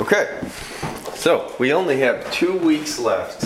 Okay, 0.00 0.38
so 1.14 1.52
we 1.58 1.72
only 1.72 1.98
have 2.00 2.30
two 2.32 2.56
weeks 2.56 3.00
left 3.00 3.44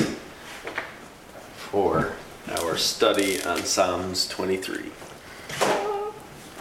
for 1.57 2.13
our 2.61 2.77
study 2.77 3.43
on 3.43 3.59
Psalms 3.65 4.29
23. 4.29 4.91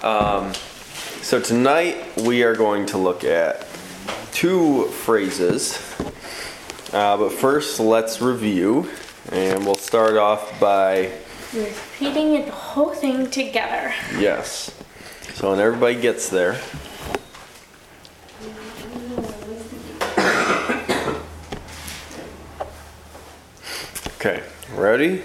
Um, 0.01 0.53
so 1.21 1.41
tonight 1.41 1.97
we 2.21 2.43
are 2.43 2.55
going 2.55 2.85
to 2.87 2.97
look 2.97 3.25
at 3.25 3.67
two 4.31 4.85
phrases. 4.85 5.77
Uh, 6.93 7.17
but 7.17 7.31
first, 7.33 7.79
let's 7.79 8.21
review, 8.21 8.89
and 9.31 9.65
we'll 9.65 9.75
start 9.75 10.15
off 10.15 10.57
by 10.59 11.11
Repeating 11.53 12.45
the 12.45 12.51
whole 12.51 12.93
thing 12.93 13.29
together. 13.29 13.93
yes. 14.17 14.73
So 15.33 15.49
when 15.51 15.59
everybody 15.59 15.99
gets 15.99 16.29
there, 16.29 16.61
okay, 24.15 24.43
ready? 25.01 25.23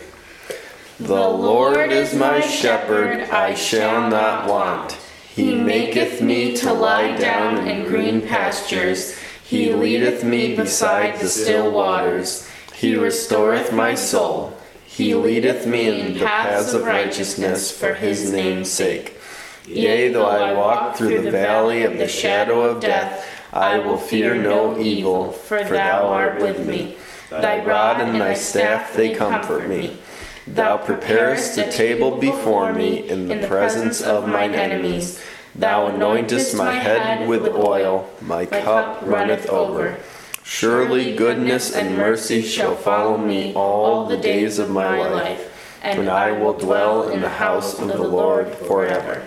The 0.98 1.28
Lord 1.28 1.92
is 1.92 2.14
my 2.14 2.40
shepherd, 2.40 3.28
I 3.30 3.54
shall 3.54 4.08
not 4.08 4.48
want. 4.48 4.92
He 4.92 5.54
maketh 5.54 6.22
me 6.22 6.56
to 6.56 6.72
lie 6.72 7.16
down 7.16 7.68
in 7.68 7.86
green 7.86 8.22
pastures. 8.22 9.18
He 9.44 9.74
leadeth 9.74 10.24
me 10.24 10.56
beside 10.56 11.20
the 11.20 11.28
still 11.28 11.70
waters. 11.70 12.50
He 12.74 12.96
restoreth 12.96 13.72
my 13.72 13.94
soul. 13.94 14.56
He 14.86 15.14
leadeth 15.14 15.66
me 15.66 15.88
in 15.88 16.14
the 16.14 16.20
paths 16.20 16.72
of 16.72 16.84
righteousness 16.84 17.70
for 17.70 17.92
his 17.92 18.32
name's 18.32 18.70
sake. 18.70 19.18
Yea, 19.66 20.08
though 20.08 20.26
I 20.26 20.54
walk 20.54 20.96
through 20.96 21.20
the 21.20 21.30
valley 21.30 21.82
of 21.82 21.98
the 21.98 22.08
shadow 22.08 22.62
of 22.62 22.80
death, 22.80 23.28
I 23.52 23.78
will 23.78 23.98
fear 23.98 24.34
no 24.34 24.78
evil, 24.78 25.32
for 25.32 25.62
thou 25.62 26.06
art 26.06 26.40
with 26.40 26.66
me. 26.66 26.96
Thy 27.30 27.64
rod 27.64 28.00
and 28.00 28.20
thy 28.20 28.34
staff, 28.34 28.94
they 28.94 29.14
comfort 29.14 29.68
me. 29.68 29.98
Thou 30.46 30.76
preparest 30.76 31.58
a 31.58 31.70
table 31.70 32.18
before 32.18 32.72
me 32.72 33.08
in 33.08 33.26
the 33.26 33.46
presence 33.48 34.00
of 34.00 34.28
mine 34.28 34.54
enemies. 34.54 35.20
Thou 35.54 35.90
anointest 35.90 36.56
my 36.56 36.72
head 36.72 37.28
with 37.28 37.48
oil, 37.48 38.08
my 38.20 38.46
cup 38.46 39.00
runneth 39.02 39.48
over. 39.48 39.98
Surely 40.44 41.16
goodness 41.16 41.74
and 41.74 41.96
mercy 41.96 42.42
shall 42.42 42.76
follow 42.76 43.18
me 43.18 43.52
all 43.54 44.06
the 44.06 44.16
days 44.16 44.60
of 44.60 44.70
my 44.70 44.98
life, 45.08 45.80
and 45.82 46.08
I 46.08 46.30
will 46.30 46.52
dwell 46.52 47.08
in 47.08 47.20
the 47.20 47.28
house 47.28 47.80
of 47.80 47.88
the 47.88 48.06
Lord 48.06 48.54
forever. 48.54 49.26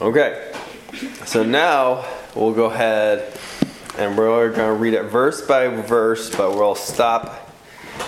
Okay, 0.00 0.52
so 1.24 1.42
now 1.42 2.06
we'll 2.36 2.54
go 2.54 2.66
ahead 2.66 3.36
and 3.98 4.16
we're 4.16 4.50
going 4.50 4.74
to 4.74 4.80
read 4.80 4.94
it 4.94 5.04
verse 5.04 5.42
by 5.42 5.68
verse, 5.68 6.34
but 6.34 6.52
we'll 6.52 6.74
stop 6.74 7.50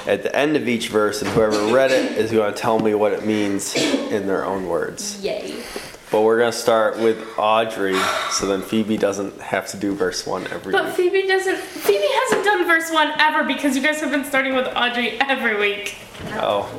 at 0.07 0.23
the 0.23 0.35
end 0.35 0.57
of 0.57 0.69
each 0.69 0.89
verse, 0.89 1.23
and 1.23 1.31
whoever 1.31 1.73
read 1.73 1.91
it 1.91 2.13
is 2.19 2.31
going 2.31 2.53
to 2.53 2.59
tell 2.59 2.79
me 2.79 2.95
what 2.95 3.13
it 3.13 3.25
means 3.25 3.75
in 3.77 4.27
their 4.27 4.45
own 4.45 4.67
words. 4.67 5.23
Yay. 5.23 5.63
But 6.11 6.23
we're 6.23 6.39
going 6.39 6.53
to 6.53 6.57
start 6.57 6.99
with 6.99 7.27
Audrey, 7.37 7.99
so 8.31 8.47
then 8.47 8.63
Phoebe 8.63 8.97
doesn't 8.97 9.41
have 9.41 9.67
to 9.69 9.77
do 9.77 9.95
verse 9.95 10.27
one 10.27 10.47
every 10.49 10.71
But 10.71 10.85
week. 10.87 10.95
Phoebe 10.95 11.27
doesn't. 11.27 11.57
Phoebe 11.57 12.07
hasn't 12.09 12.45
done 12.45 12.67
verse 12.67 12.93
one 12.93 13.13
ever 13.19 13.43
because 13.43 13.75
you 13.75 13.83
guys 13.83 14.01
have 14.01 14.13
been 14.13 14.25
starting 14.25 14.55
with 14.55 14.69
Audrey 14.77 15.19
every 15.21 15.59
week. 15.59 15.97
Oh, 16.35 16.73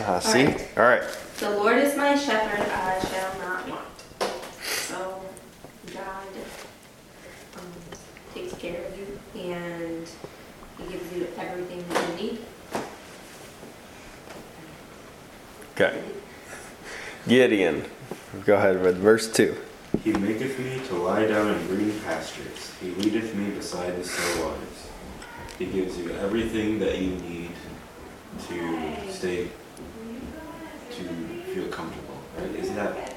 uh, 0.00 0.20
see? 0.20 0.46
All 0.76 0.82
right. 0.82 1.02
The 1.38 1.50
Lord 1.50 1.78
is 1.78 1.96
my 1.96 2.14
shepherd, 2.14 2.60
I 2.60 3.00
shall 3.00 3.38
not 3.38 3.68
want. 3.68 3.84
So, 4.62 5.22
God 5.94 6.26
um, 7.56 7.62
takes 8.34 8.54
care 8.54 8.84
of 8.84 8.98
you 8.98 9.18
and 9.50 10.06
He 10.78 10.92
gives 10.92 11.12
you 11.12 11.26
everything 11.38 11.84
that 11.88 12.08
you 12.08 12.14
need. 12.16 12.38
Okay. 15.74 16.02
Gideon, 17.26 17.84
go 18.44 18.56
ahead 18.56 18.82
with 18.82 18.98
verse 18.98 19.30
two. 19.30 19.56
He 20.04 20.12
maketh 20.12 20.58
me 20.58 20.80
to 20.88 20.94
lie 20.96 21.26
down 21.26 21.54
in 21.54 21.66
green 21.66 21.98
pastures. 22.00 22.72
He 22.80 22.90
leadeth 22.90 23.34
me 23.34 23.50
beside 23.50 23.96
the 23.96 24.04
still 24.04 24.46
waters. 24.46 24.88
He 25.58 25.66
gives 25.66 25.98
you 25.98 26.10
everything 26.12 26.78
that 26.80 26.98
you 26.98 27.10
need 27.10 27.52
to 28.48 29.12
stay, 29.12 29.48
to 30.90 31.04
feel 31.54 31.68
comfortable. 31.68 32.18
Right? 32.38 32.54
Isn't 32.56 32.74
that? 32.74 33.16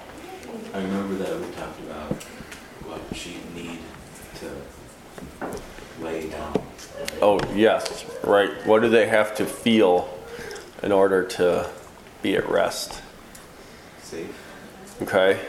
I 0.73 0.78
remember 0.78 1.16
that 1.16 1.39
we 1.39 1.45
talked 1.55 1.79
about 1.79 2.11
what 2.83 3.01
sheep 3.16 3.41
need 3.55 3.79
to 4.39 4.51
lay 6.05 6.29
down. 6.29 6.61
Oh, 7.21 7.39
yes, 7.53 8.05
right. 8.23 8.49
What 8.66 8.81
do 8.81 8.89
they 8.89 9.07
have 9.07 9.35
to 9.35 9.45
feel 9.45 10.09
in 10.83 10.91
order 10.91 11.23
to 11.23 11.69
be 12.21 12.35
at 12.35 12.47
rest? 12.49 13.01
Safe. 14.01 14.29
Okay. 15.01 15.39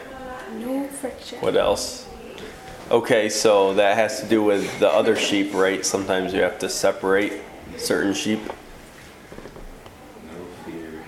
No 0.59 0.87
friction. 0.87 1.39
What 1.41 1.55
else? 1.55 2.07
Okay, 2.89 3.29
so 3.29 3.73
that 3.75 3.97
has 3.97 4.21
to 4.21 4.27
do 4.27 4.41
with 4.41 4.79
the 4.79 4.89
other 4.89 5.15
sheep, 5.15 5.53
right? 5.53 5.85
Sometimes 5.85 6.33
you 6.33 6.41
have 6.41 6.57
to 6.59 6.69
separate 6.69 7.33
certain 7.75 8.13
sheep. 8.13 8.39
No 8.39 8.53
fear. 10.65 11.03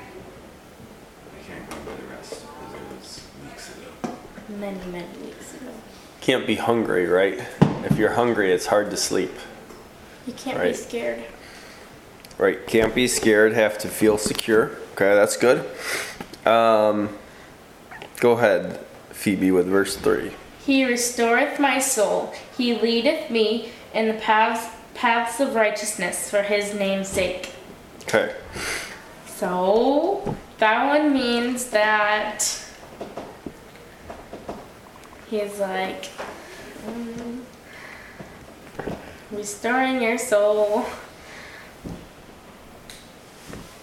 I 1.34 1.48
can't 1.48 1.70
remember 1.70 1.92
the 2.02 2.14
rest 2.14 2.46
because 2.46 2.74
it 2.76 2.96
was 2.96 3.22
weeks 3.46 3.78
ago. 3.78 4.16
Many, 4.50 4.92
many 4.92 5.18
weeks 5.26 5.54
ago. 5.56 5.72
Can't 6.20 6.46
be 6.46 6.56
hungry, 6.56 7.08
right? 7.08 7.42
If 7.86 7.98
you're 7.98 8.14
hungry, 8.14 8.52
it's 8.52 8.66
hard 8.68 8.90
to 8.92 8.98
sleep. 8.98 9.32
You 10.28 10.34
can't 10.34 10.58
Right. 10.58 10.72
be 10.72 10.74
scared. 10.78 11.24
Right, 12.38 12.66
can't 12.68 12.94
be 12.96 13.08
scared, 13.08 13.54
have 13.54 13.78
to 13.80 13.88
feel 13.88 14.18
secure. 14.18 14.72
Okay, 14.94 15.14
that's 15.16 15.36
good. 15.38 15.66
Um, 16.46 17.10
go 18.20 18.32
ahead, 18.34 18.80
Phoebe, 19.12 19.52
with 19.52 19.68
verse 19.68 19.96
3. 19.96 20.32
He 20.66 20.86
restoreth 20.86 21.60
my 21.60 21.80
soul. 21.80 22.34
He 22.58 22.76
leadeth 22.76 23.30
me 23.30 23.72
in 23.94 24.08
the 24.08 24.14
paths 24.14 24.68
paths 24.94 25.40
of 25.40 25.56
righteousness 25.56 26.30
for 26.30 26.42
his 26.42 26.74
name's 26.74 27.08
sake. 27.08 27.54
Okay, 28.04 28.34
So 29.26 30.36
that 30.58 30.86
one 30.88 31.14
means 31.14 31.68
that 31.68 32.44
he's 35.30 35.58
like 35.60 36.10
restoring 39.32 40.02
your 40.02 40.18
soul. 40.18 40.86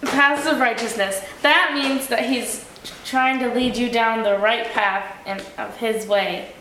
Paths 0.02 0.46
of 0.46 0.58
righteousness. 0.60 1.20
That 1.42 1.72
means 1.74 2.06
that 2.08 2.26
he's 2.26 2.64
trying 3.04 3.38
to 3.40 3.52
lead 3.54 3.76
you 3.76 3.90
down 3.90 4.22
the 4.22 4.38
right 4.38 4.66
path 4.72 5.16
and 5.26 5.40
of 5.58 5.76
his 5.76 6.06
way. 6.06 6.52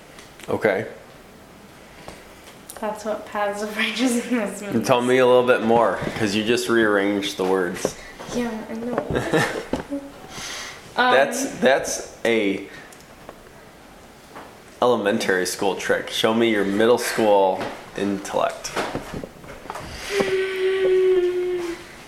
okay. 0.50 0.88
That's 2.81 3.06
what 3.06 3.25
paths 3.25 3.62
of 3.63 3.75
righteousness 3.78 4.62
And 4.62 4.73
means. 4.75 4.88
tell 4.88 5.02
me 5.02 5.19
a 5.19 5.25
little 5.25 5.47
bit 5.47 5.62
more, 5.63 5.97
because 6.03 6.35
you 6.35 6.44
just 6.44 6.67
rearranged 6.67 7.38
the 7.38 7.46
words. 7.46 7.96
Yeah, 8.35 8.52
I 8.69 8.73
know. 8.73 8.97
um, 10.97 11.13
That's 11.13 11.50
that's 11.59 12.17
a 12.25 12.67
elementary 14.81 15.46
school 15.46 15.75
trick. 15.75 16.09
Show 16.09 16.34
me 16.34 16.52
your 16.52 16.66
middle 16.66 16.97
school 16.97 17.62
intellect. 17.97 18.72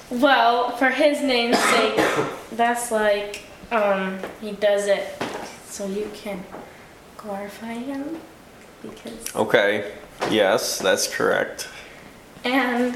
Well, 0.09 0.71
for 0.77 0.89
his 0.89 1.21
name's 1.21 1.59
sake, 1.59 1.99
that's 2.53 2.91
like 2.91 3.43
um 3.71 4.17
he 4.41 4.51
does 4.53 4.87
it 4.87 5.21
so 5.65 5.85
you 5.85 6.09
can 6.13 6.43
glorify 7.17 7.73
him 7.73 8.19
because 8.81 9.35
Okay. 9.35 9.91
Yes, 10.31 10.79
that's 10.79 11.07
correct. 11.13 11.67
and 12.43 12.95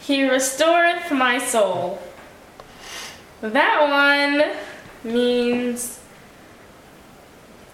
he 0.00 0.28
restoreth 0.28 1.10
my 1.10 1.38
soul. 1.38 2.00
That 3.40 3.80
one 5.04 5.12
means 5.14 6.00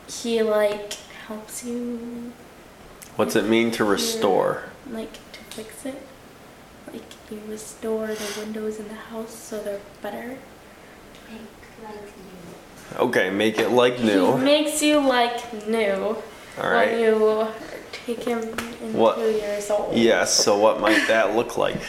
he 0.06 0.42
like 0.42 0.94
helps 1.26 1.64
you 1.64 2.32
What's 3.16 3.36
it 3.36 3.44
mean 3.46 3.70
to 3.72 3.84
restore? 3.84 4.64
like 4.90 5.12
to 5.32 5.38
fix 5.50 5.86
it. 5.86 6.02
Like 6.92 7.02
you 7.30 7.40
restore 7.48 8.08
the 8.08 8.34
windows 8.40 8.78
in 8.78 8.88
the 8.88 8.94
house 8.94 9.34
so 9.34 9.60
they're 9.62 9.80
better. 10.02 10.36
Make 11.30 11.40
like 11.82 11.94
you. 12.02 12.98
Okay, 12.98 13.30
make 13.30 13.58
it 13.58 13.70
like 13.70 13.94
He 13.96 14.06
new. 14.06 14.36
makes 14.38 14.82
you 14.82 15.00
like 15.00 15.66
new 15.66 16.16
All 16.60 16.70
when 16.70 17.00
you 17.00 17.48
take 17.92 18.22
him 18.24 18.40
into 18.40 18.98
What- 18.98 19.18
your 19.18 19.60
soul. 19.60 19.90
Yes, 19.94 20.32
so 20.34 20.58
what 20.58 20.80
might 20.80 21.06
that 21.08 21.34
look 21.34 21.56
like? 21.56 21.80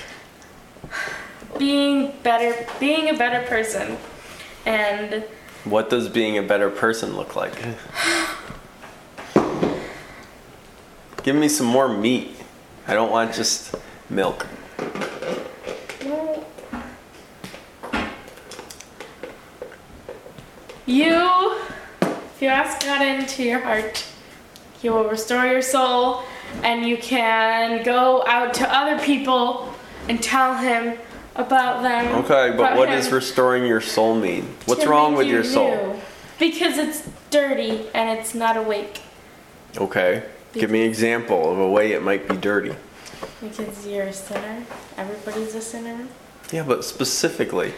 Being 1.58 2.14
better, 2.24 2.68
being 2.80 3.10
a 3.10 3.18
better 3.18 3.46
person, 3.48 3.98
and 4.66 5.24
What 5.64 5.90
does 5.90 6.08
being 6.10 6.38
a 6.38 6.44
better 6.44 6.70
person 6.70 7.16
look 7.16 7.36
like? 7.36 7.54
Give 11.26 11.36
me 11.36 11.50
some 11.50 11.66
more 11.66 11.88
meat. 11.88 12.36
I 12.88 12.94
don't 12.94 13.10
want 13.10 13.34
just 13.34 13.74
milk. 14.12 14.46
You, 20.86 21.58
if 22.00 22.38
you 22.40 22.48
ask 22.48 22.86
God 22.86 23.02
into 23.02 23.42
your 23.42 23.58
heart, 23.58 24.06
He 24.80 24.90
will 24.92 25.10
restore 25.10 25.48
your 25.48 25.64
soul, 25.64 26.22
and 26.62 26.86
you 26.86 26.96
can 26.96 27.84
go 27.84 28.24
out 28.28 28.54
to 28.54 28.72
other 28.72 29.04
people 29.04 29.74
and 30.08 30.22
tell 30.22 30.56
Him 30.56 30.96
about 31.36 31.82
them. 31.82 32.24
Okay, 32.24 32.56
but 32.56 32.78
what 32.78 32.90
does 32.90 33.12
restoring 33.12 33.66
your 33.66 33.82
soul 33.82 34.14
mean? 34.14 34.44
What's 34.68 34.86
wrong 34.86 35.16
with 35.16 35.26
you 35.26 35.34
your 35.34 35.44
soul? 35.44 35.76
new. 35.76 36.02
Because 36.38 36.78
it's 36.78 37.10
dirty 37.32 37.90
and 37.96 38.20
it's 38.20 38.36
not 38.36 38.58
awake. 38.58 39.02
Okay. 39.76 40.22
Give 40.56 40.72
me 40.72 40.82
an 40.84 40.90
example 40.90 41.52
of 41.52 41.60
a 41.60 41.70
way 41.70 41.92
it 41.92 42.02
might 42.02 42.28
be 42.28 42.38
dirty. 42.38 42.76
Because 43.42 43.86
you're 43.86 44.06
a 44.06 44.14
sinner. 44.14 44.66
Everybody's 44.98 45.54
a 45.56 45.62
sinner. 45.62 46.08
Yeah, 46.52 46.64
but 46.64 46.86
specifically, 46.86 47.74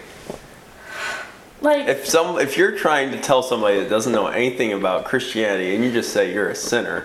Like, 1.61 1.87
if 1.87 2.05
some 2.07 2.37
if 2.39 2.55
you're 2.57 2.77
trying 2.77 3.11
to 3.11 3.19
tell 3.19 3.41
somebody 3.41 3.79
that 3.79 3.89
doesn't 3.89 4.11
know 4.11 4.27
anything 4.27 4.73
about 4.73 5.05
Christianity 5.05 5.73
and 5.73 5.83
you 5.83 5.91
just 5.91 6.11
say 6.13 6.31
you're 6.31 6.49
a 6.49 6.55
sinner, 6.55 7.01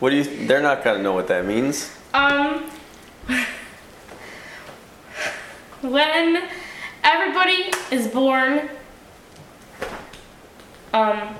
what 0.00 0.10
do 0.10 0.16
you 0.16 0.46
they're 0.46 0.62
not 0.62 0.82
going 0.82 0.96
to 0.96 1.02
know 1.02 1.12
what 1.12 1.28
that 1.28 1.44
means. 1.46 1.90
Um, 2.12 2.68
when 5.82 6.48
everybody 7.04 7.70
is 7.92 8.08
born, 8.08 8.68
um, 10.92 11.36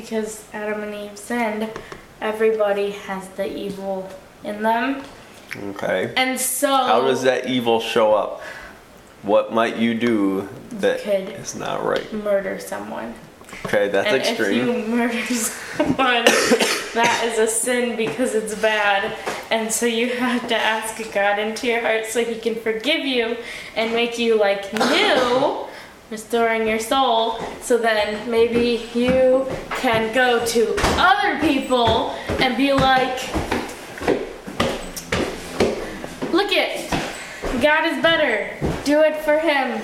because 0.00 0.44
Adam 0.52 0.84
and 0.84 0.94
Eve 0.94 1.18
sinned, 1.18 1.68
everybody 2.20 2.92
has 2.92 3.28
the 3.30 3.52
evil 3.52 4.08
in 4.44 4.62
them. 4.62 5.02
Okay. 5.70 6.12
And 6.16 6.38
so. 6.38 6.68
How 6.68 7.00
does 7.00 7.22
that 7.24 7.46
evil 7.46 7.80
show 7.80 8.14
up? 8.14 8.40
What 9.22 9.52
might 9.52 9.76
you 9.76 9.94
do 9.94 10.48
that 10.70 11.00
Could. 11.00 11.30
is 11.30 11.56
not 11.56 11.84
right? 11.84 12.12
Murder 12.12 12.60
someone. 12.60 13.12
Okay, 13.64 13.88
that's 13.88 14.06
and 14.06 14.16
extreme. 14.18 14.68
if 14.68 14.88
you 14.88 14.94
murder 14.94 15.24
someone, 15.34 16.24
that 16.94 17.22
is 17.24 17.38
a 17.40 17.48
sin 17.48 17.96
because 17.96 18.36
it's 18.36 18.54
bad. 18.54 19.16
And 19.50 19.72
so 19.72 19.84
you 19.86 20.10
have 20.10 20.46
to 20.46 20.54
ask 20.54 20.96
God 21.12 21.40
into 21.40 21.66
your 21.66 21.80
heart 21.80 22.06
so 22.06 22.24
He 22.24 22.38
can 22.38 22.54
forgive 22.54 23.04
you 23.04 23.36
and 23.74 23.92
make 23.92 24.16
you 24.16 24.38
like 24.38 24.72
new, 24.72 25.67
restoring 26.10 26.66
your 26.66 26.78
soul. 26.78 27.38
So 27.60 27.78
then 27.78 28.30
maybe 28.30 28.88
you 28.94 29.46
can 29.70 30.14
go 30.14 30.44
to 30.46 30.74
other 30.98 31.38
people 31.40 32.10
and 32.40 32.56
be 32.56 32.72
like, 32.72 33.18
look 36.32 36.50
it, 36.52 36.90
God 37.62 37.86
is 37.86 38.02
better. 38.02 38.54
Do 38.84 39.00
it 39.02 39.16
for 39.16 39.38
Him. 39.38 39.80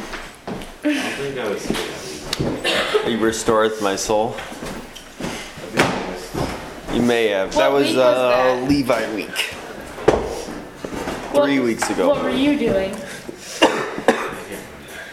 I 0.87 0.93
think 1.17 1.39
I 1.39 1.49
would 1.49 1.59
say 1.61 1.75
that. 1.75 3.05
He 3.07 3.17
restoreth 3.17 3.83
my 3.83 3.97
soul. 3.97 4.35
I 4.35 4.41
think 4.41 5.79
I 5.81 6.11
was- 6.11 6.97
You 6.97 7.03
may 7.03 7.29
have. 7.29 7.49
What 7.55 7.61
that 7.61 7.73
was, 7.73 7.87
week 7.89 7.97
was 7.97 8.17
uh, 8.17 8.29
that? 8.31 8.69
Levi 8.69 9.15
week. 9.15 9.39
What- 11.33 11.45
Three 11.45 11.61
weeks 11.61 11.91
ago. 11.91 12.09
What 12.09 12.23
were 12.23 12.31
you 12.31 12.59
doing? 12.59 12.95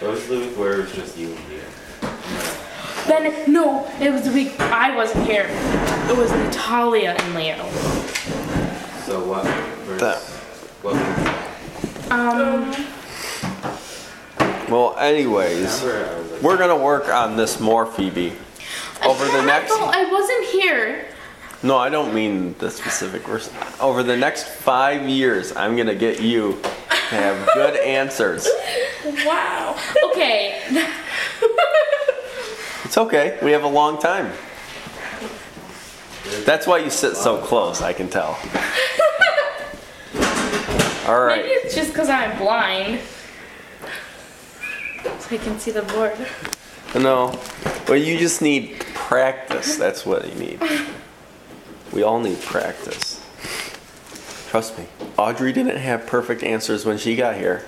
I 0.01 0.07
was 0.07 0.27
the 0.27 0.39
week 0.39 0.57
where 0.57 0.74
it 0.74 0.77
was 0.86 0.94
just 0.94 1.15
you 1.15 1.27
and 1.27 1.50
me. 1.50 1.59
Then 3.07 3.51
no, 3.53 3.88
it 4.00 4.12
was 4.12 4.24
the 4.24 4.31
week 4.31 4.59
I 4.59 4.95
wasn't 4.95 5.27
here. 5.27 5.45
It 5.48 6.18
was 6.18 6.31
Natalia 6.31 7.15
and 7.19 7.36
Leo. 7.36 7.57
So 9.06 9.24
what? 9.24 9.45
Verse, 9.86 10.01
That- 10.01 10.18
what 10.81 10.95
was 10.95 12.12
Um, 12.12 12.74
Well, 14.69 14.95
anyways, 14.98 15.81
Remember 15.83 16.09
I 16.15 16.19
was 16.19 16.31
like, 16.31 16.42
we're 16.42 16.57
gonna 16.57 16.75
work 16.77 17.07
on 17.09 17.36
this 17.38 17.59
more, 17.59 17.86
Phoebe. 17.86 18.33
Over 19.06 19.25
the 19.25 19.44
next. 19.44 19.69
Well, 19.69 19.92
I 19.94 20.06
wasn't 20.06 20.45
here. 20.45 21.06
No, 21.63 21.77
I 21.77 21.89
don't 21.89 22.13
mean 22.13 22.56
the 22.57 22.71
specific 22.71 23.21
verse. 23.27 23.51
Over 23.80 24.01
the 24.01 24.18
next 24.18 24.48
five 24.48 25.07
years, 25.07 25.56
I'm 25.56 25.75
gonna 25.77 25.94
get 25.95 26.19
you 26.21 26.59
to 27.11 27.17
have 27.17 27.49
good 27.53 27.75
answers. 27.75 28.47
Wow. 29.25 29.77
Okay. 30.11 30.61
It's 32.83 32.97
okay. 32.97 33.37
We 33.41 33.51
have 33.51 33.63
a 33.63 33.69
long 33.69 34.01
time. 34.01 34.33
That's 36.43 36.67
why 36.67 36.79
you 36.79 36.89
sit 36.89 37.15
so 37.15 37.37
close. 37.37 37.81
I 37.81 37.93
can 37.93 38.09
tell. 38.09 38.31
All 41.07 41.27
Maybe 41.27 41.47
it's 41.47 41.73
just 41.73 41.93
because 41.93 42.09
I'm 42.09 42.37
blind. 42.37 42.99
So 45.03 45.35
I 45.35 45.37
can 45.37 45.57
see 45.57 45.71
the 45.71 45.83
board. 45.83 46.17
No. 46.93 47.39
Well, 47.87 47.97
you 47.97 48.19
just 48.19 48.41
need 48.41 48.83
practice. 48.93 49.77
That's 49.77 50.05
what 50.05 50.27
you 50.27 50.35
need. 50.35 50.61
We 51.93 52.03
all 52.03 52.19
need 52.19 52.41
practice. 52.41 53.19
Trust 54.51 54.77
me. 54.77 54.86
Audrey 55.18 55.53
didn't 55.53 55.77
have 55.77 56.06
perfect 56.06 56.44
answers 56.44 56.86
when 56.86 56.98
she 56.98 57.15
got 57.15 57.38
here. 57.38 57.65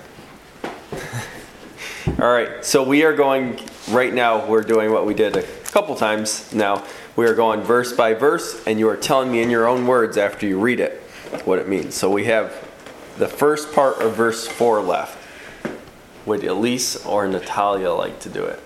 all 2.20 2.30
right. 2.30 2.62
So 2.62 2.82
we 2.82 3.04
are 3.04 3.16
going 3.16 3.58
right 3.88 4.12
now. 4.12 4.46
We're 4.46 4.60
doing 4.60 4.92
what 4.92 5.06
we 5.06 5.14
did 5.14 5.34
a 5.34 5.44
couple 5.64 5.96
times 5.96 6.52
now. 6.52 6.84
We 7.16 7.24
are 7.24 7.34
going 7.34 7.62
verse 7.62 7.94
by 7.94 8.12
verse, 8.12 8.62
and 8.66 8.78
you 8.78 8.86
are 8.90 8.98
telling 8.98 9.32
me 9.32 9.40
in 9.40 9.48
your 9.48 9.66
own 9.66 9.86
words 9.86 10.18
after 10.18 10.46
you 10.46 10.60
read 10.60 10.78
it 10.78 11.00
what 11.46 11.58
it 11.58 11.68
means. 11.68 11.94
So 11.94 12.10
we 12.10 12.26
have 12.26 12.52
the 13.16 13.28
first 13.28 13.72
part 13.72 14.02
of 14.02 14.14
verse 14.14 14.46
four 14.46 14.82
left. 14.82 15.18
Would 16.26 16.44
Elise 16.44 17.02
or 17.06 17.26
Natalia 17.26 17.92
like 17.92 18.20
to 18.20 18.28
do 18.28 18.44
it? 18.44 18.60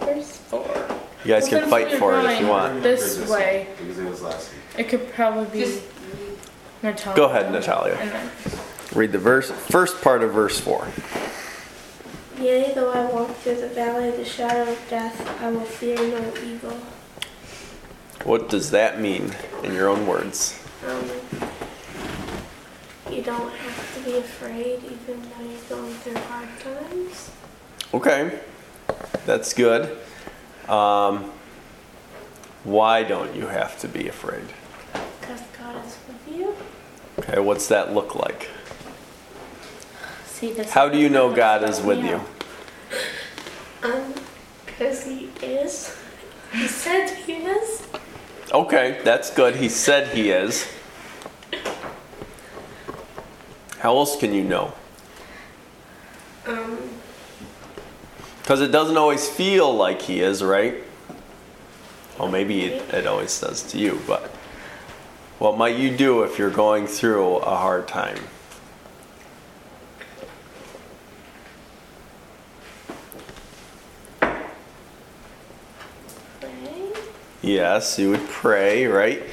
Verse 0.00 0.36
four. 0.36 0.86
You 1.26 1.32
guys 1.32 1.48
can 1.48 1.68
fight 1.68 1.98
for 1.98 2.16
it 2.20 2.24
if 2.24 2.40
you 2.40 2.46
want. 2.46 2.84
This 2.84 3.16
This 3.16 3.28
way. 3.28 3.66
Because 3.76 3.98
it 3.98 4.08
was 4.08 4.22
last 4.22 4.52
week. 4.52 4.62
It 4.78 4.88
could 4.88 5.12
probably 5.12 5.46
be 5.46 5.64
Just 5.64 5.82
Natalia. 6.84 7.16
Go 7.16 7.24
ahead, 7.24 7.50
Natalia. 7.50 7.94
And 7.94 8.10
then 8.12 8.30
Read 8.94 9.10
the 9.10 9.18
verse, 9.18 9.50
first 9.50 10.00
part 10.02 10.22
of 10.22 10.32
verse 10.32 10.60
4. 10.60 10.86
Yea, 12.38 12.72
though 12.76 12.92
I 12.92 13.10
walk 13.10 13.34
through 13.38 13.56
the 13.56 13.66
valley 13.66 14.10
of 14.10 14.16
the 14.16 14.24
shadow 14.24 14.70
of 14.70 14.78
death, 14.88 15.42
I 15.42 15.50
will 15.50 15.62
fear 15.62 15.96
no 15.96 16.32
evil. 16.44 16.78
What 18.22 18.48
does 18.48 18.70
that 18.70 19.00
mean 19.00 19.34
in 19.64 19.74
your 19.74 19.88
own 19.88 20.06
words? 20.06 20.62
Um, 20.86 21.10
you 23.10 23.22
don't 23.22 23.52
have 23.52 23.94
to 23.96 24.04
be 24.08 24.18
afraid 24.18 24.78
even 24.84 25.22
though 25.22 25.44
you're 25.44 25.60
going 25.68 25.94
through 25.94 26.18
hard 26.18 26.48
times. 26.60 27.32
Okay, 27.92 28.38
that's 29.24 29.52
good. 29.52 29.98
Um, 30.68 31.30
why 32.64 33.02
don't 33.02 33.34
you 33.34 33.46
have 33.46 33.78
to 33.80 33.88
be 33.88 34.08
afraid? 34.08 34.46
Because 35.20 35.42
God 35.58 35.84
is 35.84 35.96
with 36.08 36.36
you. 36.36 36.54
Okay, 37.18 37.40
what's 37.40 37.68
that 37.68 37.94
look 37.94 38.14
like? 38.14 38.48
see 40.24 40.52
this. 40.52 40.72
How 40.72 40.88
do 40.88 40.98
you 40.98 41.08
know 41.08 41.34
God 41.34 41.62
is 41.68 41.80
with 41.80 42.04
you? 42.04 42.20
Um, 43.82 44.14
because 44.64 45.04
He 45.04 45.30
is. 45.42 45.96
He 46.52 46.66
said 46.66 47.10
He 47.10 47.34
is. 47.34 47.86
Okay, 48.52 49.00
that's 49.02 49.30
good. 49.30 49.56
He 49.56 49.68
said 49.68 50.14
he 50.14 50.30
is. 50.30 50.68
How 53.78 53.96
else 53.96 54.16
can 54.16 54.32
you 54.32 54.44
know? 54.44 54.72
Um, 56.46 56.78
Because 58.46 58.60
it 58.60 58.70
doesn't 58.70 58.96
always 58.96 59.28
feel 59.28 59.74
like 59.74 60.02
he 60.02 60.20
is, 60.20 60.40
right? 60.40 60.76
Well, 62.16 62.28
maybe 62.28 62.66
it, 62.66 62.94
it 62.94 63.04
always 63.04 63.40
does 63.40 63.64
to 63.72 63.76
you, 63.76 64.00
but 64.06 64.22
what 65.40 65.58
might 65.58 65.76
you 65.76 65.90
do 65.96 66.22
if 66.22 66.38
you're 66.38 66.48
going 66.48 66.86
through 66.86 67.38
a 67.38 67.56
hard 67.56 67.88
time? 67.88 68.18
pray. 76.40 76.92
Yes, 77.42 77.98
you 77.98 78.10
would 78.10 78.28
pray, 78.28 78.86
right? 78.86 79.24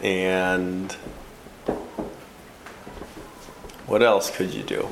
And 0.00 0.92
what 3.86 4.00
else 4.04 4.30
could 4.30 4.54
you 4.54 4.62
do? 4.62 4.88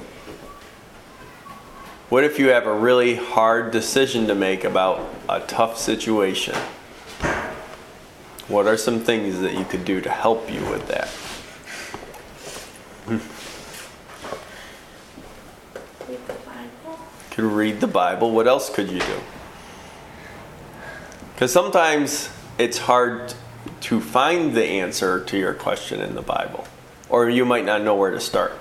What 2.08 2.22
if 2.22 2.38
you 2.38 2.50
have 2.50 2.68
a 2.68 2.72
really 2.72 3.16
hard 3.16 3.72
decision 3.72 4.28
to 4.28 4.34
make 4.36 4.62
about 4.62 5.12
a 5.28 5.40
tough 5.40 5.76
situation? 5.76 6.54
What 8.46 8.68
are 8.68 8.76
some 8.76 9.00
things 9.00 9.40
that 9.40 9.54
you 9.54 9.64
could 9.64 9.84
do 9.84 10.00
to 10.00 10.10
help 10.10 10.48
you 10.48 10.60
with 10.66 10.86
that? 10.86 11.10
Read 16.08 16.28
the 16.28 16.34
Bible. 16.34 16.98
could 17.32 17.44
read 17.44 17.80
the 17.80 17.88
Bible. 17.88 18.30
What 18.30 18.46
else 18.46 18.70
could 18.70 18.88
you 18.88 19.00
do? 19.00 19.20
Because 21.34 21.52
sometimes 21.52 22.30
it's 22.56 22.78
hard 22.78 23.34
to 23.80 24.00
find 24.00 24.54
the 24.54 24.64
answer 24.64 25.24
to 25.24 25.36
your 25.36 25.54
question 25.54 26.00
in 26.00 26.14
the 26.14 26.22
Bible, 26.22 26.68
or 27.08 27.28
you 27.28 27.44
might 27.44 27.64
not 27.64 27.82
know 27.82 27.96
where 27.96 28.12
to 28.12 28.20
start. 28.20 28.52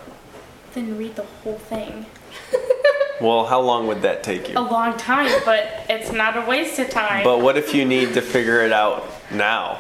Then 0.73 0.97
read 0.97 1.15
the 1.15 1.25
whole 1.43 1.59
thing. 1.59 2.07
Well, 3.22 3.45
how 3.45 3.62
long 3.62 3.88
would 3.88 4.01
that 4.01 4.24
take 4.24 4.50
you? 4.50 4.57
A 4.57 4.60
long 4.60 4.98
time, 4.98 5.31
but 5.45 5.86
it's 5.89 6.12
not 6.12 6.36
a 6.36 6.41
waste 6.41 6.79
of 6.79 6.89
time. 6.89 7.24
But 7.24 7.41
what 7.41 7.57
if 7.57 7.74
you 7.74 7.86
need 7.86 8.13
to 8.15 8.22
figure 8.22 8.62
it 8.62 8.74
out 8.74 9.05
now? 9.31 9.79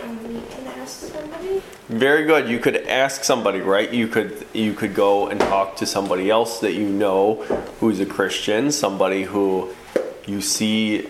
We 0.00 0.40
can 0.40 0.66
ask 0.68 1.12
somebody. 1.12 1.62
Very 1.88 2.24
good. 2.24 2.48
You 2.48 2.58
could 2.60 2.76
ask 2.86 3.24
somebody, 3.24 3.60
right? 3.60 3.92
You 3.92 4.06
could 4.06 4.46
you 4.52 4.72
could 4.72 4.94
go 4.94 5.26
and 5.26 5.40
talk 5.40 5.76
to 5.76 5.86
somebody 5.86 6.30
else 6.30 6.60
that 6.60 6.74
you 6.74 6.88
know 6.88 7.42
who's 7.80 7.98
a 7.98 8.06
Christian, 8.06 8.70
somebody 8.70 9.24
who 9.24 9.74
you 10.26 10.40
see 10.40 11.08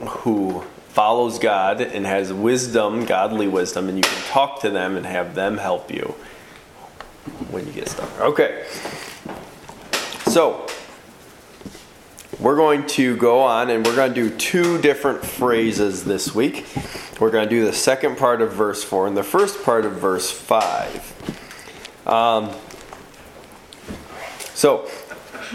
who 0.00 0.64
follows 0.88 1.38
God 1.38 1.80
and 1.80 2.04
has 2.06 2.32
wisdom, 2.32 3.04
godly 3.04 3.46
wisdom, 3.46 3.88
and 3.88 3.96
you 3.96 4.02
can 4.02 4.22
talk 4.24 4.60
to 4.62 4.70
them 4.70 4.96
and 4.96 5.06
have 5.06 5.34
them 5.34 5.58
help 5.58 5.92
you 5.92 6.14
when 7.50 7.66
you 7.66 7.72
get 7.72 7.88
stuck. 7.88 8.20
Okay. 8.20 8.64
So, 10.30 10.64
we're 12.38 12.54
going 12.54 12.86
to 12.86 13.16
go 13.16 13.40
on 13.40 13.68
and 13.68 13.84
we're 13.84 13.96
going 13.96 14.14
to 14.14 14.28
do 14.28 14.30
two 14.36 14.80
different 14.80 15.24
phrases 15.24 16.04
this 16.04 16.32
week. 16.32 16.68
We're 17.18 17.32
going 17.32 17.48
to 17.48 17.50
do 17.50 17.64
the 17.64 17.72
second 17.72 18.16
part 18.16 18.40
of 18.40 18.52
verse 18.52 18.84
4 18.84 19.08
and 19.08 19.16
the 19.16 19.24
first 19.24 19.64
part 19.64 19.84
of 19.84 19.94
verse 19.94 20.30
5. 20.30 22.06
Um, 22.06 22.52
so, 24.54 24.88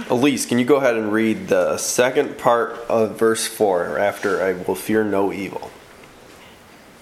Elise, 0.10 0.46
can 0.46 0.60
you 0.60 0.65
go 0.65 0.75
ahead 0.75 0.98
and 0.98 1.10
read 1.13 1.48
the 1.48 1.77
second 1.77 2.38
part 2.38 2.72
of 2.89 3.17
verse 3.17 3.48
4 3.48 3.98
after 3.98 4.44
I 4.44 4.51
will 4.51 4.75
fear 4.75 5.05
no 5.05 5.32
evil? 5.32 5.72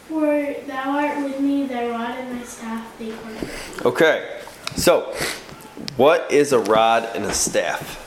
For 0.07 0.53
thou 0.67 0.91
art 0.91 1.23
with 1.23 1.39
me, 1.39 1.65
thy 1.65 1.89
rod 1.89 2.19
and 2.19 2.39
thy 2.39 2.45
staff, 2.45 2.99
they 2.99 3.09
comfort 3.09 3.41
me. 3.41 3.49
Okay, 3.83 4.41
so 4.75 5.11
what 5.97 6.31
is 6.31 6.51
a 6.53 6.59
rod 6.59 7.09
and 7.15 7.25
a 7.25 7.33
staff? 7.33 7.99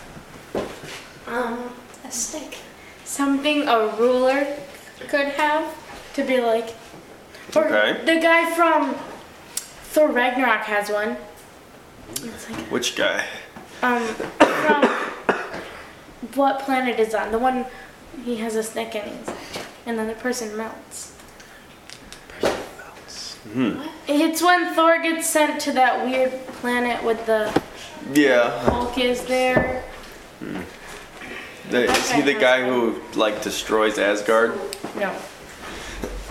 Um, 1.27 1.71
a 2.05 2.11
stick. 2.11 2.59
Something 3.05 3.69
a 3.69 3.89
ruler 3.97 4.47
could 5.09 5.27
have 5.29 5.75
to 6.15 6.25
be 6.25 6.41
like. 6.41 6.75
Or 7.55 7.65
Okay. 7.67 8.05
the 8.05 8.21
guy 8.21 8.51
from 8.55 8.95
Thor 9.55 10.09
Ragnarok 10.09 10.63
has 10.65 10.91
one. 10.91 11.17
It's 12.23 12.51
like, 12.51 12.61
Which 12.71 12.97
guy? 12.97 13.25
um, 13.83 14.03
from 14.07 14.83
what 16.35 16.61
planet 16.61 16.99
is 16.99 17.15
on? 17.15 17.31
The 17.33 17.39
one 17.39 17.67
he 18.25 18.37
has 18.37 18.57
a 18.57 18.63
stick 18.63 18.95
in 18.95 19.03
his, 19.03 19.29
and 19.87 19.99
then 19.99 20.07
the 20.09 20.15
person 20.15 20.57
melts. 20.57 21.13
Hmm. 23.53 23.81
It's 24.09 24.43
when 24.43 24.75
Thor 24.75 25.01
gets 25.03 25.29
sent 25.29 25.61
to 25.63 25.73
that 25.73 26.05
weird 26.05 26.33
planet 26.61 27.03
with 27.05 27.25
the 27.27 27.51
Yeah. 28.13 28.59
Hulk 28.71 28.99
is 28.99 29.25
there. 29.27 29.85
The, 31.71 31.85
is 31.91 32.11
he 32.13 32.23
the 32.23 32.35
guy 32.35 32.65
who 32.65 33.01
like 33.15 33.43
destroys 33.43 33.99
Asgard? 33.99 34.59
No. 34.97 35.15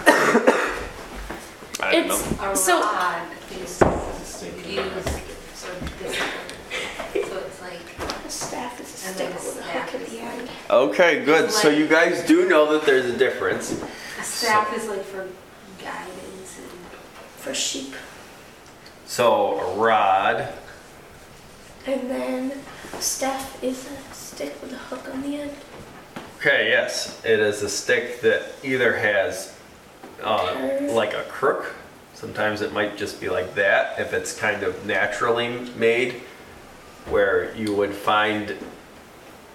I 0.08 1.92
don't 1.92 2.06
It's 2.12 2.32
know. 2.40 2.52
A 2.52 2.56
So- 2.56 2.82
rod 2.82 3.22
so 3.50 3.56
this, 3.60 3.78
so 3.78 5.68
like, 7.62 7.74
A 8.26 8.30
staff 8.30 8.80
is 8.80 9.04
a 9.04 9.08
And 9.08 9.16
stick 9.16 9.18
then 9.18 9.32
a 9.32 9.36
with 9.36 9.60
a 9.60 9.64
staff 9.64 9.90
hook 9.92 10.02
at 10.02 10.08
is 10.08 10.14
the 10.14 10.20
end. 10.20 10.50
Okay, 10.70 11.26
good. 11.26 11.52
So 11.52 11.70
you 11.70 11.88
guys 11.88 12.26
do 12.26 12.48
know 12.48 12.72
that 12.74 12.86
there's 12.86 13.06
a 13.06 13.18
difference. 13.18 13.72
a 14.20 14.24
staff 14.24 14.74
is 14.76 14.88
like 14.88 15.04
for 15.04 15.28
guidance 15.82 16.10
and. 16.10 16.15
For 17.46 17.54
sheep. 17.54 17.94
So 19.06 19.60
a 19.60 19.75
rod. 19.78 20.52
And 21.86 22.10
then 22.10 22.52
a 22.92 23.00
staff 23.00 23.64
is 23.64 23.88
a 23.88 24.14
stick 24.16 24.60
with 24.64 24.74
a 24.74 24.78
hook 24.78 25.08
on 25.14 25.22
the 25.22 25.42
end. 25.42 25.52
Okay, 26.40 26.70
yes, 26.70 27.24
it 27.24 27.40
is 27.40 27.62
a 27.62 27.70
stick 27.70 28.20
that 28.22 28.52
either 28.64 28.98
has 28.98 29.56
uh, 30.24 30.88
like 30.90 31.14
a 31.14 31.22
crook. 31.25 31.75
Sometimes 32.16 32.62
it 32.62 32.74
might 32.74 32.98
just 32.98 33.22
be 33.22 33.30
like 33.30 33.54
that 33.54 34.00
if 34.00 34.12
it's 34.12 34.36
kind 34.36 34.64
of 34.64 34.84
naturally 34.88 35.70
made, 35.78 36.24
where 37.10 37.56
you 37.56 37.75
would 37.75 37.94
find 37.94 38.58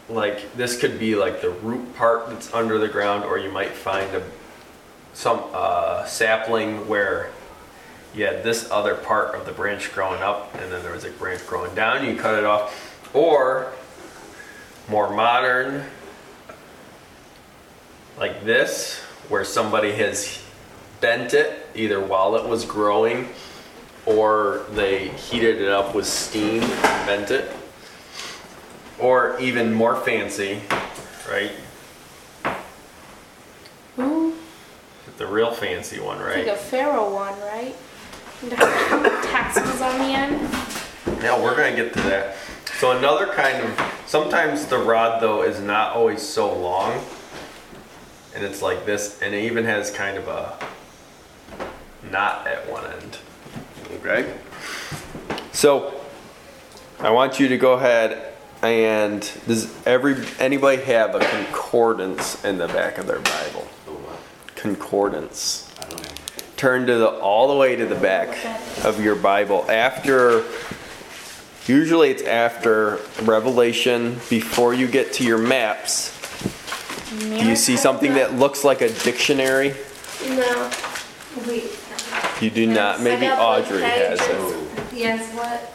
like 0.09 0.55
this 0.55 0.79
could 0.79 1.01
be 1.01 1.17
like 1.17 1.41
the 1.41 1.51
root 1.51 1.97
part 1.97 2.29
that's 2.29 2.55
under 2.55 2.79
the 2.79 2.87
ground, 2.87 3.25
or 3.25 3.37
you 3.37 3.51
might 3.51 3.73
find 3.73 4.15
a 4.15 4.23
some 5.13 5.43
uh, 5.53 6.05
sapling 6.05 6.87
where 6.87 7.33
you 8.15 8.25
had 8.27 8.43
this 8.43 8.71
other 8.71 8.95
part 8.95 9.35
of 9.35 9.47
the 9.47 9.53
branch 9.53 9.93
growing 9.93 10.23
up, 10.23 10.55
and 10.55 10.71
then 10.73 10.83
there 10.83 10.93
was 10.93 11.05
a 11.05 11.11
branch 11.11 11.47
growing 11.47 11.75
down. 11.75 12.05
You 12.05 12.17
cut 12.17 12.39
it 12.39 12.45
off, 12.45 13.15
or 13.15 13.73
more 14.89 15.11
modern 15.15 15.85
like 18.19 18.45
this, 18.45 18.99
where 19.29 19.45
somebody 19.45 19.93
has 19.93 20.43
bent 21.01 21.33
it 21.35 21.67
either 21.75 22.01
while 22.01 22.37
it 22.37 22.47
was 22.47 22.65
growing 22.65 23.29
or 24.07 24.63
they 24.73 25.09
heated 25.11 25.61
it 25.61 25.69
up 25.69 25.95
with 25.95 26.07
steam 26.07 26.63
and 26.63 27.07
bent 27.07 27.31
it. 27.31 27.51
Or 28.99 29.39
even 29.41 29.73
more 29.73 29.97
fancy, 29.97 30.61
right? 31.31 31.53
Ooh, 33.99 34.35
The 35.17 35.27
real 35.27 35.53
fancy 35.53 36.01
one, 36.01 36.19
it's 36.19 36.27
right? 36.27 36.47
like 36.47 36.57
a 36.57 36.59
pharaoh 36.59 37.13
one, 37.15 37.39
right? 37.41 37.75
And 38.43 38.53
have 38.53 39.25
tassels 39.25 39.83
on 39.83 39.99
the 39.99 40.15
end. 40.15 40.41
Now 41.23 41.43
we're 41.43 41.55
gonna 41.55 41.77
get 41.77 41.93
to 41.93 42.01
that. 42.03 42.37
So 42.79 42.97
another 42.97 43.27
kind 43.27 43.63
of 43.63 44.03
sometimes 44.07 44.65
the 44.67 44.79
rod 44.79 45.21
though 45.21 45.43
is 45.43 45.61
not 45.61 45.95
always 45.95 46.23
so 46.23 46.51
long, 46.59 47.05
and 48.35 48.43
it's 48.43 48.63
like 48.63 48.87
this, 48.87 49.21
and 49.21 49.35
it 49.35 49.45
even 49.45 49.65
has 49.65 49.91
kind 49.91 50.17
of 50.17 50.29
a 50.29 50.59
knot 52.11 52.47
at 52.47 52.71
one 52.71 52.87
end. 52.87 53.19
Okay. 53.97 54.35
So 55.53 56.01
I 57.01 57.11
want 57.11 57.39
you 57.39 57.49
to 57.49 57.59
go 57.59 57.75
ahead 57.75 58.33
and 58.63 59.21
does 59.47 59.71
every 59.87 60.17
anybody 60.39 60.81
have 60.83 61.15
a 61.15 61.19
concordance 61.19 62.43
in 62.43 62.57
the 62.57 62.69
back 62.69 62.97
of 62.97 63.07
their 63.07 63.21
Bible? 63.21 63.69
The? 63.85 63.93
Concordance 64.55 64.91
I 65.11 65.19
don't 65.19 65.67
know. 65.67 65.70
Turn 66.61 66.87
to 66.87 66.95
the 66.99 67.09
all 67.09 67.49
the 67.49 67.57
way 67.57 67.75
to 67.75 67.87
the 67.87 67.95
back 67.95 68.37
of 68.85 69.03
your 69.03 69.17
Bible 69.17 69.65
after 69.71 70.45
usually 71.67 72.11
it's 72.11 72.23
after 72.23 72.99
Revelation 73.23 74.21
before 74.29 74.75
you 74.75 74.87
get 74.87 75.15
to 75.15 75.25
your 75.25 75.39
maps. 75.39 76.15
Do 77.19 77.47
you 77.49 77.57
see 77.57 77.79
something 77.79 78.13
that 78.15 78.35
looks 78.35 78.63
like 78.63 78.83
a 78.83 78.91
dictionary? 79.05 79.75
No. 80.29 80.71
Wait. 81.49 81.79
You 82.43 82.51
do 82.51 82.67
not. 82.67 83.01
Maybe 83.01 83.27
Audrey 83.27 83.81
one 83.81 83.91
has 83.91 84.21
page. 84.21 84.31
it. 84.31 84.93
Yes, 84.93 85.35
what? 85.35 85.73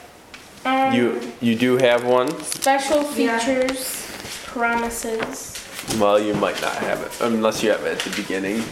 Um, 0.72 0.94
You 0.94 1.32
you 1.42 1.56
do 1.56 1.77
have 1.77 2.04
one? 2.06 2.30
special 2.44 3.01
Yeah. 3.15 3.39
features, 3.39 4.06
promises, 4.46 5.54
Well, 6.00 6.20
you 6.20 6.36
might 6.36 6.62
not 6.62 6.75
have 6.75 7.01
it 7.01 7.12
unless 7.22 7.63
you 7.63 7.72
have 7.72 7.84
it 7.86 7.94
at 7.98 8.00
the 8.00 8.15
beginning. 8.22 8.63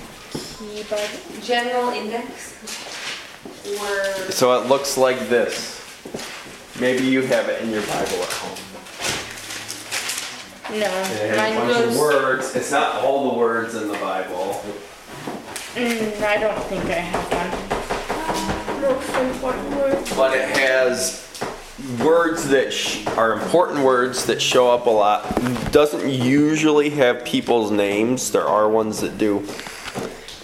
Key 0.72 0.84
bud. 0.89 1.10
General 1.41 1.89
index? 1.89 2.53
Or, 3.79 4.32
So 4.32 4.60
it 4.62 4.67
looks 4.67 4.98
like 4.98 5.20
this. 5.29 5.79
Maybe 6.79 7.05
you 7.05 7.22
have 7.22 7.50
it 7.50 7.62
in 7.62 7.70
your 7.70 7.82
Bible 7.84 8.24
at 8.24 8.32
home. 8.32 8.60
No, 10.72 10.86
It 10.88 10.89
has 10.89 11.32
a 11.32 11.38
mine 11.38 11.55
bunch 11.55 11.77
of 11.77 11.86
goes. 11.89 11.98
words. 12.00 12.55
It's 12.55 12.72
not 12.72 12.96
all 13.03 13.32
the 13.32 13.38
words 13.38 13.75
in 13.75 13.88
the 13.89 13.98
Bible. 13.98 14.62
Mm, 15.75 16.22
I 16.24 16.38
don't 16.38 16.63
think 16.65 16.84
I 16.86 16.93
have 16.93 17.32
one. 18.72 18.82
Most 18.82 19.10
important 19.36 19.70
words. 19.75 20.15
but 20.15 20.36
it 20.36 20.50
has 20.58 21.20
words 22.01 22.48
that 22.50 22.72
sh- 22.74 23.05
are 23.17 23.34
important 23.34 23.84
words 23.84 24.25
that 24.25 24.41
show 24.41 24.72
up 24.72 24.86
a 24.88 24.89
lot. 24.89 25.24
Doesn't 25.72 26.10
usually 26.10 26.89
have 26.91 27.24
people's 27.24 27.72
names. 27.72 28.32
There 28.32 28.48
are 28.48 28.67
ones 28.70 29.00
that 29.01 29.17
do. 29.17 29.46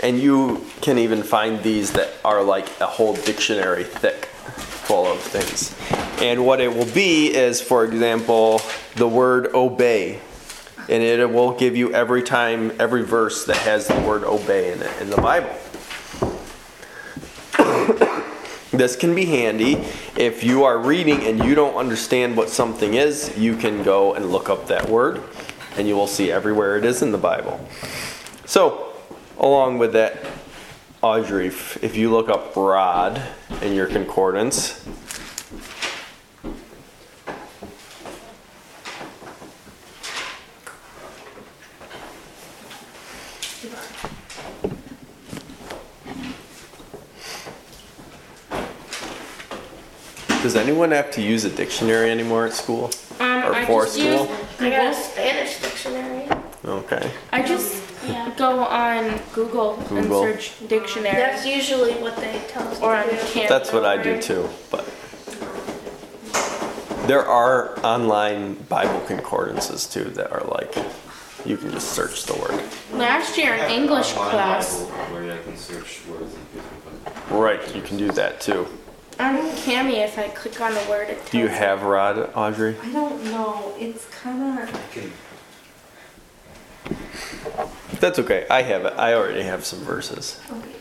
And 0.01 0.20
you 0.20 0.65
can 0.82 0.98
even 0.98 1.24
find 1.24 1.62
these 1.62 1.91
that 1.94 2.10
are 2.24 2.44
like 2.44 2.68
a 2.79 2.86
whole 2.86 3.15
dictionary 3.15 3.84
thick 3.84 4.25
full 4.25 5.06
of 5.06 5.20
things. 5.20 5.75
And 6.22 6.46
what 6.46 6.62
it 6.62 6.74
will 6.74 6.91
be 6.94 7.34
is, 7.34 7.62
for 7.62 7.86
example, 7.86 8.62
the 8.96 9.08
word 9.08 9.53
obey. 9.53 10.20
And 10.88 11.03
it 11.03 11.29
will 11.29 11.51
give 11.51 11.75
you 11.75 11.94
every 11.94 12.24
time, 12.24 12.72
every 12.79 13.03
verse 13.03 13.46
that 13.46 13.58
has 13.58 13.88
the 13.88 14.00
word 14.01 14.24
obey 14.24 14.74
in 14.74 14.82
it 14.82 15.01
in 15.01 15.10
the 15.10 15.18
Bible. 15.18 15.56
this 18.72 18.96
can 18.96 19.13
be 19.13 19.25
handy 19.25 19.75
if 20.18 20.44
you 20.44 20.63
are 20.63 20.77
reading 20.77 21.24
and 21.25 21.44
you 21.44 21.56
don't 21.56 21.75
understand 21.75 22.38
what 22.38 22.50
something 22.50 22.94
is 22.94 23.38
you 23.38 23.56
can 23.56 23.84
go 23.84 24.13
and 24.13 24.32
look 24.32 24.50
up 24.50 24.68
that 24.68 24.88
word 24.88 25.22
and 25.77 25.88
you 25.88 25.96
will 25.96 26.08
see 26.08 26.32
everywhere 26.32 26.77
it 26.77 26.86
is 26.86 27.01
in 27.01 27.12
the 27.12 27.18
bible 27.18 27.60
so 28.46 28.88
along 29.39 29.77
with 29.77 29.93
that 29.93 30.17
audrey 31.01 31.48
if 31.48 31.81
if 31.84 31.96
you 31.96 32.12
look 32.12 32.29
up 32.29 32.55
rod 32.55 33.22
in 33.62 33.74
your 33.74 33.88
concordance. 33.88 34.86
Does 50.41 50.55
anyone 50.55 50.91
have 50.91 51.12
to 51.12 51.22
use 51.22 51.43
a 51.46 51.50
dictionary 51.50 52.10
anymore 52.10 52.48
at 52.48 52.53
school? 52.53 52.91
Um, 53.19 53.43
or 53.43 53.53
I 53.53 53.65
for 53.65 53.84
just 53.84 54.00
school? 54.00 54.25
use 54.25 54.29
I 54.60 54.69
got 54.69 54.93
a 54.93 54.96
Spanish 54.96 55.62
dictionary. 55.62 56.27
okay. 56.65 57.12
I 57.31 57.43
just 57.43 57.88
Yeah. 58.12 58.34
go 58.38 58.60
on 58.66 59.20
Google, 59.34 59.75
Google. 59.89 59.98
and 59.98 60.12
search 60.42 60.68
dictionary. 60.68 61.16
That's 61.16 61.46
usually 61.46 61.94
what 61.94 62.16
they 62.18 62.42
tell 62.50 62.68
us 62.68 62.80
Or 62.82 62.96
to 62.96 63.01
on 63.01 63.10
do. 63.10 63.16
Canva. 63.16 63.48
That's 63.50 63.72
what 63.74 63.86
I 63.86 64.01
do 64.01 64.22
too, 64.22 64.50
but 64.72 64.86
there 67.08 67.25
are 67.25 67.78
online 67.84 68.54
Bible 68.70 69.00
concordances 69.08 69.88
too 69.88 70.06
that 70.12 70.32
are 70.32 70.44
like 70.48 70.75
you 71.46 71.58
can 71.58 71.72
just 71.72 71.92
search 71.94 72.25
the 72.25 72.34
word. 72.36 72.62
Last 72.94 73.38
year 73.38 73.54
in 73.56 73.72
English 73.72 74.16
Online 74.16 74.32
class, 74.32 74.78
Bible 74.84 74.92
Where 75.13 75.34
I 75.34 75.38
can 75.44 75.58
search 75.58 76.01
words 76.08 76.34
and 76.36 76.46
people. 76.51 77.39
Right, 77.39 77.75
you 77.75 77.82
can 77.82 77.98
do 77.98 78.12
that 78.12 78.42
too. 78.42 78.68
on 79.20 79.36
Kami, 79.63 79.98
if 79.98 80.18
I 80.20 80.28
click 80.30 80.60
on 80.62 80.74
a 80.74 80.89
word, 80.89 81.10
it 81.10 81.18
tells 81.20 81.30
Do 81.32 81.38
you 81.39 81.48
have 81.48 81.84
Rod, 81.84 82.30
Audrey? 82.36 82.75
I 82.84 82.92
don't 82.92 83.24
know. 83.25 83.74
It's 83.80 84.06
kind 84.08 84.60
of. 84.60 84.70
I 86.86 86.89
can 86.89 86.98
That's 88.00 88.19
okay. 88.19 88.45
I 88.50 88.62
have 88.62 88.86
it. 88.86 88.93
I 88.98 89.13
already 89.13 89.43
have 89.43 89.65
some 89.65 89.79
verses. 89.79 90.39
Okay. 90.51 90.69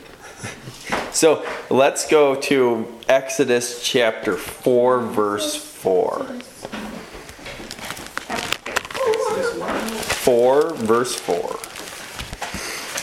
So 1.11 1.43
let's 1.71 2.07
go 2.07 2.35
to 2.35 2.87
Exodus 3.07 3.81
chapter 3.83 4.37
4, 4.37 5.01
verse 5.01 5.55
4. 5.55 6.27
Exodus 8.27 9.57
one. 9.57 9.87
4, 9.89 10.73
verse 10.75 11.15
4. 11.15 11.59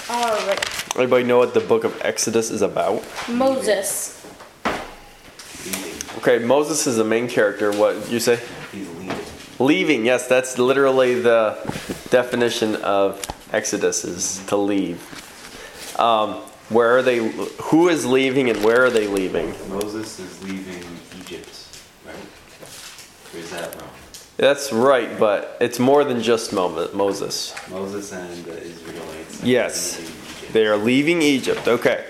All 0.09 0.47
right, 0.47 0.97
Anybody 0.97 1.25
know 1.25 1.39
what 1.39 1.53
the 1.53 1.61
book 1.61 1.83
of 1.83 2.01
Exodus 2.03 2.51
is 2.51 2.63
about? 2.63 3.03
Moses. 3.29 4.25
Okay, 6.19 6.39
Moses 6.39 6.87
is 6.87 6.97
the 6.97 7.05
main 7.05 7.29
character. 7.29 7.73
What 7.73 8.09
you 8.09 8.21
say? 8.21 8.39
He's 8.73 8.89
leading. 8.89 9.17
Leaving, 9.59 10.05
yes, 10.07 10.29
that's 10.29 10.59
literally 10.59 11.21
the 11.21 11.55
definition 12.11 12.77
of 12.77 13.21
Exodus 13.53 14.05
is 14.05 14.45
to 14.47 14.57
leave. 14.57 15.01
Um, 15.99 16.35
where 16.69 16.97
are 16.97 17.03
they? 17.03 17.19
Who 17.63 17.89
is 17.89 18.05
leaving 18.05 18.51
and 18.51 18.63
where 18.65 18.85
are 18.85 18.91
they 18.91 19.07
leaving? 19.07 19.55
Moses 19.69 20.19
is 20.19 20.43
leaving 20.43 20.83
Egypt, 21.21 21.79
right? 22.05 22.15
Or 23.35 23.39
is 23.39 23.51
that 23.51 23.75
wrong? 23.81 23.91
That's 24.37 24.73
right, 24.73 25.19
but 25.19 25.57
it's 25.61 25.79
more 25.79 26.05
than 26.05 26.21
just 26.21 26.53
Mo- 26.53 26.91
Moses. 26.93 27.55
Moses 27.71 28.13
and 28.13 28.45
the 28.45 28.61
Israelites. 28.63 29.43
Yes. 29.43 29.97
leaving 29.99 30.53
They 30.53 30.67
are 30.67 30.77
leaving 30.77 31.23
Egypt. 31.23 31.67
Okay. 31.69 32.05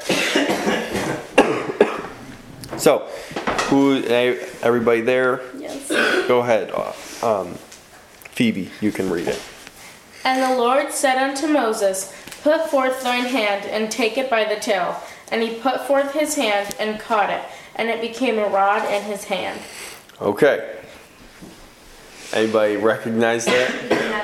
So, 2.78 3.08
who? 3.68 4.02
Everybody 4.04 5.00
there? 5.02 5.40
Yes. 5.58 5.88
Go 6.28 6.40
ahead. 6.40 6.70
uh, 6.74 6.92
Um, 7.22 7.54
Phoebe, 8.32 8.70
you 8.80 8.92
can 8.92 9.08
read 9.08 9.28
it. 9.28 9.40
And 10.26 10.42
the 10.42 10.58
Lord 10.60 10.90
said 10.90 11.18
unto 11.18 11.46
Moses, 11.46 12.12
Put 12.42 12.68
forth 12.68 13.00
thine 13.04 13.26
hand, 13.26 13.64
and 13.66 13.88
take 13.92 14.18
it 14.18 14.28
by 14.28 14.42
the 14.42 14.56
tail. 14.56 15.00
And 15.30 15.40
he 15.40 15.54
put 15.54 15.86
forth 15.86 16.12
his 16.14 16.34
hand, 16.34 16.74
and 16.80 16.98
caught 16.98 17.30
it, 17.30 17.42
and 17.76 17.88
it 17.88 18.00
became 18.00 18.40
a 18.40 18.48
rod 18.48 18.82
in 18.92 19.04
his 19.04 19.22
hand. 19.22 19.60
Okay. 20.20 20.78
Anybody 22.32 22.76
recognize 22.76 23.44
that? 23.44 23.72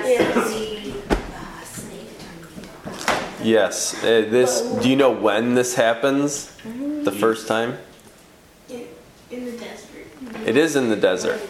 Yes. 0.05 0.35
the 1.09 1.65
snake 1.65 2.19
turned 2.19 3.47
Yes. 3.47 4.03
Uh, 4.03 4.27
this. 4.29 4.61
Do 4.83 4.91
you 4.91 4.97
know 4.97 5.13
when 5.13 5.55
this 5.55 5.77
happens? 5.77 6.53
The 7.05 7.13
first 7.13 7.47
time? 7.47 7.79
In, 8.69 8.89
in 9.31 9.45
the 9.45 9.53
desert. 9.53 10.47
It 10.47 10.57
is 10.57 10.75
in 10.75 10.89
the 10.91 10.97
desert. 10.97 11.41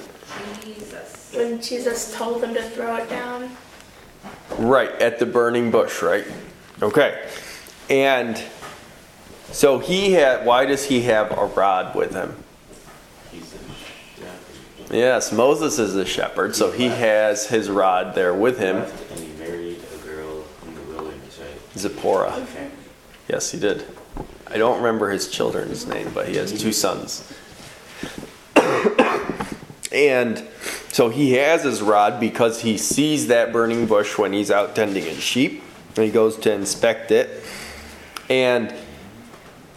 Jesus. 0.63 1.33
When 1.35 1.63
Jesus 1.63 2.15
told 2.15 2.43
them 2.43 2.53
to 2.53 2.63
throw 2.63 2.97
it 2.97 3.09
down. 3.09 3.51
Right 4.59 4.91
at 5.01 5.19
the 5.19 5.27
burning 5.27 5.71
bush. 5.71 6.03
Right. 6.03 6.27
Okay. 6.81 7.29
And 7.91 8.43
so 9.51 9.79
he 9.79 10.13
had. 10.13 10.47
Why 10.47 10.67
does 10.67 10.85
he 10.85 11.03
have 11.03 11.31
a 11.37 11.47
rod 11.47 11.95
with 11.95 12.15
him? 12.15 12.35
He's 13.31 13.55
a 13.55 13.59
shepherd. 14.21 14.95
Yes, 14.95 15.33
Moses 15.33 15.79
is 15.79 15.95
a 15.97 16.05
shepherd, 16.05 16.55
so 16.57 16.71
he 16.71 16.89
has 16.89 17.47
his 17.49 17.71
rod 17.71 18.15
there 18.15 18.35
with 18.35 18.59
him. 18.59 18.77
And 18.77 19.19
he 19.19 19.33
married 19.39 19.81
a 19.95 20.07
girl 20.07 20.45
in 20.67 20.75
the 20.75 20.83
wilderness, 20.83 21.39
right? 21.39 21.79
Zipporah. 21.79 22.35
Okay. 22.35 22.71
Yes, 23.29 23.51
he 23.51 23.59
did. 23.59 23.87
I 24.49 24.59
don't 24.59 24.77
remember 24.79 25.11
his 25.11 25.29
children's 25.29 25.87
name, 25.87 26.11
but 26.13 26.29
he 26.29 26.37
has 26.37 26.53
two 26.61 26.73
sons. 26.73 27.33
And 29.93 30.47
so 30.89 31.09
he 31.09 31.33
has 31.33 31.65
his 31.65 31.83
rod 31.83 32.21
because 32.21 32.61
he 32.63 32.77
sees 32.79 33.29
that 33.29 33.53
burning 33.53 33.87
bush 33.87 34.19
when 34.19 34.33
he's 34.33 34.51
out 34.51 34.75
tending 34.75 35.05
his 35.05 35.23
sheep. 35.23 35.63
And 35.97 36.05
he 36.05 36.11
goes 36.11 36.37
to 36.39 36.53
inspect 36.53 37.11
it. 37.11 37.45
And 38.29 38.75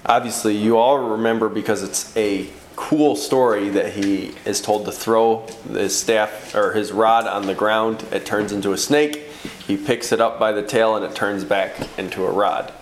obviously, 0.05 0.55
you 0.55 0.77
all 0.77 0.97
remember 0.97 1.49
because 1.49 1.83
it's 1.83 2.15
a 2.15 2.47
cool 2.75 3.15
story 3.15 3.69
that 3.69 3.93
he 3.93 4.33
is 4.45 4.61
told 4.61 4.85
to 4.85 4.91
throw 4.91 5.45
his 5.69 5.97
staff 5.97 6.53
or 6.55 6.73
his 6.73 6.91
rod 6.91 7.27
on 7.27 7.45
the 7.45 7.55
ground. 7.55 8.05
It 8.11 8.25
turns 8.25 8.51
into 8.51 8.71
a 8.73 8.77
snake. 8.77 9.29
He 9.67 9.77
picks 9.77 10.11
it 10.11 10.21
up 10.21 10.39
by 10.39 10.51
the 10.51 10.63
tail 10.63 10.95
and 10.95 11.05
it 11.05 11.15
turns 11.15 11.43
back 11.43 11.75
into 11.97 12.25
a 12.25 12.31
rod. 12.31 12.73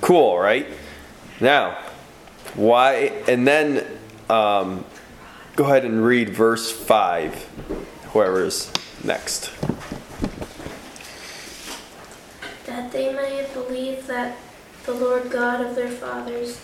Cool, 0.00 0.38
right? 0.38 0.66
Now, 1.40 1.78
why? 2.54 3.12
And 3.28 3.46
then 3.46 3.86
um, 4.28 4.84
go 5.58 5.64
ahead 5.64 5.84
and 5.84 6.04
read 6.04 6.30
verse 6.30 6.70
5, 6.70 7.34
whoever's 8.12 8.72
next. 9.02 9.50
That 12.66 12.92
they 12.92 13.12
may 13.12 13.44
believe 13.52 14.06
that 14.06 14.36
the 14.86 14.92
Lord 14.92 15.32
God 15.32 15.60
of 15.60 15.74
their 15.74 15.88
fathers, 15.88 16.60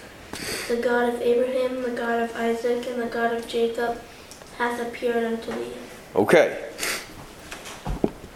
the 0.68 0.76
God 0.76 1.12
of 1.12 1.20
Abraham, 1.20 1.83
the 1.83 1.90
God 1.90 2.22
of 2.22 2.37
Isaac, 2.37 2.87
and 2.87 3.02
the 3.02 3.07
God 3.07 3.35
of 3.35 3.48
Jacob, 3.48 4.00
hath 4.59 4.80
appeared 4.80 5.24
unto 5.24 5.50
thee. 5.50 5.72
Okay. 6.14 6.70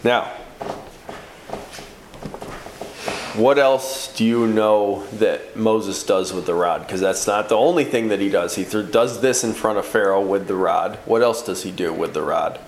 Now, 0.03 0.29
what 3.39 3.57
else 3.57 4.13
do 4.15 4.25
you 4.25 4.45
know 4.45 5.05
that 5.13 5.55
Moses 5.55 6.03
does 6.03 6.33
with 6.33 6.45
the 6.45 6.53
rod? 6.53 6.81
Because 6.81 6.99
that's 6.99 7.25
not 7.25 7.47
the 7.47 7.55
only 7.55 7.85
thing 7.85 8.09
that 8.09 8.19
he 8.19 8.29
does. 8.29 8.55
He 8.55 8.65
th- 8.65 8.91
does 8.91 9.21
this 9.21 9.45
in 9.45 9.53
front 9.53 9.77
of 9.77 9.85
Pharaoh 9.85 10.21
with 10.21 10.47
the 10.47 10.55
rod. 10.55 10.97
What 11.05 11.21
else 11.21 11.41
does 11.41 11.63
he 11.63 11.71
do 11.71 11.93
with 11.93 12.13
the 12.13 12.21
rod? 12.21 12.59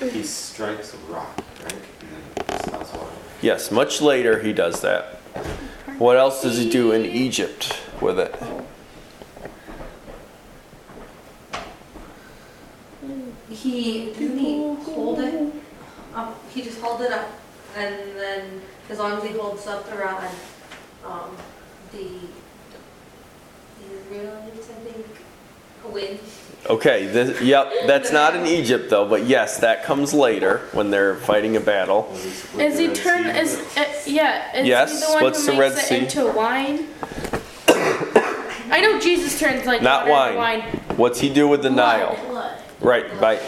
He 0.00 0.24
strikes 0.24 0.94
a 0.94 0.96
rock, 1.12 1.40
right? 1.62 1.72
And 1.72 2.50
then 2.50 2.58
spouts. 2.64 2.92
Yes, 3.40 3.70
much 3.70 4.00
later 4.00 4.40
he 4.40 4.52
does 4.52 4.80
that. 4.80 5.20
What 5.98 6.16
else 6.16 6.42
does 6.42 6.58
he 6.58 6.68
do 6.68 6.90
in 6.90 7.06
Egypt 7.06 7.80
with 8.00 8.18
it? 8.18 8.34
He 13.48 14.06
didn't 14.12 14.38
he 14.38 14.74
hold 14.82 15.20
it 15.20 15.52
up. 16.12 16.42
He 16.52 16.62
just 16.62 16.80
held 16.80 17.02
it 17.02 17.12
up, 17.12 17.30
and 17.76 17.94
then 18.16 18.62
as 18.92 18.98
long 18.98 19.12
as 19.16 19.24
he 19.24 19.30
holds 19.30 19.66
up 19.66 19.88
the 19.88 19.96
rod, 19.96 20.28
um, 21.06 21.34
the 21.92 21.98
the 23.80 23.96
Israelites, 23.98 24.68
I 24.68 24.74
think, 24.84 25.06
win. 25.92 26.18
Okay, 26.68 27.06
this, 27.06 27.40
yep, 27.40 27.72
that's 27.86 28.12
not 28.12 28.36
in 28.36 28.46
Egypt 28.46 28.90
though, 28.90 29.08
but 29.08 29.24
yes, 29.26 29.58
that 29.60 29.82
comes 29.82 30.12
later 30.12 30.58
when 30.72 30.90
they're 30.90 31.16
fighting 31.16 31.56
a 31.56 31.60
battle. 31.60 32.06
Was 32.10 32.22
he 32.22 32.30
split 32.30 32.66
Is 32.66 32.78
he 32.78 32.88
turn? 32.92 33.26
Is 33.26 33.56
with- 33.56 33.78
uh, 33.78 33.84
yeah? 34.06 34.56
Is 34.60 34.66
Yes, 34.68 34.92
he 34.92 35.06
the 35.06 35.12
one 35.14 35.22
what's 35.24 35.40
who 35.46 35.52
the 35.52 35.58
makes 35.58 35.74
Red 35.74 35.84
it 35.84 35.86
Sea? 35.86 36.20
into 36.20 36.32
wine? 36.36 36.86
I 38.70 38.80
know 38.80 38.98
Jesus 39.00 39.40
turns 39.40 39.64
like 39.66 39.82
Not 39.82 40.06
water 40.06 40.36
wine. 40.36 40.60
into 40.60 40.76
wine. 40.76 40.96
What's 40.98 41.18
he 41.18 41.32
do 41.32 41.48
with 41.48 41.62
the 41.62 41.70
Nile? 41.70 42.16
Blood. 42.28 42.58
Right, 42.80 43.20
by 43.20 43.40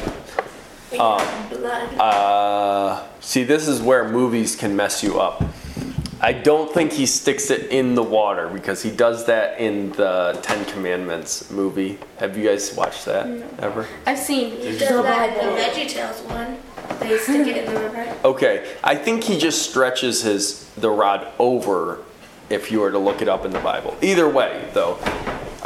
Yeah, 0.90 1.46
blood. 1.50 1.98
Uh, 2.00 3.04
see, 3.24 3.44
this 3.44 3.66
is 3.66 3.82
where 3.82 4.08
movies 4.08 4.54
can 4.54 4.76
mess 4.76 5.02
you 5.02 5.20
up. 5.20 5.42
I 6.20 6.32
don't 6.32 6.72
think 6.72 6.92
he 6.92 7.04
sticks 7.04 7.50
it 7.50 7.70
in 7.70 7.94
the 7.94 8.02
water 8.02 8.48
because 8.48 8.82
he 8.82 8.90
does 8.90 9.26
that 9.26 9.60
in 9.60 9.92
the 9.92 10.38
Ten 10.42 10.64
Commandments 10.66 11.50
movie. 11.50 11.98
Have 12.18 12.37
you 12.38 12.48
guys 12.48 12.74
watched 12.74 13.04
that 13.04 13.26
ever? 13.58 13.87
I've 14.06 14.18
seen 14.18 14.52
He 14.52 14.72
the 14.72 14.78
does 14.78 15.02
that 15.02 15.37
in 15.37 15.54
the 15.54 15.60
VeggieTales 15.60 16.24
one. 16.24 16.56
They 17.00 17.18
stick 17.18 17.46
it 17.48 17.66
in 17.66 17.74
the 17.74 17.80
river. 17.80 18.16
Okay, 18.24 18.74
I 18.82 18.94
think 18.94 19.24
he 19.24 19.38
just 19.38 19.68
stretches 19.68 20.22
his 20.22 20.70
the 20.76 20.90
rod 20.90 21.28
over. 21.38 22.02
If 22.50 22.70
you 22.70 22.80
were 22.80 22.90
to 22.90 22.98
look 22.98 23.20
it 23.22 23.28
up 23.28 23.44
in 23.44 23.52
the 23.52 23.60
Bible, 23.60 23.96
either 24.02 24.28
way 24.28 24.68
though, 24.74 24.98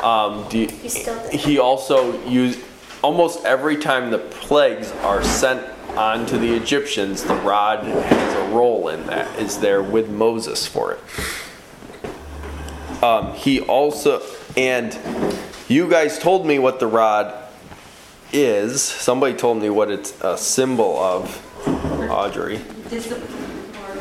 um, 0.03 0.49
do 0.49 0.59
you, 0.59 0.69
He 0.69 0.89
still 0.89 1.29
he 1.29 1.59
also 1.59 2.21
used 2.27 2.61
almost 3.03 3.45
every 3.45 3.77
time 3.77 4.11
the 4.11 4.19
plagues 4.19 4.91
are 5.03 5.23
sent 5.23 5.65
on 5.97 6.27
to 6.27 6.39
the 6.39 6.55
Egyptians, 6.55 7.25
the 7.25 7.35
rod 7.35 7.85
has 7.85 8.35
a 8.35 8.55
role 8.55 8.89
in 8.89 9.07
that. 9.07 9.39
Is 9.39 9.59
there 9.59 9.83
with 9.83 10.09
Moses 10.09 10.67
for 10.67 10.93
it? 10.93 11.01
Um, 13.03 13.33
he 13.35 13.61
also 13.61 14.23
and 14.57 14.99
you 15.69 15.89
guys 15.89 16.19
told 16.19 16.47
me 16.47 16.59
what 16.59 16.81
the 16.81 16.87
rod 16.87 17.35
is. 18.33 18.83
Somebody 18.83 19.35
told 19.35 19.63
me 19.63 19.71
what 19.71 19.91
it's 19.91 20.19
a 20.21 20.37
symbol 20.37 20.99
of. 20.99 21.45
Audrey. 22.11 22.61
Discipline 22.89 23.23
or 23.77 23.95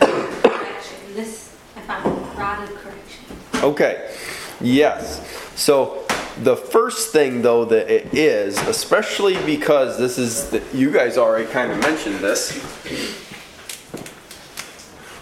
correction. 0.42 0.96
This, 1.14 1.56
I 1.76 1.80
found 1.80 2.38
rod 2.38 2.68
of 2.68 2.74
correction. 2.76 3.24
Okay. 3.62 4.14
Yes. 4.60 5.26
So 5.56 6.03
the 6.42 6.56
first 6.56 7.12
thing 7.12 7.42
though 7.42 7.64
that 7.66 7.88
it 7.90 8.12
is, 8.14 8.58
especially 8.66 9.36
because 9.44 9.98
this 9.98 10.18
is 10.18 10.50
the, 10.50 10.62
you 10.72 10.90
guys 10.90 11.16
already 11.16 11.46
kind 11.50 11.70
of 11.72 11.78
mentioned 11.80 12.16
this. 12.16 12.52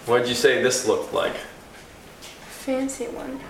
What 0.06 0.20
did 0.20 0.28
you 0.28 0.34
say 0.34 0.62
this 0.62 0.86
looked 0.86 1.12
like? 1.12 1.34
Fancy 2.20 3.06
one. 3.06 3.40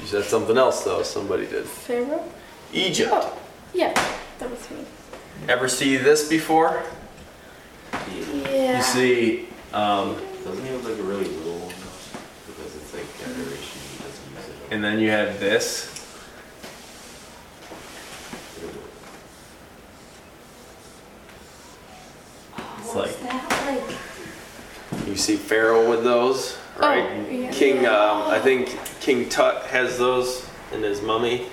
You 0.00 0.06
said 0.06 0.24
something 0.24 0.56
else 0.56 0.84
though. 0.84 1.02
Somebody 1.02 1.46
did. 1.46 1.64
Pharaoh? 1.66 2.24
Egypt. 2.72 3.10
Oh, 3.12 3.38
yeah, 3.74 3.92
that 4.38 4.50
was 4.50 4.70
me. 4.70 4.84
Ever 5.48 5.68
see 5.68 5.96
this 5.96 6.28
before? 6.28 6.82
Yeah. 7.92 8.76
You 8.78 8.82
see, 8.82 9.48
um, 9.72 10.16
Doesn't 10.44 10.64
he 10.64 10.70
have 10.72 10.84
like 10.84 10.98
a 10.98 11.02
really 11.02 11.24
little 11.24 11.58
one? 11.58 11.74
Because 12.46 12.76
it's 12.76 12.94
like 12.94 13.04
adoration, 13.28 13.80
he 13.92 13.98
doesn't 14.02 14.34
use 14.34 14.48
it. 14.48 14.74
and 14.74 14.82
then 14.84 14.98
you 14.98 15.10
have 15.10 15.38
this. 15.40 15.97
It's 22.88 23.20
like 23.66 23.82
you 25.06 25.14
see 25.14 25.36
Pharaoh 25.36 25.90
with 25.90 26.04
those, 26.04 26.56
right? 26.78 27.04
Oh, 27.04 27.30
yeah. 27.30 27.50
King, 27.50 27.84
um, 27.84 28.22
I 28.22 28.38
think 28.38 28.78
King 29.00 29.28
Tut 29.28 29.66
has 29.66 29.98
those 29.98 30.48
in 30.72 30.82
his 30.82 31.02
mummy. 31.02 31.48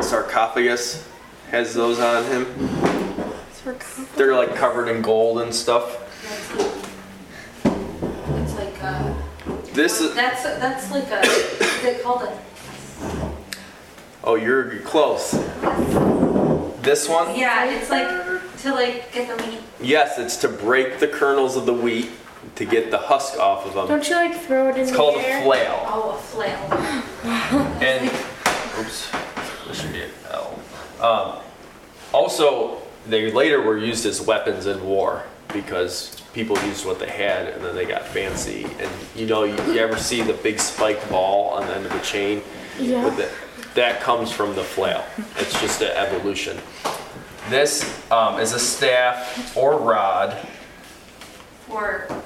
Sarcophagus 0.00 1.06
has 1.50 1.74
those 1.74 2.00
on 2.00 2.24
him. 2.24 2.46
Sarcophagus. 3.52 4.10
They're 4.16 4.34
like 4.34 4.54
covered 4.54 4.88
in 4.88 5.02
gold 5.02 5.42
and 5.42 5.54
stuff. 5.54 5.98
It's 7.64 8.54
like 8.54 8.82
a. 8.82 9.14
This 9.74 10.00
is 10.00 10.14
That's 10.14 10.44
that's 10.44 10.90
like 10.90 11.10
a. 11.10 11.20
Is 11.20 11.84
it 11.84 12.02
called 12.02 12.22
a? 12.22 12.38
oh, 14.24 14.36
you're 14.36 14.78
close. 14.78 15.32
This 16.80 17.06
one? 17.06 17.38
Yeah, 17.38 17.70
it's 17.70 17.90
like 17.90 18.31
to 18.62 18.72
like 18.72 19.12
get 19.12 19.36
the 19.36 19.46
meat. 19.46 19.58
Yes, 19.80 20.18
it's 20.18 20.36
to 20.38 20.48
break 20.48 20.98
the 20.98 21.08
kernels 21.08 21.56
of 21.56 21.66
the 21.66 21.74
wheat 21.74 22.10
to 22.56 22.64
get 22.64 22.90
the 22.90 22.98
husk 22.98 23.38
off 23.38 23.66
of 23.66 23.74
them. 23.74 23.88
Don't 23.88 24.08
you 24.08 24.16
like 24.16 24.34
throw 24.34 24.68
it 24.68 24.74
in 24.76 24.82
It's 24.82 24.90
the 24.90 24.96
called 24.96 25.16
air? 25.18 25.40
a 25.40 25.42
flail. 25.44 25.82
Oh, 25.86 26.10
a 26.10 26.18
flail. 26.18 26.58
And 27.82 28.04
oops, 28.80 29.10
this 29.66 29.80
should 29.80 29.92
be 29.92 30.02
an 30.02 30.10
L. 30.30 30.58
Um, 31.00 31.38
also, 32.12 32.78
they 33.06 33.30
later 33.32 33.60
were 33.60 33.78
used 33.78 34.06
as 34.06 34.20
weapons 34.20 34.66
in 34.66 34.84
war 34.84 35.24
because 35.52 36.20
people 36.32 36.56
used 36.64 36.86
what 36.86 36.98
they 36.98 37.08
had 37.08 37.48
and 37.48 37.62
then 37.64 37.74
they 37.74 37.84
got 37.84 38.06
fancy. 38.06 38.64
And 38.78 38.90
you 39.14 39.26
know, 39.26 39.44
you, 39.44 39.54
you 39.72 39.78
ever 39.80 39.96
see 39.98 40.22
the 40.22 40.32
big 40.34 40.58
spiked 40.58 41.08
ball 41.10 41.50
on 41.50 41.66
the 41.66 41.74
end 41.76 41.86
of 41.86 41.92
a 41.94 42.00
chain? 42.00 42.42
Yeah. 42.78 43.04
With 43.04 43.18
it, 43.18 43.30
that 43.74 44.00
comes 44.00 44.32
from 44.32 44.54
the 44.54 44.64
flail. 44.64 45.04
It's 45.36 45.60
just 45.60 45.82
an 45.82 45.90
evolution. 45.96 46.58
This 47.48 48.10
um, 48.10 48.38
is 48.40 48.52
a 48.52 48.58
staff 48.58 49.56
or 49.56 49.76
rod. 49.78 50.36
For 51.66 52.06
um, 52.10 52.16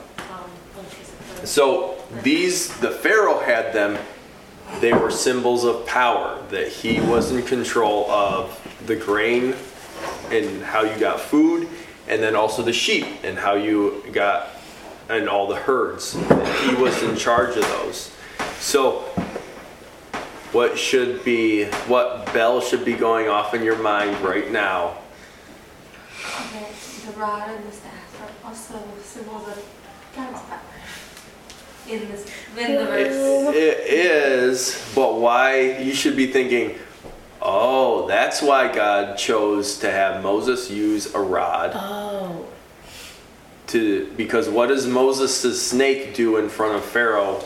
what 0.74 0.86
is 0.86 0.92
it? 0.92 1.04
For- 1.40 1.46
So 1.46 2.04
these, 2.22 2.76
the 2.80 2.90
Pharaoh 2.90 3.40
had 3.40 3.72
them. 3.72 3.98
They 4.80 4.92
were 4.92 5.10
symbols 5.10 5.64
of 5.64 5.86
power 5.86 6.42
that 6.50 6.68
he 6.68 7.00
was 7.00 7.30
in 7.32 7.42
control 7.44 8.10
of 8.10 8.60
the 8.86 8.96
grain 8.96 9.54
and 10.30 10.62
how 10.62 10.82
you 10.82 10.98
got 10.98 11.20
food, 11.20 11.68
and 12.08 12.20
then 12.22 12.34
also 12.34 12.62
the 12.62 12.72
sheep 12.72 13.06
and 13.22 13.38
how 13.38 13.54
you 13.54 14.02
got 14.12 14.48
and 15.08 15.28
all 15.28 15.46
the 15.46 15.54
herds. 15.56 16.14
He 16.14 16.74
was 16.74 17.00
in 17.04 17.16
charge 17.16 17.56
of 17.56 17.62
those. 17.62 18.10
So 18.58 19.02
what 20.52 20.76
should 20.78 21.24
be 21.24 21.64
what 21.86 22.32
bell 22.34 22.60
should 22.60 22.84
be 22.84 22.94
going 22.94 23.28
off 23.28 23.54
in 23.54 23.62
your 23.62 23.78
mind 23.78 24.20
right 24.20 24.50
now? 24.50 24.98
Okay, 26.56 26.72
the 27.06 27.12
rod 27.18 27.50
and 27.50 27.66
the 27.66 27.72
staff 27.72 28.20
are 28.44 28.48
also 28.48 28.80
symbols 29.02 29.48
of 29.48 29.64
God's 30.14 30.40
power. 30.42 30.60
In 31.88 32.08
this, 32.08 32.26
in 32.56 32.76
the 32.76 32.84
verse. 32.84 33.54
It 33.54 33.78
is, 33.86 34.92
but 34.94 35.20
why 35.20 35.78
you 35.78 35.94
should 35.94 36.16
be 36.16 36.32
thinking, 36.32 36.76
oh, 37.42 38.08
that's 38.08 38.42
why 38.42 38.72
God 38.74 39.16
chose 39.18 39.78
to 39.80 39.90
have 39.90 40.22
Moses 40.22 40.70
use 40.70 41.14
a 41.14 41.20
rod 41.20 41.72
Oh. 41.74 42.46
to 43.68 44.10
because 44.16 44.48
what 44.48 44.68
does 44.68 44.86
Moses' 44.86 45.62
snake 45.62 46.14
do 46.14 46.38
in 46.38 46.48
front 46.48 46.74
of 46.74 46.84
Pharaoh 46.84 47.44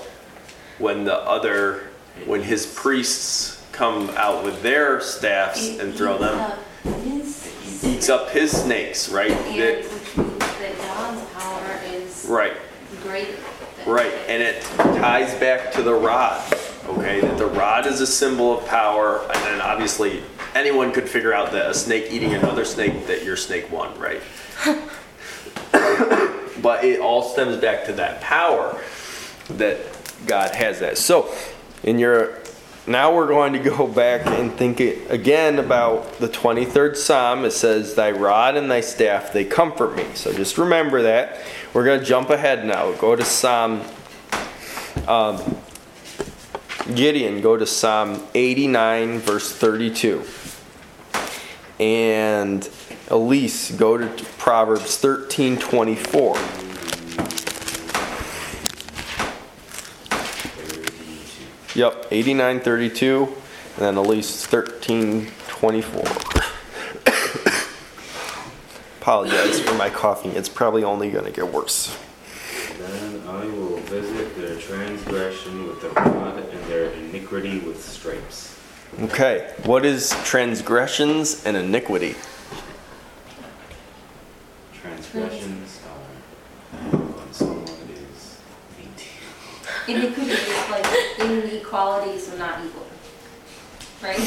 when 0.79 1.05
the 1.05 1.17
other 1.17 1.89
when 2.25 2.43
his 2.43 2.65
priests 2.67 3.63
come 3.73 4.09
out 4.11 4.43
with 4.45 4.63
their 4.63 5.01
staffs 5.01 5.79
and 5.79 5.95
throw 5.95 6.17
them 6.17 6.39
uh, 6.85 6.93
His, 7.01 7.50
eats 7.83 8.09
up 8.09 8.31
his 8.31 8.51
snakes, 8.51 9.09
right? 9.09 9.31
and 9.31 9.61
That- 9.61 9.85
which 9.85 10.17
means 10.17 10.39
that 10.39 10.79
God's 10.79 11.21
power 11.39 11.81
is 11.95 12.25
right. 12.29 12.53
greater. 13.03 13.33
than- 13.33 13.37
Right, 13.95 14.13
and 14.29 14.43
it 14.43 14.63
ties 14.77 15.33
back 15.35 15.73
to 15.73 15.83
the 15.83 15.95
rod. 15.95 16.43
Okay, 16.89 17.21
that 17.21 17.39
the 17.39 17.47
rod 17.47 17.87
is 17.87 18.01
a 18.01 18.07
symbol 18.07 18.59
of 18.59 18.67
power, 18.67 19.21
and 19.33 19.43
then 19.45 19.61
obviously 19.61 20.23
anyone 20.55 20.93
could 20.93 21.09
figure 21.09 21.33
out 21.33 21.53
that 21.53 21.71
a 21.71 21.75
snake 21.75 22.09
eating 22.11 22.35
another 22.35 22.65
snake 22.65 23.07
that 23.07 23.25
your 23.25 23.37
snake 23.37 23.71
won, 23.73 23.97
right? 23.99 24.21
but 26.61 26.85
it 26.85 27.01
all 27.01 27.23
stems 27.23 27.57
back 27.57 27.85
to 27.87 27.93
that 27.95 28.21
power 28.21 28.79
that 29.51 29.79
God 30.27 30.51
has 30.55 30.81
that. 30.81 30.99
So, 30.99 31.33
in 31.83 31.99
your 31.99 32.39
now 32.87 33.15
we're 33.15 33.29
going 33.29 33.53
to 33.53 33.59
go 33.59 33.87
back 33.87 34.27
and 34.27 34.53
think 34.53 34.81
again 34.81 35.59
about 35.59 36.19
the 36.19 36.29
23rd 36.29 36.97
Psalm. 36.97 37.45
It 37.45 37.53
says, 37.53 37.95
Thy 37.95 38.11
rod 38.11 38.57
and 38.57 38.71
thy 38.71 38.81
staff, 38.81 39.33
they 39.33 39.45
comfort 39.45 39.97
me. 39.97 40.07
So 40.15 40.33
just 40.33 40.59
remember 40.59 41.03
that. 41.03 41.41
We're 41.73 41.85
going 41.85 42.01
to 42.01 42.07
jump 42.07 42.31
ahead 42.31 42.65
now. 42.65 42.93
Go 42.93 43.15
to 43.15 43.25
Psalm 43.25 43.83
um, 45.07 45.59
Gideon, 46.95 47.41
go 47.41 47.57
to 47.57 47.67
Psalm 47.67 48.23
89, 48.35 49.19
verse 49.19 49.53
32. 49.53 50.25
And 51.79 52.69
Elise, 53.09 53.71
go 53.73 53.97
to 53.97 54.25
Proverbs 54.39 54.97
13, 54.99 55.59
24. 55.59 56.37
Yep, 61.75 62.09
8932, 62.11 63.25
And 63.25 63.37
then 63.77 63.97
Elise, 63.97 64.45
13, 64.47 65.31
24. 65.49 66.03
Apologize 69.01 69.61
for 69.61 69.75
my 69.75 69.89
coughing. 69.89 70.33
It's 70.33 70.49
probably 70.49 70.83
only 70.85 71.11
going 71.11 71.25
to 71.25 71.31
get 71.31 71.47
worse. 71.53 71.97
Then 72.79 73.23
I 73.29 73.45
will 73.47 73.77
visit 73.79 74.37
their 74.37 74.59
transgression 74.59 75.69
with 75.69 75.81
the 75.81 75.91
rod 75.91 76.39
and 76.39 76.65
their 76.65 76.91
iniquity 76.91 77.61
with 77.61 77.83
stripes. 77.83 78.59
Okay, 79.03 79.55
what 79.65 79.85
is 79.85 80.11
transgressions 80.25 81.45
and 81.47 81.57
iniquity? 81.57 82.17
Transgressions 84.81 85.81
are 85.87 86.97
when 86.97 87.33
someone 87.33 87.65
is 87.65 88.39
eighteen. 88.81 89.97
Iniquity 89.97 90.31
is 90.31 90.71
like 90.71 90.87
inequality, 91.75 92.19
so 92.19 92.37
not 92.37 92.65
equal. 92.65 92.87
Right? 94.03 94.19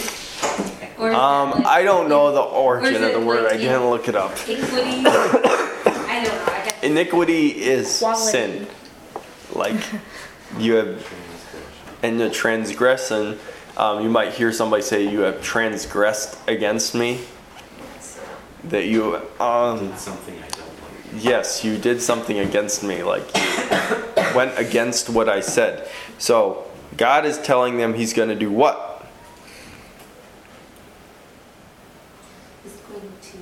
Or 1.00 1.10
is 1.10 1.16
Um, 1.16 1.52
like- 1.52 1.66
I 1.66 1.84
don't 1.84 2.08
know 2.08 2.32
the 2.32 2.42
origin 2.42 3.04
of 3.04 3.14
the 3.14 3.20
word. 3.20 3.44
like 3.44 3.54
I 3.54 3.58
didn't 3.58 3.90
look 3.90 4.08
it 4.08 4.16
up. 4.16 4.32
Equity? 4.48 5.04
I 5.06 6.22
don't 6.24 6.26
know, 6.26 6.54
I 6.54 6.62
guess. 6.66 6.74
Iniquity 6.84 7.48
is 7.50 8.00
Quality. 8.00 8.32
sin. 8.32 8.68
like 9.54 9.76
you 10.58 10.74
have 10.76 11.06
in 12.02 12.18
the 12.18 12.30
transgression. 12.30 13.38
Um, 13.78 14.02
you 14.02 14.10
might 14.10 14.34
hear 14.34 14.52
somebody 14.52 14.82
say, 14.82 15.04
"You 15.04 15.22
have 15.22 15.42
transgressed 15.44 16.38
against 16.48 16.96
me." 16.96 17.20
That 18.66 18.86
you, 18.86 19.20
um, 19.40 19.90
Did 19.90 20.00
something 20.00 20.36
I 20.36 20.48
don't 20.50 20.60
like. 21.14 21.24
yes, 21.24 21.64
you 21.64 21.78
did 21.78 22.02
something 22.02 22.40
against 22.40 22.82
me. 22.84 23.04
Like 23.04 23.26
you 23.36 24.36
went 24.36 24.58
against 24.58 25.10
what 25.10 25.30
I 25.30 25.40
said. 25.42 25.88
So 26.18 26.64
God 26.98 27.26
is 27.26 27.38
telling 27.40 27.78
them 27.78 27.94
He's 27.94 28.14
going 28.14 28.30
to 28.30 28.36
do 28.36 28.52
what? 28.52 29.06
Is 32.66 32.74
going 32.74 33.12
to 33.22 33.38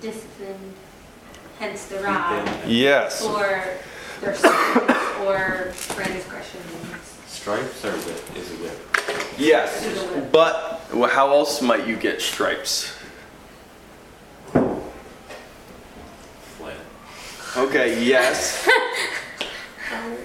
discipline, 0.00 0.74
hence 1.58 1.86
the 1.86 2.00
rod. 2.00 2.48
Yes. 2.66 3.22
or 3.24 3.62
their 4.20 4.34
sins, 4.34 4.54
or 5.24 5.72
transgressions. 5.94 6.64
Stripes 7.26 7.84
are 7.84 7.92
whip, 7.92 8.36
is 8.36 8.50
a 8.50 8.54
whip. 8.54 8.78
Yes. 9.38 10.30
But 10.32 10.80
how 11.10 11.30
else 11.30 11.60
might 11.60 11.86
you 11.86 11.96
get 11.96 12.20
stripes? 12.22 12.96
Flat. 16.56 16.76
Okay, 17.56 18.04
yes. 18.04 18.68
Um, 19.92 20.16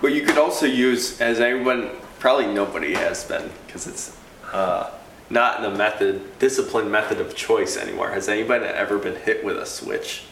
But 0.00 0.12
you 0.12 0.22
could 0.22 0.38
also 0.38 0.66
use, 0.66 1.20
as 1.20 1.40
anyone, 1.40 1.90
probably 2.18 2.46
nobody 2.46 2.94
has 2.94 3.24
been, 3.24 3.50
because 3.66 3.86
it's 3.86 4.16
uh, 4.52 4.90
not 5.28 5.58
in 5.58 5.70
the 5.70 5.76
method, 5.76 6.38
discipline 6.38 6.90
method 6.90 7.20
of 7.20 7.34
choice 7.34 7.76
anymore. 7.76 8.10
Has 8.10 8.28
anybody 8.28 8.64
ever 8.64 8.98
been 8.98 9.16
hit 9.16 9.44
with 9.44 9.58
a 9.58 9.66
switch? 9.66 10.24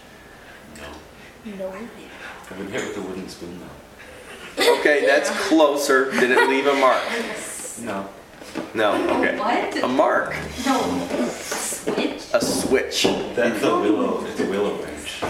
No. 0.77 1.53
No. 1.59 1.69
I've 1.71 2.59
been 2.59 2.71
hit 2.71 2.89
with 2.89 2.97
a 2.97 3.03
wooden 3.03 3.29
spoon 3.29 3.61
though. 3.61 4.79
Okay, 4.81 5.07
that's 5.07 5.31
closer. 5.49 6.11
Did 6.13 6.31
it 6.33 6.49
leave 6.49 6.67
a 6.67 6.75
mark? 6.75 7.03
No. 7.83 8.09
No, 8.75 8.95
okay. 9.19 9.39
What? 9.39 9.85
A 9.85 9.89
mark. 9.89 10.35
No. 10.67 10.81
A 11.13 11.31
Switch? 11.31 12.25
A 12.33 12.41
switch. 12.41 13.03
That's 13.35 13.63
a 13.63 13.79
willow. 13.79 14.25
It's 14.25 14.41
a 14.41 14.47
willow 14.47 14.77
branch. 14.79 15.23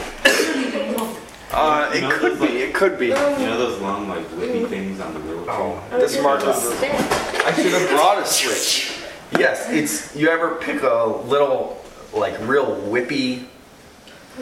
Uh, 1.50 1.90
it 1.94 2.10
could 2.12 2.38
be, 2.40 2.46
it 2.58 2.74
could 2.74 2.98
be. 2.98 3.06
You 3.06 3.12
know 3.14 3.58
those 3.58 3.80
long 3.80 4.08
like 4.08 4.24
whippy 4.32 4.68
things 4.68 5.00
on 5.00 5.14
the 5.14 5.20
willow 5.20 5.80
tree? 5.90 5.98
This 5.98 6.20
mark 6.22 6.42
a 6.42 6.50
is. 6.50 6.66
I 6.82 7.52
should 7.54 7.72
have 7.72 7.88
brought 7.90 8.22
a 8.22 8.26
switch. 8.26 9.00
Yes, 9.38 9.68
it's. 9.70 10.14
You 10.14 10.28
ever 10.28 10.56
pick 10.56 10.82
a 10.82 11.04
little, 11.26 11.82
like, 12.14 12.38
real 12.46 12.66
whippy, 12.82 13.44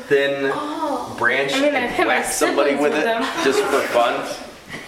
thin 0.08 0.50
Oh, 0.54 1.14
branch 1.18 1.52
I 1.54 1.60
mean, 1.60 1.74
I've 1.74 1.98
and 1.98 2.08
whack 2.08 2.24
somebody 2.26 2.72
with 2.72 2.92
with 2.92 2.94
it 2.94 3.04
them. 3.04 3.22
just 3.44 3.60
for 3.64 3.80
fun? 3.88 4.28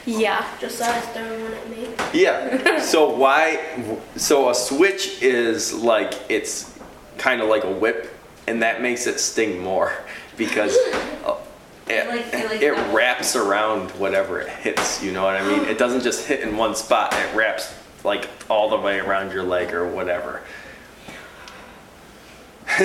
Yeah. 0.06 0.44
Josiah's 0.60 1.04
throwing 1.06 1.42
one 1.44 1.52
at 1.54 1.70
me. 1.70 1.88
Yeah. 2.12 2.80
So 2.88 3.10
why? 3.10 3.60
So 4.16 4.50
a 4.50 4.54
switch 4.54 5.20
is 5.22 5.72
like 5.74 6.14
it's 6.28 6.78
kind 7.18 7.40
of 7.42 7.48
like 7.48 7.64
a 7.64 7.70
whip, 7.70 8.12
and 8.46 8.62
that 8.62 8.80
makes 8.82 9.06
it 9.06 9.20
sting 9.20 9.62
more 9.62 9.92
because 10.36 10.76
uh, 11.26 11.34
it, 11.90 12.08
like- 12.08 12.32
like 12.32 12.62
it 12.62 12.74
that. 12.74 12.94
wraps 12.94 13.36
around 13.36 13.90
whatever 13.92 14.40
it 14.40 14.48
hits. 14.48 15.02
You 15.02 15.12
know 15.12 15.24
what 15.24 15.36
I 15.36 15.46
mean? 15.46 15.64
It 15.68 15.78
doesn't 15.78 16.02
just 16.02 16.26
hit 16.26 16.40
in 16.40 16.56
one 16.56 16.74
spot. 16.74 17.12
It 17.14 17.34
wraps 17.34 17.74
like 18.04 18.28
all 18.48 18.70
the 18.70 18.76
way 18.78 18.98
around 19.00 19.32
your 19.32 19.42
leg 19.42 19.72
or 19.74 19.86
whatever. 19.88 20.42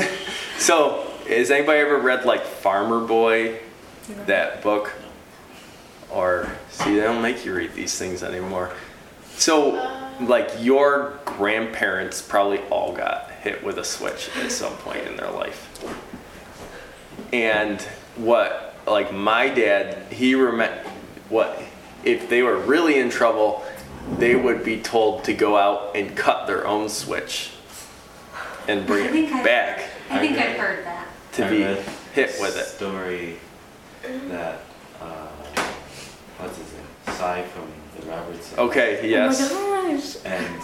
so, 0.58 1.06
has 1.28 1.52
anybody 1.52 1.80
ever 1.80 1.98
read 2.00 2.26
like 2.26 2.44
Farmer 2.44 3.06
Boy, 3.06 3.60
that 4.26 4.62
book? 4.62 4.94
Or 6.12 6.50
see, 6.70 6.96
they 6.96 7.02
don't 7.02 7.22
make 7.22 7.44
you 7.46 7.54
read 7.56 7.74
these 7.74 7.98
things 7.98 8.24
anymore. 8.24 8.72
So, 9.36 9.80
um. 9.80 10.28
like 10.28 10.50
your 10.60 11.20
grandparents 11.26 12.22
probably 12.22 12.60
all 12.70 12.94
got 12.94 13.32
hit 13.42 13.64
with 13.64 13.78
a 13.80 13.84
switch 13.84 14.30
at 14.38 14.52
some 14.52 14.74
point 14.78 15.06
in 15.08 15.18
their 15.18 15.32
life. 15.32 15.70
And 17.34 17.82
what, 18.16 18.73
like 18.88 19.14
my 19.14 19.50
dad, 19.50 20.12
he 20.12 20.36
remember 20.36 20.90
what 21.30 21.62
if 22.04 22.30
they 22.30 22.42
were 22.44 22.58
really 22.58 23.00
in 23.00 23.10
trouble, 23.10 23.64
they 24.18 24.36
would 24.36 24.64
be 24.64 24.82
told 24.82 25.24
to 25.26 25.34
go 25.34 25.58
out 25.58 25.96
and 25.96 26.16
cut 26.16 26.48
their 26.48 26.68
own 26.68 26.90
switch 26.90 27.52
and 28.68 28.86
bring 28.86 29.06
it 29.06 29.32
I've- 29.34 29.44
back 29.44 29.90
I 30.10 30.20
think 30.20 30.38
I 30.38 30.52
I've 30.52 30.58
heard 30.60 30.86
that. 30.86 31.08
to 31.34 31.46
I 31.46 31.50
be 31.50 31.58
hit 32.14 32.36
with 32.40 32.58
it. 32.58 32.66
Story 32.66 33.38
that 34.30 34.60
uh, 35.02 35.28
what's 36.38 36.58
his 36.58 36.74
name? 36.74 36.84
Si 37.08 37.50
from 37.52 37.68
the 38.00 38.06
Robertson. 38.12 38.60
Okay, 38.60 39.10
yes. 39.10 39.50
Oh 39.54 39.84
my 39.86 39.94
gosh. 39.96 40.18
And 40.26 40.62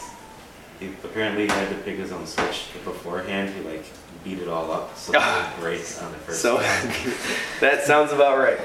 he 0.80 0.88
apparently 1.04 1.48
had 1.48 1.70
to 1.70 1.76
pick 1.76 1.98
his 1.98 2.12
own 2.12 2.28
switch 2.28 2.68
beforehand. 2.84 3.54
He 3.56 3.62
like 3.62 3.86
beat 4.24 4.40
it 4.40 4.48
all 4.48 4.72
up 4.72 4.98
so 4.98 5.14
it 5.14 5.18
would 5.18 5.62
break 5.62 5.80
on 6.02 6.12
the 6.12 6.18
first. 6.20 6.42
So 6.42 6.58
that 7.62 7.84
sounds 7.84 8.12
about 8.12 8.38
right. 8.38 8.60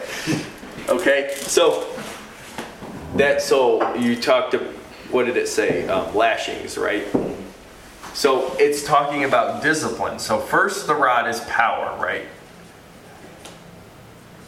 Okay, 0.89 1.35
so 1.37 1.87
that 3.17 3.41
so 3.41 3.95
you 3.95 4.17
talked 4.17 4.53
to 4.53 4.59
what 5.11 5.27
did 5.27 5.37
it 5.37 5.49
say? 5.49 5.87
Um, 5.87 6.15
lashings, 6.15 6.77
right? 6.77 7.07
So 8.15 8.55
it's 8.59 8.85
talking 8.85 9.25
about 9.25 9.63
discipline. 9.63 10.19
So 10.19 10.39
first, 10.39 10.87
the 10.87 10.95
rod 10.95 11.29
is 11.29 11.41
power, 11.41 11.97
right? 12.01 12.27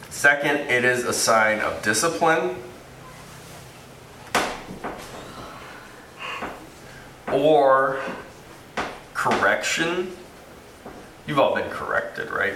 Second, 0.09 0.57
it 0.69 0.83
is 0.83 1.03
a 1.03 1.13
sign 1.13 1.59
of 1.59 1.81
discipline. 1.83 2.55
Or 7.31 7.99
correction. 9.13 10.15
You've 11.27 11.39
all 11.39 11.53
been 11.53 11.69
corrected, 11.69 12.31
right? 12.31 12.53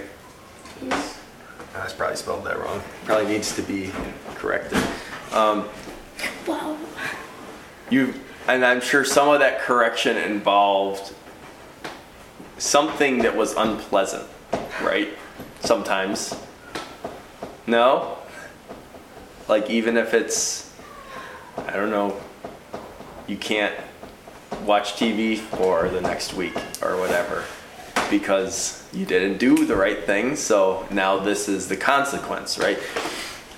Yes. 0.82 1.20
I 1.74 1.86
probably 1.90 2.16
spelled 2.16 2.44
that 2.44 2.58
wrong. 2.58 2.82
Probably 3.04 3.26
needs 3.26 3.54
to 3.56 3.62
be 3.62 3.90
corrected. 4.34 4.78
Um, 5.32 5.68
Wow. 6.46 6.78
you, 7.90 8.14
and 8.48 8.64
I'm 8.64 8.80
sure 8.80 9.04
some 9.04 9.28
of 9.28 9.40
that 9.40 9.60
correction 9.60 10.16
involved 10.16 11.14
something 12.56 13.18
that 13.18 13.36
was 13.36 13.54
unpleasant, 13.54 14.26
right? 14.80 15.10
Sometimes. 15.60 16.34
No? 17.66 18.18
Like, 19.48 19.68
even 19.68 19.98
if 19.98 20.14
it's, 20.14 20.72
I 21.58 21.72
don't 21.72 21.90
know, 21.90 22.18
you 23.26 23.36
can't 23.36 23.74
watch 24.64 24.94
TV 24.94 25.36
for 25.38 25.88
the 25.90 26.00
next 26.00 26.32
week 26.34 26.56
or 26.82 26.98
whatever 26.98 27.44
because 28.12 28.86
you 28.92 29.06
didn't 29.06 29.38
do 29.38 29.64
the 29.64 29.74
right 29.74 30.04
thing, 30.04 30.36
so 30.36 30.86
now 30.90 31.18
this 31.18 31.48
is 31.48 31.66
the 31.66 31.76
consequence, 31.78 32.58
right? 32.58 32.78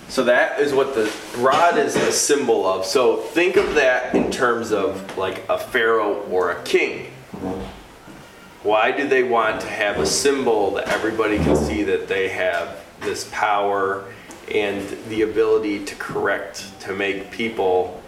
So 0.09 0.23
that 0.25 0.61
is 0.61 0.73
what 0.73 0.95
the 0.95 1.12
rod 1.38 1.77
is 1.77 1.97
a 1.97 2.12
symbol 2.12 2.64
of. 2.64 2.87
So 2.87 3.17
think 3.17 3.57
of 3.57 3.75
that 3.75 4.14
in 4.14 4.31
terms 4.31 4.71
of 4.71 5.19
like 5.19 5.43
a 5.49 5.59
pharaoh 5.59 6.23
or 6.31 6.53
a 6.53 6.62
king. 6.62 7.11
Why 8.62 8.93
do 8.93 9.09
they 9.09 9.25
want 9.25 9.61
to 9.62 9.67
have 9.67 9.99
a 9.99 10.07
symbol 10.07 10.71
that 10.75 10.88
everybody 10.88 11.38
can 11.38 11.57
see 11.57 11.83
that 11.83 12.07
they 12.07 12.29
have 12.29 12.85
this 13.01 13.29
power 13.33 14.05
and 14.55 14.88
the 15.09 15.23
ability 15.23 15.85
to 15.85 15.97
correct, 15.97 16.81
to 16.83 16.95
make 16.95 17.33
people 17.33 18.01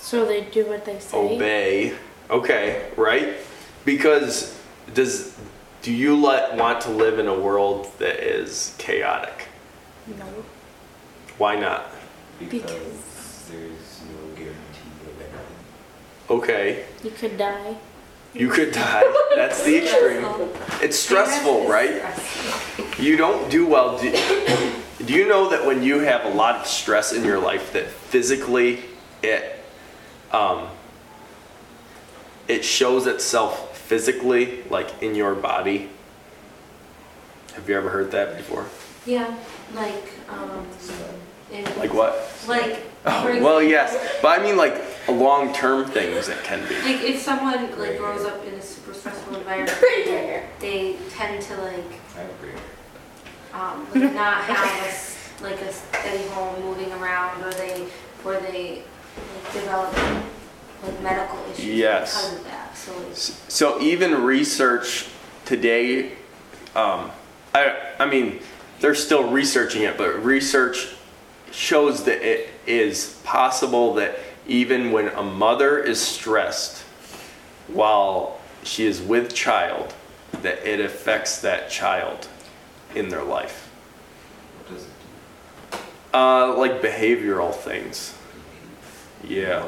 So 0.00 0.24
they 0.24 0.44
do 0.44 0.64
what 0.64 0.86
they 0.86 0.98
say. 0.98 1.16
obey? 1.18 1.94
Okay, 2.30 2.90
right? 2.96 3.34
Because 3.84 4.58
does 4.94 5.36
do 5.82 5.92
you 5.92 6.16
let 6.16 6.56
want 6.56 6.80
to 6.82 6.90
live 6.90 7.18
in 7.18 7.26
a 7.28 7.38
world 7.38 7.90
that 7.98 8.20
is 8.20 8.74
chaotic? 8.78 9.46
No. 10.06 10.24
Why 11.38 11.54
not? 11.56 11.86
because 12.38 12.62
because- 12.62 13.48
there's 13.50 14.00
no 14.10 14.34
guarantee 14.36 14.90
of 15.06 15.20
anything. 15.20 15.40
Okay, 16.30 16.84
You 17.02 17.10
could 17.10 17.36
die. 17.38 17.76
you 18.34 18.48
could 18.48 18.72
die. 18.72 19.02
That's 19.34 19.62
the 19.64 19.78
extreme. 19.82 20.26
It's 20.82 20.98
stressful, 20.98 21.66
right? 21.68 22.02
You 22.98 23.16
don't 23.16 23.50
do 23.50 23.66
well. 23.66 23.98
Do, 23.98 24.10
do 25.04 25.14
you 25.14 25.26
know 25.26 25.48
that 25.48 25.64
when 25.64 25.82
you 25.82 26.00
have 26.00 26.26
a 26.26 26.30
lot 26.30 26.56
of 26.56 26.66
stress 26.66 27.12
in 27.12 27.24
your 27.24 27.38
life, 27.38 27.72
that 27.72 27.86
physically 27.86 28.80
it 29.22 29.56
um, 30.32 30.68
it 32.48 32.64
shows 32.64 33.06
itself 33.06 33.67
physically, 33.88 34.62
like 34.68 35.02
in 35.02 35.14
your 35.14 35.34
body? 35.34 35.88
Have 37.54 37.66
you 37.68 37.74
ever 37.76 37.88
heard 37.88 38.10
that 38.10 38.36
before? 38.36 38.66
Yeah, 39.06 39.34
like, 39.74 40.12
um, 40.28 40.66
Like 41.78 41.94
what? 41.94 42.12
Like, 42.46 42.82
Oh, 43.06 43.42
well, 43.42 43.62
yes, 43.62 43.96
but 44.20 44.38
I 44.38 44.42
mean 44.42 44.56
like 44.58 44.74
long-term 45.08 45.86
things 45.86 46.28
it 46.28 46.42
can 46.44 46.60
be. 46.68 46.74
Like 46.82 47.02
if 47.02 47.22
someone 47.22 47.62
like 47.78 47.96
grows 47.96 48.26
up 48.26 48.44
in 48.44 48.52
a 48.54 48.60
super 48.60 48.92
stressful 48.92 49.36
environment, 49.36 49.78
they 50.60 50.96
tend 51.08 51.40
to 51.42 51.56
like 51.62 51.92
I 52.18 52.22
agree. 52.36 52.58
um, 53.54 53.86
like 53.94 54.12
not 54.12 54.44
have 54.50 54.84
a 54.84 54.88
s 54.88 55.30
like 55.40 55.60
a 55.62 55.72
steady 55.72 56.26
home 56.34 56.60
moving 56.62 56.92
around 56.92 57.42
or 57.42 57.52
they, 57.52 57.86
or 58.24 58.34
they 58.40 58.82
like, 59.16 59.52
develop 59.54 59.94
like 60.82 61.00
medical 61.02 61.38
issues 61.50 61.64
Yes. 61.64 62.14
because 62.28 62.38
of 62.38 62.44
that, 62.44 62.76
so. 62.76 63.38
So 63.48 63.80
even 63.80 64.22
research 64.22 65.06
today, 65.44 66.12
um, 66.76 67.10
I 67.54 67.76
I 67.98 68.06
mean, 68.06 68.40
they're 68.80 68.94
still 68.94 69.28
researching 69.30 69.82
it, 69.82 69.96
but 69.98 70.22
research 70.24 70.88
shows 71.50 72.04
that 72.04 72.22
it 72.22 72.50
is 72.66 73.20
possible 73.24 73.94
that 73.94 74.18
even 74.46 74.92
when 74.92 75.08
a 75.08 75.22
mother 75.22 75.78
is 75.78 76.00
stressed 76.00 76.82
while 77.68 78.38
she 78.62 78.86
is 78.86 79.00
with 79.00 79.34
child, 79.34 79.94
that 80.42 80.66
it 80.66 80.80
affects 80.80 81.40
that 81.40 81.70
child 81.70 82.28
in 82.94 83.08
their 83.08 83.24
life. 83.24 83.68
What 84.58 84.74
does 84.76 84.84
it 84.84 84.90
Uh, 86.14 86.54
like 86.56 86.80
behavioral 86.80 87.52
things. 87.54 88.14
do? 89.26 89.34
Yeah. 89.34 89.64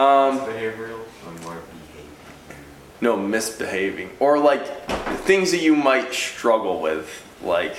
Um, 0.00 0.38
behavioral 0.40 1.00
or 1.26 1.32
more 1.42 1.60
behavior? 1.92 2.56
No, 3.02 3.18
misbehaving. 3.18 4.10
Or 4.18 4.38
like 4.38 4.88
things 5.24 5.50
that 5.50 5.60
you 5.60 5.76
might 5.76 6.14
struggle 6.14 6.80
with. 6.80 7.26
Like, 7.42 7.76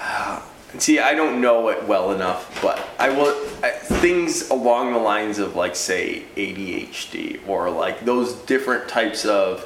see, 0.78 0.98
I 0.98 1.14
don't 1.14 1.40
know 1.40 1.68
it 1.68 1.84
well 1.84 2.10
enough, 2.10 2.60
but 2.60 2.84
I 2.98 3.10
will. 3.10 3.32
I, 3.62 3.70
things 3.70 4.50
along 4.50 4.92
the 4.92 4.98
lines 4.98 5.38
of, 5.38 5.54
like, 5.54 5.76
say, 5.76 6.24
ADHD 6.34 7.46
or 7.46 7.70
like 7.70 8.04
those 8.04 8.34
different 8.34 8.88
types 8.88 9.24
of 9.24 9.64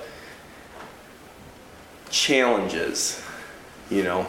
challenges, 2.11 3.23
you 3.89 4.03
know? 4.03 4.27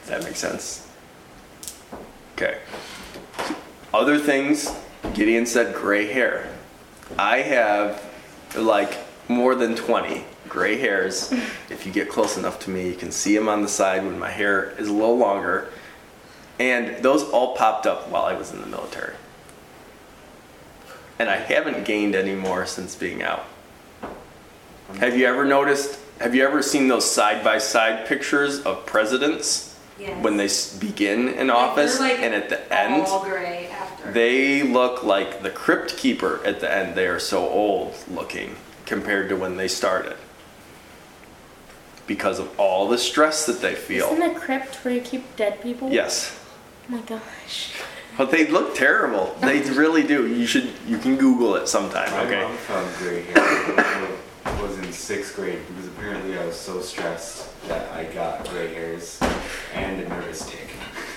Does 0.00 0.08
that 0.08 0.24
make 0.24 0.34
sense? 0.34 0.88
Okay. 2.34 2.58
Other 3.94 4.18
things, 4.18 4.74
Gideon 5.14 5.46
said 5.46 5.74
gray 5.74 6.06
hair. 6.06 6.52
I 7.18 7.38
have 7.38 8.04
like 8.56 8.96
more 9.28 9.54
than 9.54 9.74
20 9.76 10.24
gray 10.48 10.76
hairs. 10.76 11.32
if 11.70 11.86
you 11.86 11.92
get 11.92 12.08
close 12.08 12.36
enough 12.36 12.58
to 12.60 12.70
me, 12.70 12.88
you 12.88 12.94
can 12.94 13.10
see 13.10 13.34
them 13.36 13.48
on 13.48 13.62
the 13.62 13.68
side 13.68 14.04
when 14.04 14.18
my 14.18 14.30
hair 14.30 14.70
is 14.78 14.88
a 14.88 14.92
little 14.92 15.18
longer. 15.18 15.68
And 16.58 17.02
those 17.02 17.22
all 17.24 17.56
popped 17.56 17.86
up 17.86 18.08
while 18.10 18.24
I 18.24 18.34
was 18.34 18.52
in 18.52 18.60
the 18.60 18.66
military. 18.66 19.14
And 21.18 21.28
I 21.28 21.36
haven't 21.36 21.84
gained 21.84 22.14
any 22.14 22.34
more 22.34 22.66
since 22.66 22.94
being 22.94 23.22
out. 23.22 23.44
Have 24.98 25.16
you 25.16 25.26
ever 25.26 25.44
noticed? 25.44 25.98
Have 26.20 26.34
you 26.34 26.44
ever 26.44 26.62
seen 26.62 26.88
those 26.88 27.10
side 27.10 27.42
by 27.42 27.58
side 27.58 28.06
pictures 28.06 28.60
of 28.62 28.84
presidents 28.84 29.66
Yes. 29.98 30.22
when 30.22 30.36
they 30.38 30.48
begin 30.80 31.28
in 31.28 31.50
office 31.50 32.00
like, 32.00 32.18
and 32.20 32.34
at 32.34 32.48
the 32.48 32.60
end? 32.74 33.06
All 34.10 34.14
gray 34.14 34.58
after. 34.58 34.62
They 34.62 34.62
look 34.62 35.02
like 35.02 35.42
the 35.42 35.50
crypt 35.50 35.96
keeper 35.96 36.40
at 36.44 36.60
the 36.60 36.72
end. 36.72 36.94
They 36.94 37.06
are 37.06 37.18
so 37.20 37.48
old 37.48 37.94
looking 38.10 38.56
compared 38.86 39.28
to 39.28 39.36
when 39.36 39.56
they 39.56 39.68
started. 39.68 40.16
Because 42.06 42.40
of 42.40 42.58
all 42.58 42.88
the 42.88 42.98
stress 42.98 43.46
that 43.46 43.60
they 43.60 43.74
feel. 43.74 44.06
Isn't 44.06 44.18
feel. 44.20 44.36
a 44.36 44.40
crypt 44.40 44.84
where 44.84 44.94
you 44.94 45.00
keep 45.00 45.36
dead 45.36 45.62
people? 45.62 45.90
Yes. 45.92 46.36
Oh 46.88 46.92
my 46.92 47.00
gosh. 47.02 47.72
But 48.18 48.30
they 48.30 48.46
look 48.48 48.74
terrible. 48.74 49.36
They 49.40 49.60
really 49.70 50.02
do. 50.02 50.26
You 50.26 50.46
should 50.46 50.72
you 50.86 50.98
can 50.98 51.16
Google 51.16 51.54
it 51.54 51.68
sometime, 51.68 52.10
My 52.10 52.24
okay? 52.26 52.42
mom 52.42 52.56
found 52.56 52.96
gray 52.96 53.22
hair 53.22 53.34
I 54.44 54.62
was 54.62 54.78
in 54.78 54.92
sixth 54.92 55.36
grade 55.36 55.60
because 55.68 55.86
apparently 55.86 56.36
I 56.38 56.44
was 56.44 56.56
so 56.56 56.80
stressed 56.80 57.48
that 57.68 57.90
I 57.92 58.04
got 58.12 58.48
gray 58.48 58.74
hairs 58.74 59.20
and 59.74 60.00
a 60.00 60.08
nervous 60.08 60.44
tick. 60.50 60.68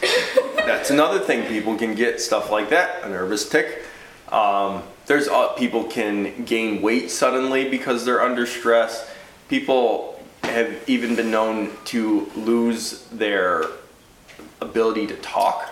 That's 0.65 0.91
another 0.91 1.19
thing. 1.19 1.45
People 1.47 1.75
can 1.75 1.93
get 1.93 2.21
stuff 2.21 2.49
like 2.49 2.69
that, 2.69 3.03
a 3.03 3.09
nervous 3.09 3.49
tick. 3.49 3.83
Um, 4.29 4.81
there's 5.07 5.27
uh, 5.27 5.49
people 5.49 5.83
can 5.83 6.45
gain 6.45 6.81
weight 6.81 7.11
suddenly 7.11 7.69
because 7.69 8.05
they're 8.05 8.21
under 8.21 8.45
stress. 8.45 9.11
People 9.49 10.23
have 10.43 10.73
even 10.87 11.17
been 11.17 11.29
known 11.29 11.71
to 11.85 12.31
lose 12.37 13.03
their 13.07 13.65
ability 14.61 15.05
to 15.07 15.15
talk 15.17 15.69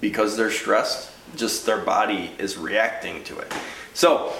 because 0.00 0.36
they're 0.36 0.50
stressed. 0.50 1.12
Just 1.36 1.64
their 1.64 1.78
body 1.78 2.32
is 2.38 2.58
reacting 2.58 3.22
to 3.24 3.38
it. 3.38 3.54
So 3.94 4.32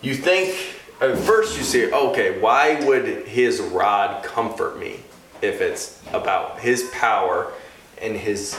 you 0.00 0.14
think 0.14 0.56
at 1.00 1.18
first 1.18 1.58
you 1.58 1.64
say, 1.64 1.90
okay, 1.90 2.38
why 2.38 2.84
would 2.86 3.26
his 3.26 3.60
rod 3.60 4.22
comfort 4.22 4.78
me 4.78 5.00
if 5.42 5.60
it's 5.60 6.00
about 6.12 6.60
his 6.60 6.88
power 6.92 7.52
and 8.00 8.16
his 8.16 8.58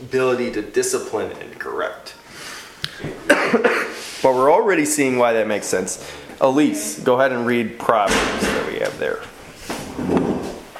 ability 0.00 0.52
to 0.52 0.62
discipline 0.62 1.32
and 1.32 1.58
correct? 1.58 2.14
but 3.28 4.34
we're 4.34 4.52
already 4.52 4.84
seeing 4.84 5.18
why 5.18 5.32
that 5.32 5.46
makes 5.46 5.66
sense. 5.66 6.10
Elise, 6.40 6.98
go 7.00 7.18
ahead 7.18 7.32
and 7.32 7.46
read 7.46 7.78
Proverbs 7.78 8.42
that 8.42 8.66
we 8.66 8.78
have 8.78 8.98
there. 8.98 9.20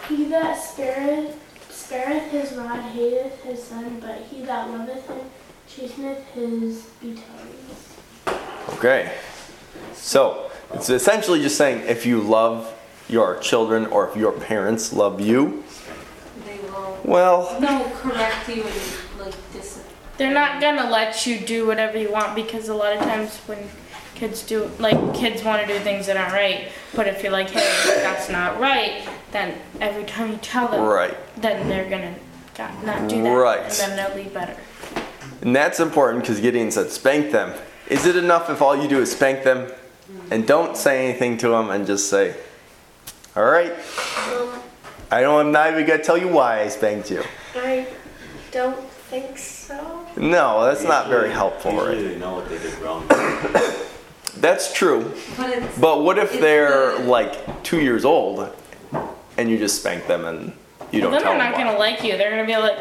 He 0.08 0.24
that 0.26 0.56
spareth, 0.56 1.36
spareth 1.70 2.30
his 2.30 2.52
rod 2.52 2.80
hateth 2.80 3.42
his 3.42 3.62
son, 3.62 4.00
but 4.00 4.22
he 4.30 4.42
that 4.42 4.70
loveth 4.70 5.06
him 5.06 5.20
chasteneth 5.68 6.24
his 6.32 6.90
betrothed. 7.00 7.80
Okay. 8.70 9.12
So 9.92 10.50
it's 10.72 10.88
essentially 10.88 11.42
just 11.42 11.56
saying 11.56 11.86
if 11.86 12.06
you 12.06 12.20
love 12.20 12.74
your 13.08 13.38
children 13.38 13.86
or 13.86 14.08
if 14.08 14.16
your 14.16 14.32
parents 14.32 14.92
love 14.92 15.20
you, 15.20 15.64
They 16.62 16.70
will, 16.70 16.98
well, 17.04 17.60
no, 17.60 17.90
correct 17.96 18.48
you 18.48 18.62
and 18.62 19.20
like 19.20 19.34
dis. 19.52 19.82
They're 20.18 20.32
not 20.34 20.60
gonna 20.60 20.90
let 20.90 21.26
you 21.26 21.38
do 21.38 21.66
whatever 21.66 21.98
you 21.98 22.10
want 22.12 22.34
because 22.34 22.68
a 22.68 22.74
lot 22.74 22.92
of 22.92 23.00
times 23.00 23.36
when 23.46 23.58
kids 24.14 24.42
do, 24.42 24.70
like 24.78 25.14
kids 25.14 25.42
want 25.42 25.66
to 25.66 25.72
do 25.72 25.78
things 25.80 26.06
that 26.06 26.16
aren't 26.16 26.32
right, 26.32 26.68
but 26.94 27.06
if 27.06 27.22
you're 27.22 27.32
like, 27.32 27.48
hey, 27.50 28.00
that's 28.02 28.28
not 28.28 28.60
right, 28.60 29.08
then 29.32 29.58
every 29.80 30.04
time 30.04 30.30
you 30.32 30.36
tell 30.38 30.68
them, 30.68 30.84
right. 30.84 31.16
then 31.40 31.68
they're 31.68 31.88
gonna 31.88 32.14
not 32.84 33.08
do 33.08 33.22
that, 33.22 33.30
Right. 33.32 33.60
and 33.60 33.72
then 33.72 33.96
they'll 33.96 34.24
be 34.24 34.28
better. 34.28 34.54
And 35.40 35.56
that's 35.56 35.80
important 35.80 36.22
because 36.22 36.38
Gideon 36.40 36.70
said, 36.70 36.90
spank 36.90 37.32
them. 37.32 37.54
Is 37.88 38.04
it 38.04 38.16
enough 38.16 38.50
if 38.50 38.60
all 38.60 38.76
you 38.76 38.86
do 38.88 39.00
is 39.00 39.10
spank 39.12 39.42
them 39.42 39.72
and 40.30 40.46
don't 40.46 40.76
say 40.76 41.08
anything 41.08 41.38
to 41.38 41.48
them 41.48 41.70
and 41.70 41.86
just 41.86 42.10
say, 42.10 42.34
all 43.34 43.44
right, 43.44 43.72
Um, 44.28 44.60
I 45.10 45.20
don't, 45.22 45.46
I'm 45.46 45.52
not 45.52 45.70
even 45.72 45.86
going 45.86 45.98
to 45.98 46.04
tell 46.04 46.18
you 46.18 46.28
why 46.28 46.60
I 46.60 46.68
spanked 46.68 47.10
you. 47.10 47.22
I 47.56 47.86
don't 48.52 48.78
think 48.88 49.38
so. 49.38 50.06
No, 50.16 50.64
that's 50.64 50.84
not 50.84 51.08
very 51.08 51.30
helpful, 51.30 51.72
Usually 51.72 51.96
right? 52.04 52.12
they 52.14 52.18
know 52.18 52.34
what 52.36 52.48
they 52.48 52.58
did 52.58 52.78
wrong. 52.78 53.06
That's 54.36 54.72
true. 54.72 55.12
But 55.36 55.50
it's. 55.50 55.78
But 55.78 56.02
what 56.02 56.16
if 56.16 56.30
It's 56.32 56.40
they're 56.40 56.96
the- 56.98 57.04
like 57.04 57.62
two 57.62 57.80
years 57.80 58.04
old 58.04 58.54
and 59.36 59.50
you 59.50 59.58
just 59.58 59.80
spank 59.80 60.06
them 60.06 60.24
and 60.24 60.52
you 60.92 61.00
don't 61.00 61.10
then 61.12 61.22
tell 61.22 61.32
they're 61.32 61.42
them 61.42 61.52
not 61.52 61.58
gonna 61.58 61.76
like 61.78 62.02
you. 62.04 62.16
They're 62.16 62.30
gonna 62.30 62.46
be 62.46 62.56
like, 62.56 62.78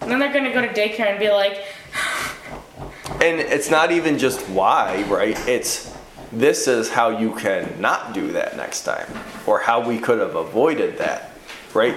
then 0.00 0.18
they're 0.18 0.32
gonna 0.32 0.52
go 0.52 0.60
to 0.60 0.68
daycare 0.68 1.06
and 1.10 1.18
be 1.18 1.30
like, 1.30 1.64
And 3.22 3.40
it's 3.40 3.70
not 3.70 3.90
even 3.90 4.18
just 4.18 4.46
why, 4.50 5.02
right? 5.04 5.36
It's 5.48 5.92
this 6.32 6.68
is 6.68 6.90
how 6.90 7.08
you 7.18 7.34
can 7.34 7.80
not 7.80 8.12
do 8.12 8.32
that 8.32 8.56
next 8.56 8.82
time, 8.84 9.06
or 9.46 9.58
how 9.60 9.80
we 9.86 9.98
could 9.98 10.18
have 10.18 10.34
avoided 10.36 10.98
that, 10.98 11.30
right? 11.76 11.94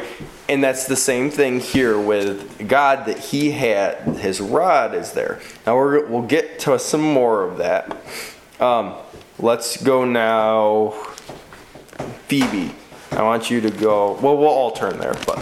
And 0.49 0.63
that's 0.63 0.85
the 0.85 0.95
same 0.95 1.31
thing 1.31 1.59
here 1.59 1.99
with 1.99 2.67
God 2.67 3.05
that 3.05 3.17
He 3.17 3.51
had 3.51 4.17
His 4.17 4.41
rod 4.41 4.93
is 4.93 5.13
there. 5.13 5.39
Now 5.65 5.77
we're, 5.77 6.05
we'll 6.05 6.21
get 6.21 6.59
to 6.59 6.77
some 6.77 7.01
more 7.01 7.43
of 7.43 7.57
that. 7.57 7.95
Um, 8.59 8.95
let's 9.39 9.81
go 9.81 10.03
now, 10.03 10.91
Phoebe. 12.27 12.75
I 13.11 13.23
want 13.23 13.49
you 13.49 13.61
to 13.61 13.71
go. 13.71 14.13
Well, 14.21 14.37
we'll 14.37 14.49
all 14.49 14.71
turn 14.71 14.99
there, 14.99 15.15
but 15.25 15.39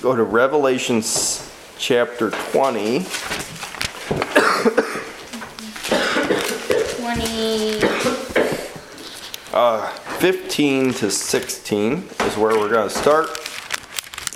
go 0.00 0.14
to 0.16 0.22
Revelation 0.22 1.02
chapter 1.76 2.30
20. 2.30 3.04
20. 7.00 7.80
Uh, 9.52 9.86
15 10.18 10.94
to 10.94 11.10
16 11.10 12.08
is 12.20 12.36
where 12.38 12.56
we're 12.58 12.70
going 12.70 12.88
to 12.88 12.94
start. 12.94 13.51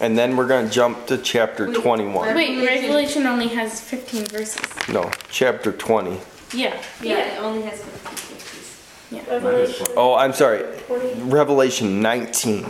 And 0.00 0.16
then 0.18 0.36
we're 0.36 0.46
going 0.46 0.66
to 0.66 0.72
jump 0.72 1.06
to 1.06 1.16
chapter 1.18 1.68
Wait, 1.68 1.76
21. 1.76 2.34
Wait, 2.34 2.66
Revelation 2.66 3.26
only 3.26 3.48
has 3.48 3.80
15 3.80 4.26
verses. 4.26 4.88
No, 4.88 5.10
chapter 5.30 5.72
20. 5.72 6.20
Yeah. 6.54 6.80
Yeah, 7.02 7.34
it 7.34 7.42
only 7.42 7.62
has 7.62 7.82
fifty 7.82 8.16
fifties. 8.16 9.10
Yeah. 9.10 9.34
Revelation 9.34 9.86
Oh, 9.96 10.14
I'm 10.14 10.32
sorry. 10.32 10.64
20. 10.86 11.22
Revelation 11.22 12.00
19, 12.02 12.66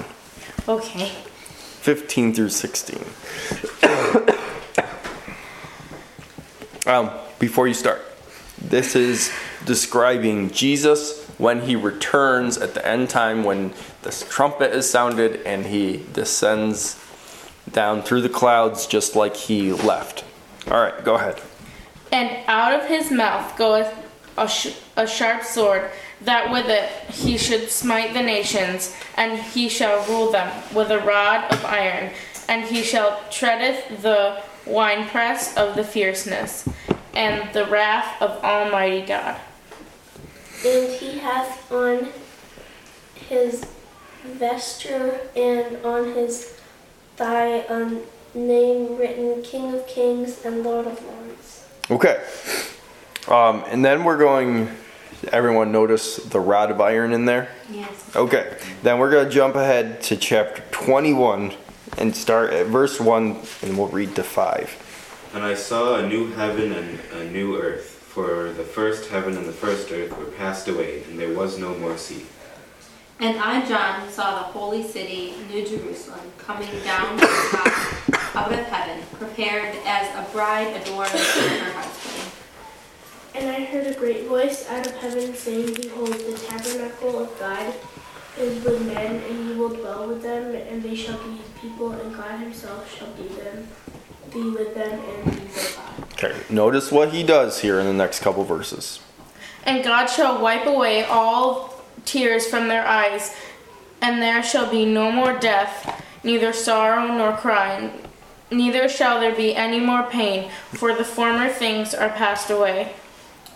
Okay. 0.68 1.08
15 1.08 2.34
through 2.34 2.48
16. 2.48 3.04
um, 6.86 7.10
before 7.38 7.68
you 7.68 7.74
start, 7.74 8.02
this 8.58 8.96
is 8.96 9.30
describing 9.64 10.50
Jesus 10.50 11.24
when 11.38 11.60
he 11.62 11.76
returns 11.76 12.56
at 12.56 12.74
the 12.74 12.86
end 12.86 13.10
time 13.10 13.44
when 13.44 13.74
the 14.02 14.10
trumpet 14.30 14.72
is 14.72 14.88
sounded 14.88 15.42
and 15.42 15.66
he 15.66 16.04
descends 16.12 16.94
down 17.76 18.02
through 18.02 18.22
the 18.22 18.28
clouds 18.28 18.86
just 18.86 19.14
like 19.14 19.36
he 19.36 19.70
left. 19.70 20.24
All 20.68 20.80
right, 20.80 21.04
go 21.04 21.14
ahead. 21.14 21.40
And 22.10 22.30
out 22.48 22.72
of 22.72 22.88
his 22.88 23.12
mouth 23.12 23.56
goeth 23.58 23.94
a, 24.38 24.48
sh- 24.48 24.78
a 24.96 25.06
sharp 25.06 25.44
sword, 25.44 25.90
that 26.22 26.50
with 26.50 26.66
it 26.68 26.90
he 27.12 27.36
should 27.36 27.70
smite 27.70 28.14
the 28.14 28.22
nations, 28.22 28.96
and 29.16 29.38
he 29.38 29.68
shall 29.68 30.04
rule 30.08 30.32
them 30.32 30.50
with 30.74 30.90
a 30.90 31.00
rod 31.00 31.44
of 31.52 31.64
iron, 31.66 32.10
and 32.48 32.64
he 32.64 32.82
shall 32.82 33.22
treadeth 33.30 34.02
the 34.02 34.42
winepress 34.66 35.54
of 35.58 35.76
the 35.76 35.84
fierceness, 35.84 36.66
and 37.12 37.52
the 37.52 37.66
wrath 37.66 38.20
of 38.22 38.42
Almighty 38.42 39.04
God. 39.04 39.38
And 40.64 40.92
he 40.94 41.18
hath 41.18 41.70
on 41.70 42.08
his 43.14 43.66
vesture 44.24 45.20
and 45.36 45.76
on 45.84 46.14
his 46.14 46.55
thigh 47.16 47.64
a 47.68 48.00
name 48.34 48.96
written 48.96 49.42
King 49.42 49.74
of 49.74 49.86
Kings 49.86 50.44
and 50.44 50.62
Lord 50.62 50.86
of 50.86 51.02
Lords. 51.04 51.66
Okay. 51.90 52.22
Um, 53.28 53.64
and 53.68 53.84
then 53.84 54.04
we're 54.04 54.18
going. 54.18 54.68
Everyone 55.32 55.72
notice 55.72 56.16
the 56.16 56.38
rod 56.38 56.70
of 56.70 56.80
iron 56.80 57.12
in 57.12 57.24
there? 57.24 57.48
Yes. 57.70 58.14
Okay. 58.14 58.58
Then 58.82 58.98
we're 58.98 59.10
going 59.10 59.24
to 59.24 59.30
jump 59.30 59.54
ahead 59.54 60.02
to 60.02 60.16
chapter 60.16 60.62
21 60.72 61.54
and 61.96 62.14
start 62.14 62.52
at 62.52 62.66
verse 62.66 63.00
1 63.00 63.40
and 63.62 63.78
we'll 63.78 63.88
read 63.88 64.14
to 64.16 64.22
5. 64.22 65.30
And 65.34 65.42
I 65.42 65.54
saw 65.54 65.96
a 65.96 66.06
new 66.06 66.32
heaven 66.32 66.72
and 66.72 67.00
a 67.14 67.24
new 67.30 67.56
earth, 67.56 67.88
for 67.88 68.52
the 68.52 68.62
first 68.62 69.08
heaven 69.08 69.36
and 69.36 69.46
the 69.46 69.52
first 69.52 69.90
earth 69.90 70.16
were 70.16 70.26
passed 70.26 70.68
away, 70.68 71.02
and 71.04 71.18
there 71.18 71.34
was 71.34 71.58
no 71.58 71.74
more 71.76 71.96
sea. 71.96 72.26
And 73.18 73.38
I, 73.38 73.66
John, 73.66 74.08
saw 74.10 74.32
the 74.36 74.44
holy 74.44 74.82
city, 74.82 75.32
New 75.50 75.66
Jerusalem, 75.66 76.20
coming 76.36 76.68
down 76.84 77.16
from 77.16 77.60
God 77.60 77.96
out 78.34 78.52
of 78.52 78.58
heaven, 78.66 79.02
prepared 79.14 79.74
as 79.86 80.14
a 80.14 80.30
bride 80.32 80.76
adorned 80.82 81.10
for 81.10 81.48
her 81.48 81.72
husband. 81.72 82.32
And 83.34 83.50
I 83.50 83.64
heard 83.64 83.86
a 83.86 83.98
great 83.98 84.26
voice 84.26 84.68
out 84.68 84.86
of 84.86 84.94
heaven 84.96 85.34
saying, 85.34 85.74
Behold, 85.74 86.12
the 86.12 86.38
tabernacle 86.46 87.22
of 87.24 87.38
God 87.38 87.74
is 88.38 88.62
with 88.62 88.86
men, 88.86 89.22
and 89.22 89.48
he 89.48 89.54
will 89.54 89.70
dwell 89.70 90.08
with 90.08 90.22
them, 90.22 90.54
and 90.54 90.82
they 90.82 90.94
shall 90.94 91.18
be 91.18 91.36
his 91.36 91.48
people, 91.58 91.92
and 91.92 92.14
God 92.14 92.38
himself 92.38 92.94
shall 92.94 93.10
be 93.12 93.28
them, 93.28 93.66
be 94.30 94.50
with 94.50 94.74
them, 94.74 95.00
and 95.00 95.24
be 95.24 95.46
their 95.46 95.70
God. 95.74 96.12
Okay. 96.12 96.36
Notice 96.50 96.92
what 96.92 97.14
he 97.14 97.22
does 97.22 97.60
here 97.60 97.80
in 97.80 97.86
the 97.86 97.94
next 97.94 98.20
couple 98.20 98.44
verses. 98.44 99.00
And 99.64 99.82
God 99.82 100.06
shall 100.06 100.40
wipe 100.40 100.66
away 100.66 101.04
all 101.04 101.75
tears 102.06 102.46
from 102.46 102.68
their 102.68 102.86
eyes, 102.86 103.34
and 104.00 104.22
there 104.22 104.42
shall 104.42 104.70
be 104.70 104.86
no 104.86 105.12
more 105.12 105.38
death, 105.38 106.02
neither 106.24 106.52
sorrow 106.52 107.06
nor 107.08 107.36
crying, 107.36 107.90
neither 108.50 108.88
shall 108.88 109.20
there 109.20 109.34
be 109.34 109.54
any 109.54 109.80
more 109.80 110.04
pain, 110.04 110.50
for 110.72 110.94
the 110.94 111.04
former 111.04 111.48
things 111.50 111.92
are 111.92 112.08
passed 112.08 112.50
away. 112.50 112.94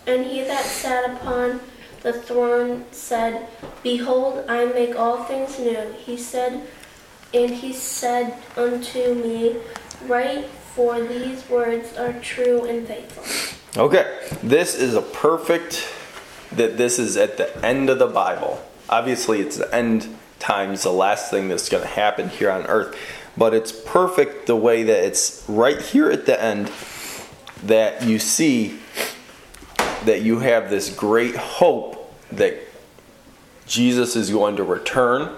And 0.05 0.25
he 0.25 0.41
that 0.41 0.65
sat 0.65 1.09
upon 1.09 1.61
the 2.01 2.13
throne 2.13 2.85
said, 2.91 3.47
Behold, 3.83 4.45
I 4.47 4.65
make 4.65 4.95
all 4.95 5.23
things 5.23 5.59
new. 5.59 5.93
He 5.97 6.17
said, 6.17 6.67
and 7.33 7.51
he 7.51 7.71
said 7.73 8.35
unto 8.57 9.13
me, 9.15 9.57
Write, 10.05 10.45
for 10.75 11.01
these 11.01 11.47
words 11.49 11.95
are 11.97 12.13
true 12.13 12.65
and 12.65 12.87
faithful. 12.87 13.81
Okay. 13.81 14.19
This 14.41 14.75
is 14.75 14.95
a 14.95 15.01
perfect 15.01 15.87
that 16.53 16.77
this 16.77 16.99
is 16.99 17.17
at 17.17 17.37
the 17.37 17.65
end 17.65 17.89
of 17.89 17.99
the 17.99 18.07
Bible. 18.07 18.63
Obviously, 18.89 19.39
it's 19.39 19.57
the 19.57 19.73
end 19.73 20.07
times, 20.39 20.83
the 20.83 20.91
last 20.91 21.31
thing 21.31 21.47
that's 21.47 21.69
going 21.69 21.83
to 21.83 21.89
happen 21.89 22.29
here 22.29 22.51
on 22.51 22.65
earth. 22.65 22.97
But 23.37 23.53
it's 23.53 23.71
perfect 23.71 24.47
the 24.47 24.55
way 24.55 24.83
that 24.83 25.03
it's 25.03 25.45
right 25.47 25.81
here 25.81 26.11
at 26.11 26.25
the 26.25 26.41
end 26.41 26.71
that 27.63 28.03
you 28.03 28.19
see 28.19 28.79
that 30.05 30.23
you 30.23 30.39
have 30.39 30.69
this 30.69 30.93
great 30.93 31.35
hope 31.35 32.13
that 32.31 32.57
Jesus 33.67 34.15
is 34.15 34.29
going 34.29 34.55
to 34.57 34.63
return 34.63 35.35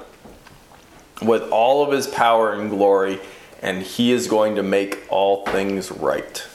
with 1.21 1.43
all 1.51 1.85
of 1.85 1.91
his 1.91 2.07
power 2.07 2.53
and 2.53 2.69
glory, 2.69 3.19
and 3.61 3.81
he 3.81 4.11
is 4.11 4.27
going 4.27 4.55
to 4.55 4.63
make 4.63 5.03
all 5.09 5.45
things 5.45 5.91
right. 5.91 6.47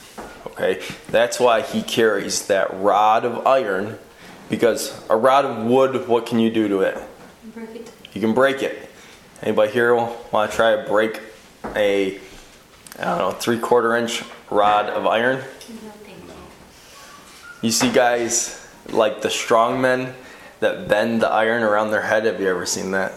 Okay? 0.47 0.83
That's 1.11 1.39
why 1.39 1.63
he 1.63 1.83
carries 1.83 2.47
that 2.47 2.69
rod 2.81 3.25
of 3.25 3.47
iron, 3.47 3.99
because 4.49 5.01
a 5.09 5.17
rod 5.17 5.45
of 5.45 5.65
wood, 5.65 6.09
what 6.09 6.27
can 6.27 6.39
you 6.39 6.51
do 6.51 6.69
to 6.69 6.81
it? 6.81 6.99
Break 7.55 7.75
it. 7.75 7.93
You 8.13 8.21
can 8.21 8.35
break 8.35 8.63
it. 8.63 8.91
Anybody 9.43 9.73
here 9.73 9.95
want 9.95 10.51
to 10.51 10.57
try 10.57 10.77
to 10.77 10.89
break 10.89 11.21
a, 11.77 12.19
I 12.99 13.05
don't 13.05 13.19
know, 13.19 13.31
three 13.33 13.59
quarter 13.59 13.97
inch 13.97 14.25
rod 14.51 14.87
of 14.87 15.07
iron? 15.07 15.37
No, 15.37 15.43
thank 15.43 16.17
you. 16.25 16.33
You 17.63 17.71
see 17.71 17.93
guys 17.93 18.67
like 18.89 19.23
the 19.23 19.31
strong 19.31 19.81
men 19.81 20.15
that 20.61 20.89
bend 20.89 21.23
the 21.23 21.29
iron 21.29 21.63
around 21.63 21.91
their 21.91 22.03
head. 22.03 22.25
Have 22.25 22.41
you 22.41 22.49
ever 22.49 22.67
seen 22.67 22.91
that? 22.93 23.13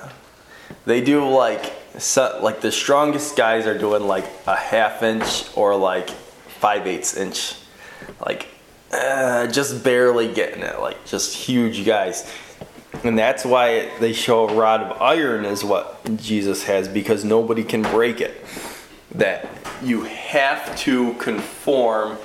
They 0.86 1.02
do 1.02 1.28
like 1.28 1.74
so, 1.98 2.40
like 2.42 2.62
the 2.62 2.72
strongest 2.72 3.36
guys 3.36 3.66
are 3.66 3.78
doing 3.78 4.08
like 4.08 4.26
a 4.48 4.56
half 4.56 5.04
inch 5.04 5.46
or 5.56 5.76
like 5.76 6.10
five 6.10 6.88
eighths 6.88 7.18
inch, 7.18 7.56
like 8.26 8.48
uh, 8.94 9.48
just 9.48 9.84
barely 9.84 10.34
getting 10.34 10.64
it. 10.64 10.80
Like 10.80 11.06
just 11.06 11.36
huge 11.36 11.86
guys, 11.86 12.32
and 13.04 13.18
that's 13.18 13.46
why 13.46 13.89
they 14.00 14.14
show 14.14 14.48
a 14.48 14.54
rod 14.54 14.82
of 14.82 15.02
iron 15.02 15.46
is 15.46 15.64
what 15.64 16.18
Jesus 16.18 16.64
has 16.64 16.88
because 16.88 17.24
nobody 17.24 17.64
can 17.64 17.82
break 17.82 18.22
it. 18.22 18.44
That 19.16 19.48
you 19.84 20.04
have 20.04 20.78
to 20.80 21.14
conform 21.16 22.18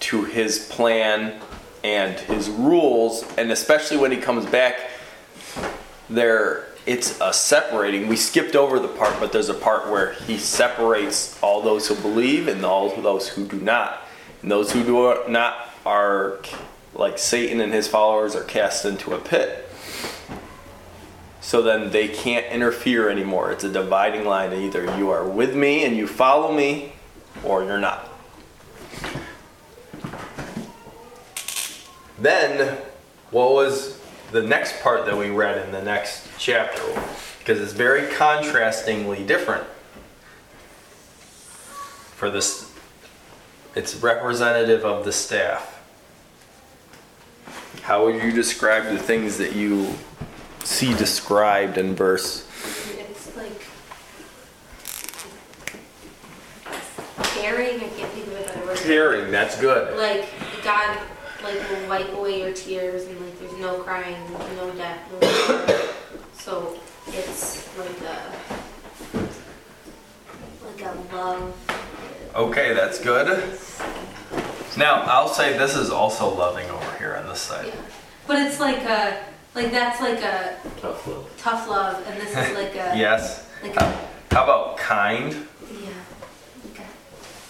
to 0.00 0.24
his 0.24 0.66
plan 0.70 1.40
and 1.84 2.18
his 2.20 2.48
rules 2.48 3.24
and 3.36 3.52
especially 3.52 3.96
when 3.96 4.10
he 4.10 4.16
comes 4.16 4.44
back 4.46 4.90
there 6.10 6.66
it's 6.86 7.20
a 7.20 7.32
separating 7.32 8.08
we 8.08 8.16
skipped 8.16 8.56
over 8.56 8.78
the 8.78 8.88
part 8.88 9.14
but 9.20 9.32
there's 9.32 9.48
a 9.48 9.54
part 9.54 9.88
where 9.88 10.12
he 10.12 10.38
separates 10.38 11.40
all 11.42 11.62
those 11.62 11.86
who 11.86 11.94
believe 11.96 12.48
and 12.48 12.64
all 12.64 12.94
those 13.00 13.28
who 13.28 13.46
do 13.46 13.60
not 13.60 14.02
and 14.42 14.50
those 14.50 14.72
who 14.72 14.82
do 14.84 15.22
not 15.28 15.67
are 15.84 16.38
like 16.94 17.18
satan 17.18 17.60
and 17.60 17.72
his 17.72 17.88
followers 17.88 18.34
are 18.34 18.44
cast 18.44 18.84
into 18.84 19.14
a 19.14 19.18
pit 19.18 19.68
so 21.40 21.62
then 21.62 21.90
they 21.90 22.08
can't 22.08 22.46
interfere 22.52 23.08
anymore 23.08 23.52
it's 23.52 23.64
a 23.64 23.72
dividing 23.72 24.24
line 24.24 24.52
either 24.52 24.84
you 24.98 25.10
are 25.10 25.26
with 25.26 25.54
me 25.54 25.84
and 25.84 25.96
you 25.96 26.06
follow 26.06 26.52
me 26.52 26.92
or 27.44 27.64
you're 27.64 27.78
not 27.78 28.08
Then, 32.20 32.78
what 33.30 33.52
was 33.52 33.98
the 34.32 34.42
next 34.42 34.82
part 34.82 35.06
that 35.06 35.16
we 35.16 35.30
read 35.30 35.64
in 35.64 35.72
the 35.72 35.82
next 35.82 36.28
chapter? 36.36 36.82
Because 37.38 37.60
it's 37.60 37.72
very 37.72 38.12
contrastingly 38.14 39.24
different. 39.26 39.64
For 42.16 42.28
this, 42.28 42.67
it's 43.78 43.94
representative 43.94 44.84
of 44.84 45.04
the 45.04 45.12
staff. 45.12 45.76
How 47.82 48.04
would 48.04 48.20
you 48.20 48.32
describe 48.32 48.82
the 48.86 48.98
things 48.98 49.38
that 49.38 49.54
you 49.54 49.94
see 50.64 50.92
described 50.94 51.78
in 51.78 51.94
verse? 51.94 52.44
It's 52.98 53.36
like 53.36 53.62
caring. 57.36 57.76
I 57.76 57.88
can't 57.88 58.10
think 58.10 58.26
of 58.26 58.32
another 58.34 58.66
word. 58.66 58.78
Caring, 58.78 59.30
that's 59.30 59.60
good. 59.60 59.96
Like 59.96 60.28
God, 60.64 60.98
like 61.44 61.54
will 61.70 61.88
wipe 61.88 62.12
away 62.14 62.40
your 62.40 62.52
tears, 62.52 63.04
and 63.04 63.20
like 63.20 63.38
there's 63.38 63.56
no 63.58 63.78
crying, 63.84 64.16
no 64.56 64.72
death, 64.72 64.98
no. 65.12 65.20
So 66.32 66.76
it's 67.06 67.78
like 67.78 68.00
a 68.00 68.18
like 70.66 70.82
a 70.82 71.14
love. 71.14 71.77
Okay, 72.34 72.72
that's 72.74 73.00
good. 73.00 73.26
Now, 74.76 75.02
I'll 75.02 75.28
say 75.28 75.56
this 75.58 75.74
is 75.76 75.90
also 75.90 76.32
loving 76.32 76.68
over 76.70 76.96
here 76.98 77.16
on 77.16 77.26
this 77.28 77.40
side. 77.40 77.66
Yeah. 77.66 77.74
But 78.26 78.38
it's 78.46 78.60
like 78.60 78.78
a 78.82 79.24
like 79.54 79.70
that's 79.72 80.00
like 80.00 80.20
a 80.20 80.56
Tough 80.80 81.06
love. 81.06 81.30
tough 81.38 81.68
love, 81.68 82.06
and 82.06 82.20
this 82.20 82.30
is 82.30 82.54
like 82.56 82.74
a 82.74 82.92
Yes. 82.96 83.48
like 83.62 83.74
How, 83.74 83.86
a 83.86 84.34
how 84.34 84.44
about 84.44 84.76
kind, 84.76 85.32
yeah. 85.72 85.88
Okay. 86.72 86.84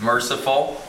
merciful? 0.01 0.81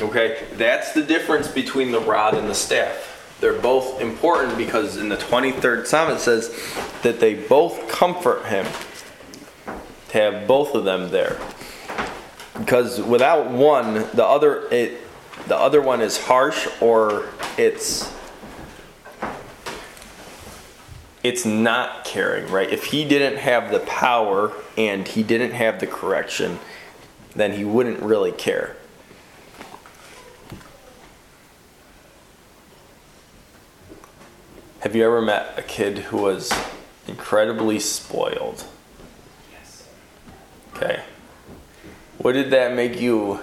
Okay, 0.00 0.46
that's 0.54 0.92
the 0.92 1.02
difference 1.02 1.46
between 1.48 1.92
the 1.92 2.00
rod 2.00 2.34
and 2.34 2.48
the 2.48 2.54
staff. 2.54 3.36
They're 3.40 3.52
both 3.58 4.00
important 4.00 4.58
because 4.58 4.96
in 4.96 5.08
the 5.08 5.16
23rd 5.16 5.86
Psalm 5.86 6.10
it 6.10 6.20
says 6.20 6.48
that 7.02 7.20
they 7.20 7.34
both 7.34 7.88
comfort 7.88 8.44
him. 8.46 8.66
To 10.10 10.18
have 10.18 10.46
both 10.46 10.74
of 10.74 10.84
them 10.84 11.10
there. 11.10 11.40
Because 12.58 13.00
without 13.00 13.50
one, 13.50 13.94
the 14.14 14.24
other 14.24 14.68
it 14.72 15.00
the 15.46 15.56
other 15.56 15.80
one 15.80 16.00
is 16.00 16.18
harsh 16.18 16.66
or 16.80 17.28
it's 17.56 18.12
it's 21.22 21.44
not 21.44 22.04
caring, 22.04 22.50
right? 22.50 22.68
If 22.70 22.84
he 22.84 23.04
didn't 23.04 23.38
have 23.38 23.70
the 23.70 23.80
power 23.80 24.52
and 24.76 25.06
he 25.06 25.22
didn't 25.22 25.52
have 25.52 25.80
the 25.80 25.86
correction, 25.86 26.58
then 27.34 27.52
he 27.52 27.64
wouldn't 27.64 28.00
really 28.00 28.32
care. 28.32 28.76
Have 34.80 34.96
you 34.96 35.04
ever 35.04 35.20
met 35.20 35.58
a 35.58 35.62
kid 35.62 35.98
who 35.98 36.16
was 36.16 36.50
incredibly 37.06 37.78
spoiled? 37.78 38.64
Yes. 40.80 40.90
Okay. 40.90 41.02
What 42.18 42.32
did 42.32 42.50
that 42.50 42.74
make 42.74 43.00
you? 43.00 43.40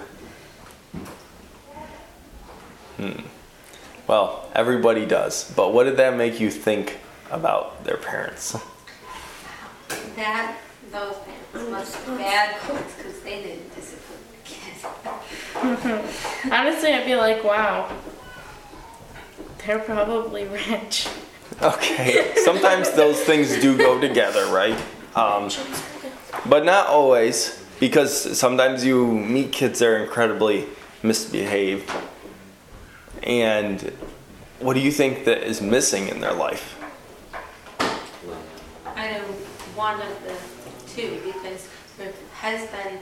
Hmm. 2.96 3.20
Well, 4.06 4.48
everybody 4.54 5.04
does, 5.04 5.52
but 5.54 5.72
what 5.72 5.84
did 5.84 5.96
that 5.98 6.16
make 6.16 6.40
you 6.40 6.50
think 6.50 6.98
about 7.30 7.84
their 7.84 7.96
parents? 7.96 8.56
That, 10.16 10.56
those 10.90 11.16
parents 11.52 11.70
must 11.70 12.06
be 12.06 12.16
bad 12.16 12.56
parents 12.60 12.94
because 12.96 13.20
they 13.20 13.42
didn't 13.42 13.74
discipline 13.74 14.18
the 14.32 14.38
kids. 14.44 14.84
Honestly, 16.52 16.92
I'd 16.92 17.04
be 17.04 17.16
like, 17.16 17.44
wow, 17.44 17.92
they're 19.64 19.78
probably 19.78 20.46
rich. 20.46 21.08
Okay, 21.60 22.32
sometimes 22.44 22.90
those 22.92 23.20
things 23.20 23.60
do 23.60 23.76
go 23.76 24.00
together, 24.00 24.46
right? 24.46 24.78
Um, 25.14 25.50
but 26.46 26.64
not 26.64 26.86
always, 26.86 27.62
because 27.80 28.38
sometimes 28.38 28.84
you 28.84 29.06
meet 29.06 29.52
kids 29.52 29.78
that 29.78 29.88
are 29.88 29.98
incredibly 29.98 30.66
misbehaved. 31.02 31.90
And 33.22 33.92
what 34.60 34.74
do 34.74 34.80
you 34.80 34.90
think 34.90 35.24
that 35.24 35.42
is 35.42 35.60
missing 35.60 36.08
in 36.08 36.20
their 36.20 36.32
life? 36.32 36.76
I 38.96 39.12
know 39.12 39.24
one 39.76 40.00
of 40.00 40.08
the 40.24 40.34
two 40.92 41.20
because 41.24 41.68
there 41.98 42.12
has 42.34 42.68
been 42.70 42.98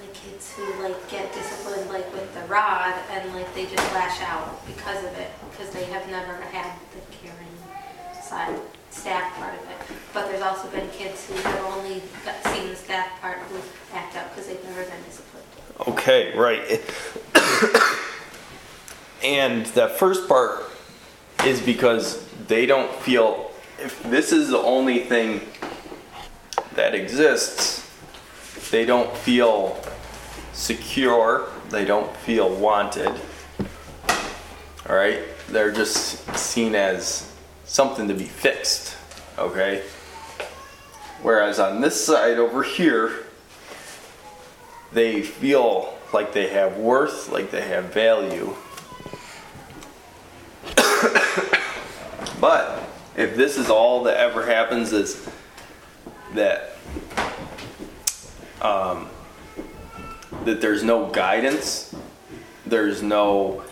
like 0.00 0.14
kids 0.14 0.52
who 0.54 0.82
like 0.82 1.10
get 1.10 1.32
disciplined 1.32 1.88
like 1.88 2.12
with 2.12 2.34
the 2.34 2.40
rod 2.48 2.94
and 3.12 3.32
like 3.32 3.54
they 3.54 3.64
just 3.64 3.94
lash 3.94 4.20
out 4.22 4.66
because 4.66 5.04
of 5.04 5.12
it 5.18 5.30
because 5.50 5.72
they 5.72 5.84
have 5.84 6.08
never 6.10 6.34
had 6.34 6.76
the 6.92 7.16
caring 7.16 8.22
side 8.22 8.60
staff 8.90 9.34
part 9.36 9.54
of 9.54 9.60
it. 9.60 9.76
But 10.12 10.26
there's 10.26 10.42
also 10.42 10.68
been 10.68 10.88
kids 10.90 11.26
who 11.26 11.34
have 11.34 11.64
only 11.76 12.02
seen 12.52 12.68
the 12.68 12.76
staff 12.76 13.20
part 13.20 13.38
who 13.38 13.60
act 13.94 14.16
out 14.16 14.30
because 14.30 14.48
they've 14.48 14.64
never 14.64 14.84
been 14.84 15.02
disciplined. 15.04 15.46
Okay, 15.88 16.36
right. 16.36 16.60
and 19.24 19.66
that 19.66 19.98
first 19.98 20.28
part 20.28 20.64
is 21.44 21.60
because 21.60 22.26
they 22.48 22.66
don't 22.66 22.92
feel 22.96 23.50
if 23.78 24.02
this 24.04 24.32
is 24.32 24.48
the 24.48 24.58
only 24.58 25.00
thing 25.00 25.40
that 26.74 26.94
exists, 26.94 27.88
they 28.70 28.84
don't 28.84 29.14
feel 29.16 29.82
secure, 30.52 31.48
they 31.70 31.84
don't 31.84 32.14
feel 32.18 32.54
wanted. 32.54 33.08
All 34.88 34.96
right? 34.96 35.20
They're 35.48 35.72
just 35.72 36.36
seen 36.36 36.74
as 36.74 37.29
something 37.70 38.08
to 38.08 38.14
be 38.14 38.24
fixed, 38.24 38.96
okay? 39.38 39.84
Whereas 41.22 41.60
on 41.60 41.80
this 41.80 42.04
side 42.04 42.36
over 42.36 42.64
here, 42.64 43.12
they 44.92 45.22
feel 45.22 45.96
like 46.12 46.32
they 46.32 46.48
have 46.48 46.78
worth, 46.78 47.30
like 47.30 47.52
they 47.52 47.60
have 47.60 47.94
value. 47.94 48.56
but 52.40 52.82
if 53.16 53.36
this 53.36 53.56
is 53.56 53.70
all 53.70 54.02
that 54.02 54.16
ever 54.16 54.44
happens 54.46 54.92
is 54.92 55.28
that 56.34 56.72
um, 58.60 59.08
that 60.44 60.60
there's 60.60 60.82
no 60.82 61.06
guidance, 61.06 61.94
there's 62.66 63.00
no 63.00 63.62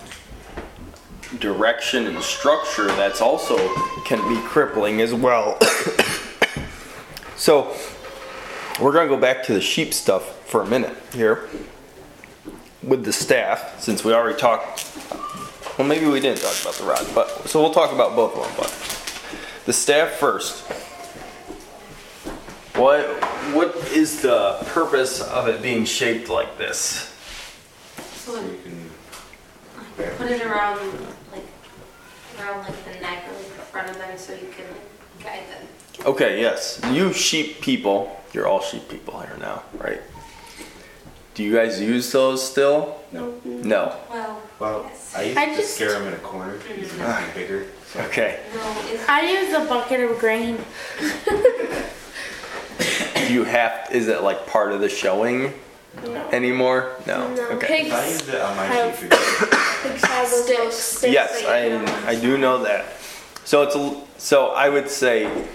direction 1.39 2.07
and 2.07 2.23
structure, 2.23 2.87
that's 2.87 3.21
also 3.21 3.57
can 4.05 4.27
be 4.29 4.41
crippling 4.49 5.01
as 5.01 5.13
well. 5.13 5.59
so 7.37 7.77
we're 8.81 8.93
gonna 8.93 9.09
go 9.09 9.17
back 9.17 9.43
to 9.45 9.55
the 9.55 9.61
sheep 9.61 9.93
stuff 9.93 10.47
for 10.47 10.63
a 10.63 10.67
minute 10.67 10.97
here 11.13 11.49
with 12.83 13.05
the 13.05 13.13
staff, 13.13 13.81
since 13.81 14.05
we 14.05 14.13
already 14.13 14.39
talked. 14.39 14.87
Well, 15.77 15.87
maybe 15.87 16.07
we 16.07 16.21
didn't 16.21 16.41
talk 16.41 16.61
about 16.63 16.75
the 16.75 16.85
rod, 16.85 17.07
but 17.15 17.49
so 17.49 17.61
we'll 17.61 17.75
talk 17.75 17.93
about 17.93 18.17
both 18.17 18.35
of 18.37 18.45
them. 18.45 18.55
But 18.57 19.65
the 19.67 19.73
staff 19.73 20.13
first. 20.13 20.65
What 22.75 23.07
what 23.53 23.75
is 23.93 24.23
the 24.23 24.59
purpose 24.67 25.21
of 25.21 25.49
it 25.49 25.61
being 25.61 25.85
shaped 25.85 26.29
like 26.29 26.57
this? 26.59 27.13
So 28.15 28.35
like, 28.35 30.17
put 30.17 30.31
it 30.31 30.47
around 30.47 30.79
around 32.41 32.61
like 32.61 32.85
the 32.85 33.01
neck 33.01 33.25
or 33.29 33.33
like 33.35 33.43
the 33.57 33.63
front 33.63 33.91
of 33.91 33.99
them 33.99 34.17
so 34.19 34.33
you 34.33 34.49
can 34.57 34.67
like, 34.71 35.25
guide 35.25 35.43
them. 35.51 36.07
Okay, 36.07 36.41
yes. 36.41 36.81
You 36.93 37.13
sheep 37.13 37.61
people, 37.61 38.21
you're 38.33 38.47
all 38.47 38.61
sheep 38.61 38.89
people 38.89 39.21
here 39.21 39.37
now, 39.39 39.63
right? 39.79 40.01
Do 41.35 41.43
you 41.45 41.55
guys 41.55 41.81
use 41.81 42.11
those 42.11 42.45
still? 42.45 43.01
No. 43.13 43.35
No. 43.45 43.97
Well, 44.11 44.43
Well, 44.59 44.83
yes. 44.89 45.15
I 45.17 45.23
used 45.23 45.39
I 45.39 45.47
to 45.47 45.57
just- 45.57 45.75
scare 45.75 45.93
them 45.93 46.09
in 46.09 46.15
a 46.15 46.19
corner 46.19 46.55
mm. 46.55 46.69
because 46.69 46.93
it 46.93 46.99
makes 46.99 47.35
bigger. 47.35 47.67
So 47.93 48.01
Okay. 48.01 48.41
no, 48.55 48.83
it's 48.87 49.09
I 49.09 49.23
use 49.23 49.55
a 49.55 49.65
bucket 49.67 50.01
of 50.01 50.19
grain. 50.19 50.59
Do 53.27 53.33
you 53.35 53.45
have 53.45 53.89
is 53.93 54.09
it 54.09 54.23
like 54.23 54.47
part 54.47 54.73
of 54.73 54.81
the 54.81 54.89
showing 54.89 55.55
No. 56.03 56.29
anymore? 56.31 56.97
No. 57.07 57.33
No. 57.35 57.49
Okay. 57.51 57.83
Pigs. 57.83 57.95
I 57.95 58.09
used 58.09 58.29
it 58.29 58.41
on 58.41 58.57
my 58.57 58.69
sheep 58.69 58.75
have 58.75 59.01
those 59.01 59.03
little 59.03 59.48
Sticks. 59.81 60.75
sticks 60.75 61.13
Yes, 61.13 61.43
that 61.43 61.65
you 61.65 61.79
can 61.79 61.89
I 62.07 62.11
I 62.11 62.21
do 62.21 62.39
know 62.39 62.63
that. 62.65 62.87
So 63.45 63.63
it's 63.63 63.75
a, 63.77 64.01
so 64.19 64.49
I 64.49 64.69
would 64.69 64.91
say 64.91 65.47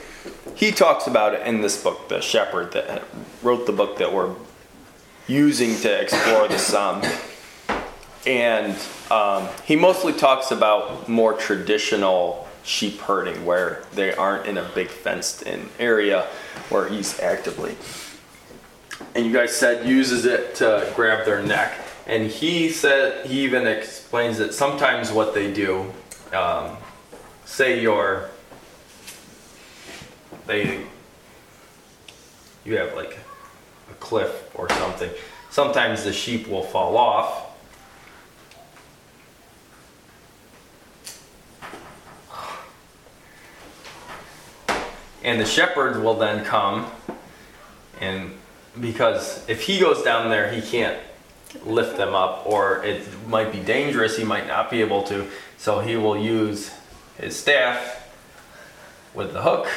he 0.56 0.72
talks 0.72 1.08
about 1.08 1.34
it 1.34 1.46
in 1.46 1.62
this 1.62 1.82
book, 1.82 2.10
the 2.10 2.22
shepherd 2.22 2.72
that 2.74 3.04
wrote 3.42 3.66
the 3.66 3.72
book 3.72 3.98
that 3.98 4.12
we're 4.12 4.34
using 5.28 5.76
to 5.82 6.02
explore 6.02 6.48
the 6.48 6.58
psalm, 6.58 7.02
and 8.26 8.78
um, 9.12 9.48
he 9.66 9.76
mostly 9.76 10.14
talks 10.14 10.52
about 10.52 11.08
more 11.08 11.34
traditional 11.34 12.48
sheep 12.64 13.00
herding 13.02 13.46
where 13.46 13.84
they 13.94 14.14
aren't 14.14 14.48
in 14.48 14.58
a 14.58 14.64
big 14.74 14.88
fenced-in 14.88 15.70
area 15.80 16.28
where 16.70 16.88
he's 16.88 17.20
actively. 17.20 17.76
And 19.16 19.26
you 19.26 19.34
guys 19.34 19.56
said 19.56 19.86
uses 19.86 20.26
it 20.26 20.56
to 20.56 20.92
grab 20.96 21.26
their 21.26 21.42
neck. 21.42 21.78
And 22.06 22.30
he 22.30 22.70
said 22.70 23.26
he 23.26 23.44
even 23.44 23.66
explains 23.66 24.38
that 24.40 24.54
sometimes 24.54 25.12
what 25.12 25.34
they 25.34 25.54
do, 25.54 25.92
um, 26.34 26.78
say 27.46 27.82
you're, 27.82 28.30
they, 30.46 30.82
you 32.66 32.78
have 32.78 32.94
like 32.96 33.18
a 33.90 33.94
cliff 33.96 34.52
or 34.56 34.70
something. 34.70 35.10
Sometimes 35.50 36.04
the 36.04 36.12
sheep 36.12 36.48
will 36.48 36.64
fall 36.64 36.98
off. 36.98 37.50
And 45.24 45.40
the 45.40 45.46
shepherds 45.46 45.98
will 45.98 46.16
then 46.16 46.44
come 46.44 46.92
and 48.04 48.34
because 48.82 49.48
if 49.48 49.62
he 49.62 49.80
goes 49.80 50.04
down 50.04 50.30
there, 50.30 50.52
he 50.52 50.62
can't 50.62 51.00
lift 51.66 51.98
them 51.98 52.14
up, 52.14 52.46
or 52.46 52.84
it 52.84 53.08
might 53.28 53.52
be 53.52 53.60
dangerous. 53.60 54.18
He 54.18 54.24
might 54.24 54.48
not 54.48 54.70
be 54.70 54.82
able 54.82 55.04
to. 55.04 55.28
So 55.58 55.80
he 55.80 55.96
will 55.96 56.18
use 56.18 56.72
his 57.18 57.36
staff 57.36 58.12
with 59.14 59.34
the 59.34 59.42
hook 59.42 59.68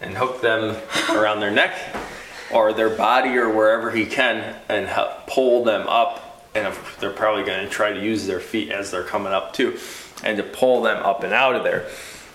and 0.00 0.16
hook 0.16 0.40
them 0.40 0.76
around 1.10 1.40
their 1.40 1.50
neck 1.50 1.76
or 2.52 2.72
their 2.72 2.90
body 2.90 3.36
or 3.36 3.48
wherever 3.50 3.90
he 3.90 4.06
can 4.06 4.56
and 4.68 4.86
help 4.86 5.26
pull 5.26 5.64
them 5.64 5.86
up. 5.88 6.46
And 6.54 6.74
they're 6.98 7.10
probably 7.10 7.44
going 7.44 7.64
to 7.64 7.70
try 7.70 7.92
to 7.92 8.02
use 8.02 8.26
their 8.26 8.40
feet 8.40 8.70
as 8.70 8.90
they're 8.90 9.04
coming 9.04 9.32
up 9.32 9.52
too, 9.52 9.78
and 10.24 10.36
to 10.38 10.42
pull 10.42 10.82
them 10.82 11.02
up 11.04 11.22
and 11.22 11.32
out 11.32 11.54
of 11.54 11.62
there. 11.62 11.88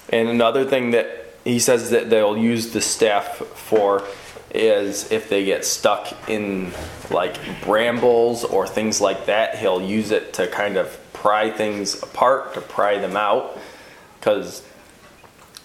And 0.09 0.29
another 0.29 0.65
thing 0.65 0.91
that 0.91 1.35
he 1.43 1.59
says 1.59 1.89
that 1.89 2.09
they'll 2.09 2.37
use 2.37 2.71
the 2.71 2.81
staff 2.81 3.37
for 3.37 4.03
is 4.53 5.11
if 5.11 5.29
they 5.29 5.45
get 5.45 5.65
stuck 5.65 6.29
in 6.29 6.71
like 7.09 7.37
brambles 7.63 8.43
or 8.43 8.67
things 8.67 9.01
like 9.01 9.25
that, 9.25 9.57
he'll 9.57 9.81
use 9.81 10.11
it 10.11 10.33
to 10.33 10.47
kind 10.47 10.77
of 10.77 10.99
pry 11.13 11.49
things 11.49 12.01
apart, 12.03 12.53
to 12.53 12.61
pry 12.61 12.97
them 12.99 13.15
out. 13.15 13.57
Because 14.19 14.61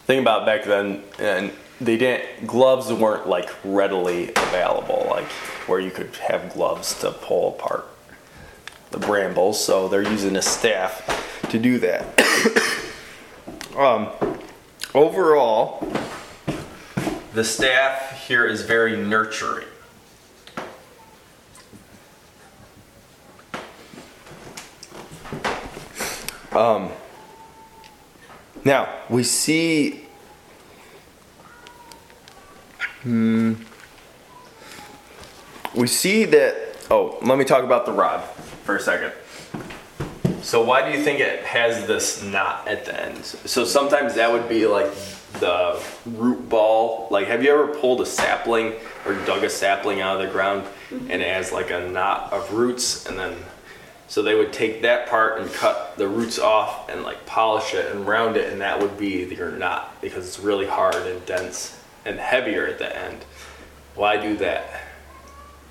think 0.07 0.23
about 0.23 0.47
back 0.47 0.65
then, 0.65 1.03
and 1.19 1.53
they 1.81 1.97
didn't 1.97 2.47
gloves 2.47 2.93
weren't 2.93 3.29
like 3.29 3.51
readily 3.65 4.31
available, 4.31 5.07
like 5.11 5.29
where 5.67 5.79
you 5.79 5.91
could 5.91 6.15
have 6.17 6.53
gloves 6.53 6.99
to 7.01 7.11
pull 7.11 7.51
apart 7.51 7.87
the 8.91 8.99
brambles. 8.99 9.63
So 9.63 9.89
they're 9.89 10.03
using 10.03 10.37
a 10.37 10.43
staff 10.43 11.43
to 11.51 11.59
do 11.59 11.79
that. 11.79 12.05
um, 13.77 14.09
overall, 14.95 15.87
the 17.35 17.45
staff 17.45 18.27
here 18.27 18.47
is 18.47 18.63
very 18.63 18.97
nurturing. 18.97 19.67
Um, 26.53 26.91
now, 28.65 28.89
we 29.09 29.23
see. 29.23 30.07
Hmm, 33.03 33.55
we 35.75 35.87
see 35.87 36.25
that. 36.25 36.77
Oh, 36.91 37.19
let 37.23 37.39
me 37.39 37.45
talk 37.45 37.63
about 37.63 37.87
the 37.87 37.93
rod 37.93 38.25
for 38.65 38.77
a 38.77 38.81
second. 38.81 39.13
So, 40.43 40.65
why 40.65 40.91
do 40.91 40.97
you 40.97 41.05
think 41.05 41.21
it 41.21 41.45
has 41.45 41.87
this 41.87 42.25
knot 42.25 42.67
at 42.67 42.87
the 42.87 43.01
end? 43.01 43.25
So, 43.25 43.65
sometimes 43.65 44.15
that 44.15 44.33
would 44.33 44.49
be 44.49 44.67
like 44.67 44.91
the 45.35 45.83
root 46.07 46.49
ball. 46.49 47.09
Like, 47.11 47.27
have 47.27 47.43
you 47.43 47.51
ever 47.53 47.69
pulled 47.69 48.01
a 48.01 48.07
sapling 48.07 48.75
or 49.07 49.15
dug 49.25 49.45
a 49.45 49.51
sapling 49.51 50.01
out 50.01 50.21
of 50.21 50.27
the 50.27 50.33
ground 50.33 50.65
mm-hmm. 50.91 51.11
and 51.11 51.23
it 51.23 51.29
has 51.29 51.53
like 51.53 51.71
a 51.71 51.89
knot 51.89 52.33
of 52.33 52.53
roots 52.53 53.07
and 53.07 53.19
then 53.19 53.37
so 54.09 54.23
they 54.23 54.35
would 54.35 54.55
take 54.55 54.81
that 54.83 55.07
part 55.07 55.39
and 55.39 55.53
cut 55.53 55.99
the 55.99 56.09
roots 56.09 56.39
off 56.39 56.89
and 56.89 57.03
like 57.03 57.27
polish 57.27 57.75
it 57.75 57.95
and 57.95 58.07
round 58.07 58.39
it, 58.39 58.51
and 58.51 58.63
that 58.63 58.81
would 58.81 58.97
be 58.97 59.27
your 59.27 59.51
knot 59.51 60.01
because 60.01 60.27
it's 60.27 60.41
really 60.41 60.67
hard 60.67 60.95
and 60.95 61.25
dense 61.27 61.79
and 62.07 62.19
heavier 62.19 62.67
at 62.67 62.79
the 62.79 62.97
end. 62.97 63.19
Why 63.95 64.17
do 64.17 64.35
that? 64.39 64.65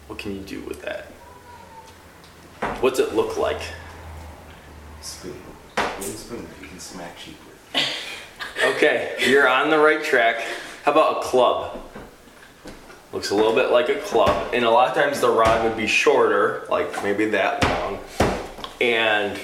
What 0.06 0.20
can 0.20 0.36
you 0.36 0.42
do 0.42 0.62
with 0.62 0.84
that? 0.84 1.06
What's 2.80 3.00
it 3.00 3.16
look 3.16 3.38
like? 3.38 3.62
Spoon. 5.02 5.42
Wooden 5.76 6.04
spoon 6.04 6.44
that 6.44 6.62
you 6.62 6.68
can 6.68 6.80
smack 6.80 7.18
sheep 7.18 7.38
with. 7.74 8.04
Okay, 8.64 9.16
you're 9.28 9.48
on 9.48 9.70
the 9.70 9.78
right 9.78 10.04
track. 10.04 10.44
How 10.84 10.92
about 10.92 11.18
a 11.18 11.28
club? 11.28 11.80
Looks 13.14 13.30
a 13.30 13.36
little 13.36 13.54
bit 13.54 13.70
like 13.70 13.90
a 13.90 14.00
club, 14.00 14.52
and 14.52 14.66
a 14.66 14.70
lot 14.70 14.90
of 14.90 14.96
times 14.96 15.22
the 15.22 15.30
rod 15.30 15.64
would 15.64 15.78
be 15.78 15.86
shorter, 15.86 16.66
like 16.70 17.04
maybe 17.04 17.26
that 17.30 17.64
long. 17.64 18.00
And 18.82 19.40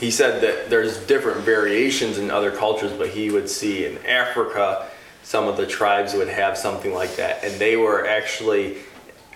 he 0.00 0.10
said 0.10 0.40
that 0.40 0.70
there's 0.70 0.98
different 1.06 1.40
variations 1.40 2.16
in 2.16 2.30
other 2.30 2.50
cultures, 2.50 2.92
but 2.92 3.08
he 3.08 3.30
would 3.30 3.48
see 3.48 3.84
in 3.84 3.98
Africa, 4.06 4.88
some 5.22 5.46
of 5.46 5.58
the 5.58 5.66
tribes 5.66 6.14
would 6.14 6.28
have 6.28 6.56
something 6.56 6.94
like 6.94 7.16
that, 7.16 7.44
and 7.44 7.60
they 7.60 7.76
were 7.76 8.06
actually 8.06 8.78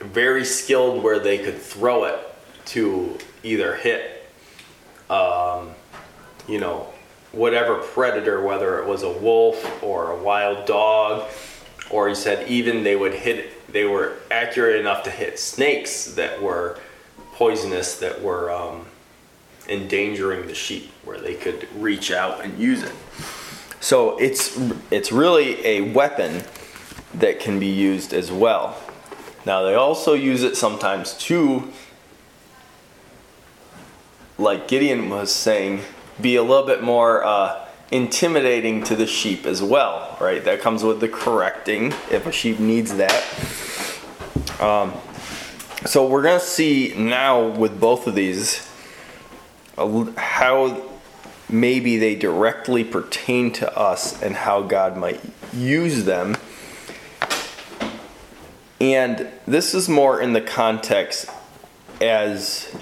very 0.01 0.47
skilled 0.47 1.03
where 1.03 1.19
they 1.19 1.37
could 1.37 1.59
throw 1.59 2.05
it 2.05 2.19
to 2.67 3.19
either 3.43 3.75
hit, 3.77 4.31
um, 5.11 5.71
you 6.47 6.59
know, 6.59 6.89
whatever 7.39 7.77
predator, 7.77 8.43
whether 8.43 8.81
it 8.81 8.87
was 8.87 9.05
a 9.05 9.13
wolf 9.13 9.83
or 9.83 10.11
a 10.11 10.23
wild 10.23 10.67
dog, 10.67 11.25
or 11.91 12.09
he 12.09 12.15
said 12.15 12.49
even 12.49 12.83
they 12.83 12.97
would 12.97 13.15
hit, 13.15 13.73
they 13.73 13.85
were 13.85 14.17
accurate 14.31 14.77
enough 14.77 15.05
to 15.05 15.11
hit 15.11 15.39
snakes 15.39 16.15
that 16.15 16.43
were 16.43 16.79
poisonous, 17.35 17.99
that 18.01 18.21
were 18.21 18.51
um, 18.51 18.85
endangering 19.69 20.49
the 20.49 20.55
sheep, 20.55 20.91
where 21.05 21.21
they 21.21 21.35
could 21.35 21.69
reach 21.77 22.11
out 22.11 22.45
and 22.45 22.59
use 22.59 22.83
it. 22.83 22.95
So 23.81 24.19
it's 24.19 24.59
it's 24.91 25.13
really 25.13 25.65
a 25.65 25.93
weapon 25.93 26.43
that 27.15 27.39
can 27.39 27.61
be 27.61 27.69
used 27.69 28.13
as 28.13 28.33
well. 28.33 28.77
Now 29.47 29.63
they 29.63 29.75
also 29.75 30.15
use 30.15 30.43
it 30.43 30.57
sometimes 30.57 31.15
to, 31.19 31.73
like 34.37 34.67
Gideon 34.67 35.09
was 35.09 35.33
saying, 35.33 35.83
be 36.21 36.37
a 36.37 36.43
little 36.43 36.67
bit 36.67 36.83
more 36.83 37.25
uh, 37.25 37.67
intimidating 37.91 38.83
to 38.85 38.97
the 38.97 39.07
sheep 39.07 39.47
as 39.47 39.63
well, 39.63 40.17
right? 40.21 40.45
That 40.45 40.61
comes 40.61 40.83
with 40.83 41.01
the 41.01 41.09
correcting 41.09 41.93
if 42.11 42.27
a 42.27 42.33
sheep 42.33 42.59
needs 42.59 42.97
that. 42.97 43.25
Um, 44.61 44.93
so 45.87 46.07
we're 46.07 46.23
gonna 46.23 46.41
see 46.41 46.95
now 46.97 47.47
with 47.47 47.81
both 47.81 48.07
of 48.07 48.15
these 48.15 48.69
how 50.17 50.83
maybe 51.49 51.97
they 51.97 52.15
directly 52.15 52.85
pertain 52.85 53.53
to 53.53 53.79
us 53.79 54.21
and 54.23 54.35
how 54.35 54.63
God 54.63 54.97
might 54.97 55.21
use 55.53 56.05
them. 56.05 56.37
And 58.81 59.29
this 59.47 59.75
is 59.75 59.89
more 59.89 60.21
in 60.21 60.33
the 60.33 60.41
context 60.41 61.27
as 62.01 62.77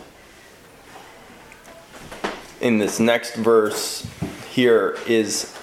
in 2.67 2.79
this 2.79 2.99
next 2.99 3.37
verse 3.37 4.05
here 4.51 4.99
is 5.07 5.57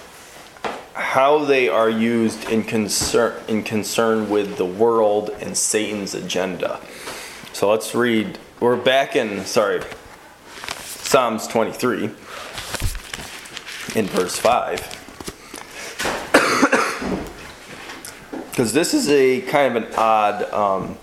how 0.94 1.44
they 1.44 1.68
are 1.68 1.90
used 1.90 2.48
in 2.48 2.64
concern 2.64 3.34
in 3.46 3.62
concern 3.62 4.30
with 4.30 4.56
the 4.56 4.64
world 4.64 5.28
and 5.40 5.54
Satan's 5.54 6.14
agenda. 6.14 6.80
So 7.52 7.70
let's 7.70 7.94
read. 7.94 8.38
We're 8.58 8.76
back 8.76 9.16
in 9.16 9.44
sorry, 9.44 9.82
Psalms 10.78 11.46
23 11.46 12.04
in 13.94 14.06
verse 14.06 14.38
5. 14.38 15.00
Because 18.54 18.72
this 18.72 18.94
is 18.94 19.08
a 19.08 19.40
kind 19.40 19.76
of 19.76 19.82
an 19.82 19.94
odd, 19.96 20.44
um, 20.52 20.96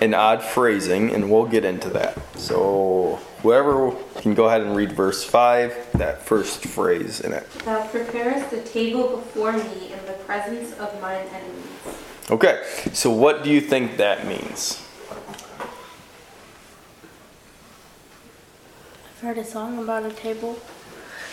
an 0.00 0.14
odd 0.14 0.42
phrasing, 0.42 1.12
and 1.12 1.30
we'll 1.30 1.44
get 1.44 1.62
into 1.62 1.90
that. 1.90 2.16
So 2.38 3.20
whoever 3.46 3.92
can 4.22 4.34
go 4.34 4.46
ahead 4.46 4.60
and 4.60 4.74
read 4.74 4.90
verse 4.90 5.22
5, 5.22 5.92
that 5.92 6.20
first 6.20 6.64
phrase 6.64 7.20
in 7.20 7.32
it. 7.32 7.48
Thou 7.60 7.86
preparest 7.86 8.52
a 8.52 8.60
table 8.62 9.18
before 9.18 9.52
me 9.52 9.92
in 9.92 10.04
the 10.04 10.14
presence 10.24 10.72
of 10.80 11.00
mine 11.00 11.24
enemies. 11.32 12.28
Okay, 12.28 12.64
so 12.92 13.08
what 13.08 13.44
do 13.44 13.50
you 13.50 13.60
think 13.60 13.98
that 13.98 14.26
means? 14.26 14.82
I've 19.08 19.20
heard 19.20 19.38
a 19.38 19.44
song 19.44 19.78
about 19.78 20.04
a 20.04 20.10
table, 20.10 20.58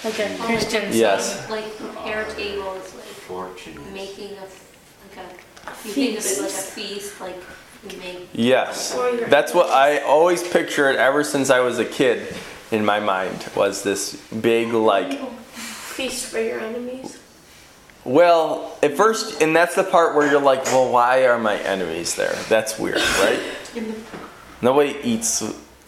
like 0.03 0.19
a 0.19 0.27
mm-hmm. 0.27 0.43
Christian 0.43 0.83
song. 0.83 0.93
Yes. 0.93 1.49
Like 1.49 1.75
prepare 1.77 2.25
tables, 2.25 2.93
like 2.93 3.05
Fortune. 3.25 3.91
making 3.91 4.33
a, 4.37 4.43
f- 4.43 5.07
like 5.17 5.25
a, 5.25 5.87
you 5.87 5.93
think 5.95 6.19
of 6.19 6.25
it 6.27 6.41
like 6.43 6.51
a 6.51 6.53
feast, 6.53 7.19
like 7.19 7.33
you 7.33 7.39
make. 7.39 7.62
Yes. 8.33 8.93
That's 9.27 9.53
what 9.53 9.69
I 9.69 9.99
always 9.99 10.41
pictured 10.47 10.95
ever 10.95 11.23
since 11.23 11.49
I 11.49 11.59
was 11.59 11.79
a 11.79 11.85
kid 11.85 12.33
in 12.71 12.83
my 12.85 12.99
mind 12.99 13.45
was 13.55 13.83
this 13.83 14.15
big 14.31 14.73
like 14.73 15.19
Feast 15.53 16.25
for 16.31 16.39
your 16.39 16.59
enemies. 16.59 17.19
well, 18.03 18.77
at 18.81 18.97
first 18.97 19.41
and 19.43 19.55
that's 19.55 19.75
the 19.75 19.83
part 19.83 20.15
where 20.15 20.29
you're 20.29 20.41
like, 20.41 20.65
"Well, 20.65 20.91
why 20.91 21.25
are 21.27 21.37
my 21.37 21.57
enemies 21.59 22.15
there?" 22.15 22.33
That's 22.49 22.79
weird, 22.79 22.97
right? 22.97 23.39
In 23.75 23.87
the, 23.91 23.95
Nobody 24.63 24.97
eats 25.03 25.41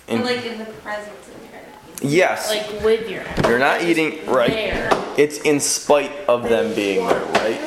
in 0.08 0.24
like 0.24 0.46
in 0.46 0.60
the 0.60 0.66
presence 0.66 1.28
of 1.28 1.42
your 1.44 1.60
enemies. 1.60 2.14
Yes. 2.14 2.50
Like 2.50 2.84
with 2.84 3.10
your 3.10 3.24
You're 3.50 3.58
not 3.60 3.82
eating 3.82 4.24
right. 4.28 4.52
there. 4.52 4.90
It's 5.18 5.40
in 5.40 5.60
spite 5.60 6.12
of 6.28 6.44
them 6.50 6.76
being 6.76 7.08
there, 7.08 7.26
right? 7.26 7.60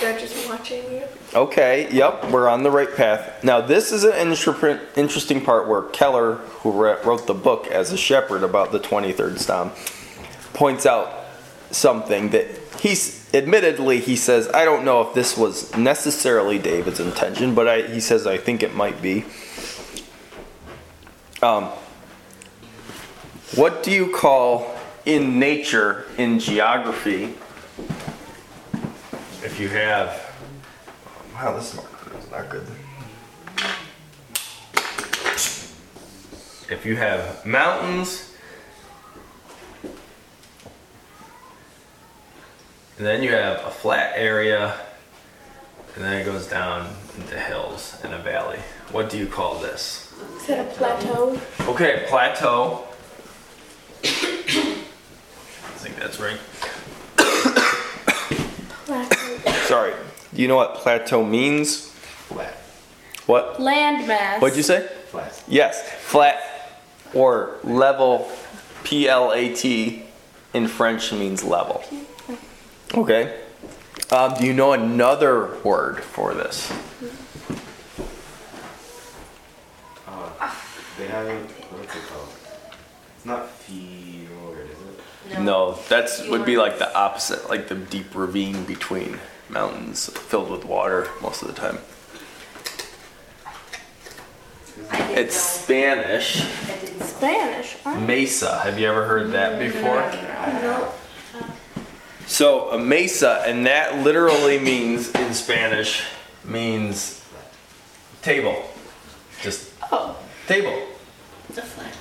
They're 0.00 0.18
just 0.18 0.48
watching 0.48 0.82
you. 0.90 1.02
Okay, 1.34 1.88
yep, 1.90 2.30
we're 2.30 2.46
on 2.46 2.62
the 2.62 2.70
right 2.70 2.94
path. 2.94 3.42
Now, 3.42 3.62
this 3.62 3.90
is 3.90 4.04
an 4.04 4.14
interesting 4.16 5.40
part 5.40 5.66
where 5.66 5.82
Keller, 5.84 6.34
who 6.34 6.72
wrote 6.72 7.26
the 7.26 7.32
book 7.32 7.66
as 7.68 7.90
a 7.90 7.96
shepherd 7.96 8.42
about 8.42 8.70
the 8.70 8.78
23rd 8.78 9.38
Psalm, 9.38 9.70
points 10.52 10.84
out 10.84 11.24
something 11.70 12.28
that 12.30 12.46
he's 12.80 13.32
admittedly 13.32 13.98
he 13.98 14.14
says 14.14 14.46
I 14.48 14.66
don't 14.66 14.84
know 14.84 15.00
if 15.00 15.14
this 15.14 15.34
was 15.34 15.74
necessarily 15.74 16.58
David's 16.58 17.00
intention, 17.00 17.54
but 17.54 17.66
I, 17.66 17.82
he 17.82 18.00
says 18.00 18.26
I 18.26 18.36
think 18.36 18.62
it 18.62 18.74
might 18.74 19.00
be. 19.00 19.24
Um, 21.42 21.64
what 23.54 23.82
do 23.82 23.90
you 23.90 24.12
call 24.12 24.76
in 25.06 25.38
nature 25.38 26.04
in 26.18 26.38
geography? 26.38 27.34
If 29.42 29.58
you 29.58 29.68
have 29.68 30.21
Wow, 31.34 31.56
this 31.56 31.74
marker 31.74 32.16
is 32.18 32.30
not 32.30 32.48
good. 32.50 32.66
If 36.70 36.84
you 36.84 36.96
have 36.96 37.44
mountains, 37.44 38.34
and 42.98 43.06
then 43.06 43.22
you 43.22 43.30
have 43.30 43.64
a 43.64 43.70
flat 43.70 44.12
area, 44.16 44.74
and 45.94 46.04
then 46.04 46.20
it 46.20 46.24
goes 46.24 46.46
down 46.46 46.94
into 47.16 47.38
hills 47.38 47.98
and 48.04 48.14
a 48.14 48.18
valley. 48.18 48.58
What 48.90 49.10
do 49.10 49.18
you 49.18 49.26
call 49.26 49.58
this? 49.58 50.12
Is 50.36 50.46
that 50.46 50.66
a 50.66 50.70
plateau? 50.70 51.38
Okay, 51.62 52.04
plateau. 52.08 52.84
I 54.04 54.06
think 55.78 55.96
that's 55.96 56.20
right. 56.20 56.38
Plateau. 58.86 59.52
Sorry. 59.66 59.94
Do 60.34 60.40
you 60.40 60.48
know 60.48 60.56
what 60.56 60.74
plateau 60.76 61.24
means? 61.24 61.88
Flat. 61.88 62.54
What? 63.26 63.58
Landmass. 63.58 64.40
What'd 64.40 64.56
you 64.56 64.62
say? 64.62 64.88
Flat. 65.10 65.44
Yes, 65.46 65.82
flat 66.00 66.40
or 67.12 67.58
level, 67.62 68.30
P 68.84 69.08
L 69.08 69.32
A 69.32 69.54
T, 69.54 70.04
in 70.54 70.68
French 70.68 71.12
means 71.12 71.44
level. 71.44 71.84
Okay. 72.94 73.38
Um, 74.10 74.34
do 74.38 74.46
you 74.46 74.54
know 74.54 74.72
another 74.72 75.58
word 75.62 76.02
for 76.02 76.34
this? 76.34 76.70
Uh, 80.06 80.54
they 80.98 81.06
have 81.08 81.28
what's 81.28 81.94
it 81.94 82.02
called? 82.08 82.28
It's 83.16 83.26
not 83.26 83.50
fjord, 83.50 84.70
is 84.70 85.36
it? 85.36 85.40
No, 85.40 85.78
that's 85.88 86.26
would 86.28 86.44
be 86.44 86.56
like 86.56 86.78
the 86.78 86.94
opposite, 86.96 87.48
like 87.48 87.68
the 87.68 87.74
deep 87.74 88.14
ravine 88.14 88.64
between 88.64 89.18
mountains 89.52 90.08
filled 90.08 90.50
with 90.50 90.64
water 90.64 91.08
most 91.20 91.42
of 91.42 91.48
the 91.48 91.54
time. 91.54 91.78
It's. 95.14 95.36
Spanish. 95.36 96.42
Spanish. 97.00 97.76
huh? 97.84 98.00
Mesa. 98.00 98.58
Have 98.58 98.78
you 98.78 98.88
ever 98.88 99.04
heard 99.06 99.30
that 99.32 99.58
before? 99.58 100.00
No. 100.60 100.92
So 102.26 102.70
a 102.70 102.78
mesa, 102.78 103.42
and 103.46 103.66
that 103.66 103.98
literally 103.98 104.58
means 104.58 105.10
in 105.10 105.34
Spanish 105.34 106.02
means 106.44 107.24
table, 108.22 108.64
just 109.42 109.70
Oh, 109.90 110.16
table. 110.46 110.86
The 111.50 111.62
flat 111.62 111.94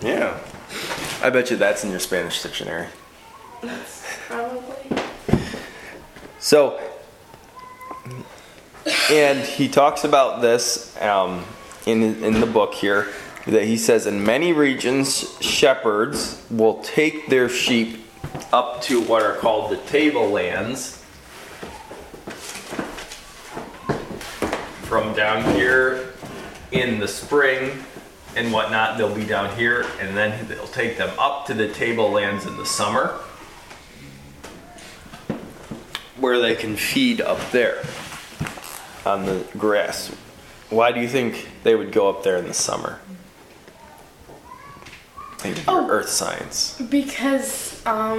Yeah. 0.00 0.38
I 1.22 1.30
bet 1.30 1.50
you 1.50 1.56
that's 1.56 1.84
in 1.84 1.90
your 1.90 2.00
Spanish 2.00 2.42
dictionary. 2.42 2.86
probably. 4.28 5.03
So, 6.44 6.78
and 9.10 9.38
he 9.38 9.66
talks 9.66 10.04
about 10.04 10.42
this 10.42 10.94
um, 11.00 11.42
in 11.86 12.22
in 12.22 12.38
the 12.38 12.46
book 12.46 12.74
here 12.74 13.08
that 13.46 13.64
he 13.64 13.78
says 13.78 14.06
in 14.06 14.22
many 14.22 14.52
regions 14.52 15.38
shepherds 15.40 16.44
will 16.50 16.82
take 16.82 17.28
their 17.28 17.48
sheep 17.48 18.04
up 18.52 18.82
to 18.82 19.00
what 19.00 19.22
are 19.22 19.36
called 19.36 19.72
the 19.72 19.78
tablelands 19.88 21.02
from 24.82 25.14
down 25.14 25.54
here 25.54 26.12
in 26.72 26.98
the 26.98 27.08
spring 27.08 27.82
and 28.36 28.52
whatnot 28.52 28.98
they'll 28.98 29.14
be 29.14 29.24
down 29.24 29.56
here 29.56 29.86
and 29.98 30.14
then 30.14 30.46
they'll 30.46 30.66
take 30.66 30.98
them 30.98 31.18
up 31.18 31.46
to 31.46 31.54
the 31.54 31.68
tablelands 31.68 32.44
in 32.44 32.54
the 32.58 32.66
summer 32.66 33.18
where 36.24 36.38
they 36.40 36.54
can 36.54 36.74
feed 36.74 37.20
up 37.20 37.38
there 37.50 37.84
on 39.04 39.26
the 39.26 39.44
grass. 39.58 40.08
Why 40.70 40.90
do 40.90 40.98
you 40.98 41.06
think 41.06 41.48
they 41.64 41.74
would 41.74 41.92
go 41.92 42.08
up 42.08 42.22
there 42.22 42.38
in 42.38 42.46
the 42.48 42.54
summer? 42.54 42.98
Think 45.36 45.58
of 45.58 45.66
your 45.66 45.82
Oh. 45.82 45.88
earth 45.90 46.08
science. 46.08 46.80
because 46.88 47.84
um, 47.84 48.18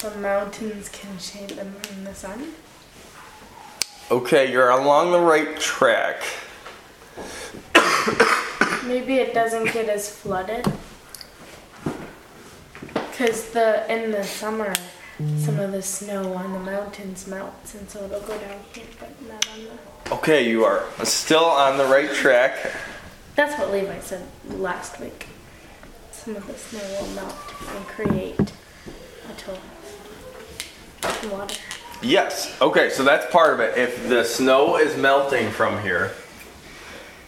the 0.00 0.10
mountains 0.22 0.88
can 0.88 1.18
shade 1.18 1.50
them 1.50 1.74
from 1.82 2.04
the 2.04 2.14
sun. 2.14 2.54
Okay, 4.10 4.50
you're 4.50 4.70
along 4.70 5.12
the 5.12 5.20
right 5.20 5.60
track. 5.60 6.22
Maybe 8.86 9.16
it 9.16 9.34
doesn't 9.34 9.70
get 9.74 9.90
as 9.90 10.08
flooded. 10.08 10.64
Cause 13.18 13.50
the 13.50 13.84
in 13.92 14.12
the 14.12 14.24
summer, 14.24 14.72
some 15.18 15.58
of 15.58 15.72
the 15.72 15.82
snow 15.82 16.34
on 16.34 16.52
the 16.52 16.60
mountains 16.60 17.26
melts, 17.26 17.74
and 17.74 17.90
so 17.90 18.04
it'll 18.04 18.20
go 18.20 18.38
down 18.38 18.60
here, 18.72 18.84
but 19.00 19.10
not 19.26 19.48
on 19.52 19.64
the. 19.64 20.14
Okay, 20.14 20.48
you 20.48 20.64
are 20.64 20.84
still 21.02 21.44
on 21.44 21.76
the 21.76 21.84
right 21.86 22.12
track. 22.12 22.72
That's 23.34 23.58
what 23.58 23.72
Levi 23.72 23.98
said 23.98 24.24
last 24.48 25.00
week. 25.00 25.26
Some 26.12 26.36
of 26.36 26.46
the 26.46 26.54
snow 26.54 26.80
will 27.00 27.08
melt 27.14 27.34
and 27.74 27.86
create 27.86 28.38
a 28.38 29.34
total 29.36 29.60
water. 31.30 31.54
Yes. 32.00 32.56
Okay, 32.60 32.90
so 32.90 33.02
that's 33.02 33.30
part 33.32 33.54
of 33.54 33.60
it. 33.60 33.76
If 33.76 34.08
the 34.08 34.22
snow 34.22 34.76
is 34.76 34.96
melting 34.96 35.50
from 35.50 35.82
here 35.82 36.12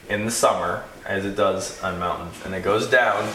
in 0.09 0.25
the 0.25 0.31
summer, 0.31 0.85
as 1.07 1.25
it 1.25 1.35
does 1.35 1.83
on 1.83 1.99
mountains, 1.99 2.37
and 2.45 2.55
it 2.55 2.63
goes 2.63 2.89
down, 2.89 3.29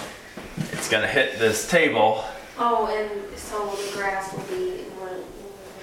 it's 0.72 0.88
gonna 0.88 1.08
hit 1.08 1.40
this 1.40 1.70
table. 1.70 2.24
Oh, 2.58 2.88
and 2.88 3.38
so 3.38 3.66
the 3.76 3.98
grass 3.98 4.34
will 4.34 4.44
be 4.44 4.86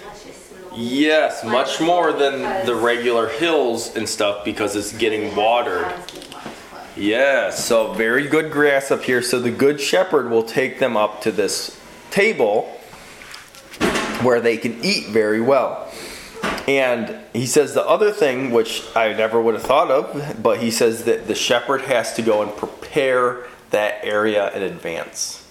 luscious. 0.05 0.53
Yes, 0.75 1.45
much 1.45 1.81
more 1.81 2.13
than 2.13 2.67
the 2.67 2.75
regular 2.75 3.29
hills 3.29 3.95
and 3.95 4.09
stuff 4.09 4.45
because 4.45 4.75
it's 4.75 4.93
getting 4.97 5.37
watered. 5.37 5.93
Yeah, 6.97 7.51
so 7.51 7.93
very 7.93 8.27
good 8.27 8.53
grass 8.53 8.91
up 8.91 9.03
here. 9.03 9.23
So 9.23 9.39
the 9.41 9.51
good 9.51 9.81
shepherd 9.81 10.31
will 10.31 10.43
take 10.43 10.79
them 10.79 10.97
up 10.97 11.21
to 11.23 11.33
this 11.33 11.79
table 12.11 12.65
where 14.23 14.41
they 14.41 14.57
can 14.57 14.83
eat 14.85 15.09
very 15.09 15.41
well. 15.41 15.91
And 16.69 17.19
he 17.33 17.47
says 17.47 17.75
the 17.75 17.87
other 17.87 18.13
thing, 18.13 18.51
which 18.51 18.85
I 18.95 19.13
never 19.13 19.41
would 19.41 19.55
have 19.55 19.65
thought 19.65 19.91
of, 19.91 20.43
but 20.43 20.61
he 20.61 20.71
says 20.71 21.05
that 21.05 21.27
the 21.27 21.35
shepherd 21.35 21.83
has 21.83 22.15
to 22.15 22.23
go 22.23 22.43
and 22.43 22.55
prepare 22.57 23.47
that 23.71 24.05
area 24.05 24.51
in 24.55 24.63
advance. 24.63 25.42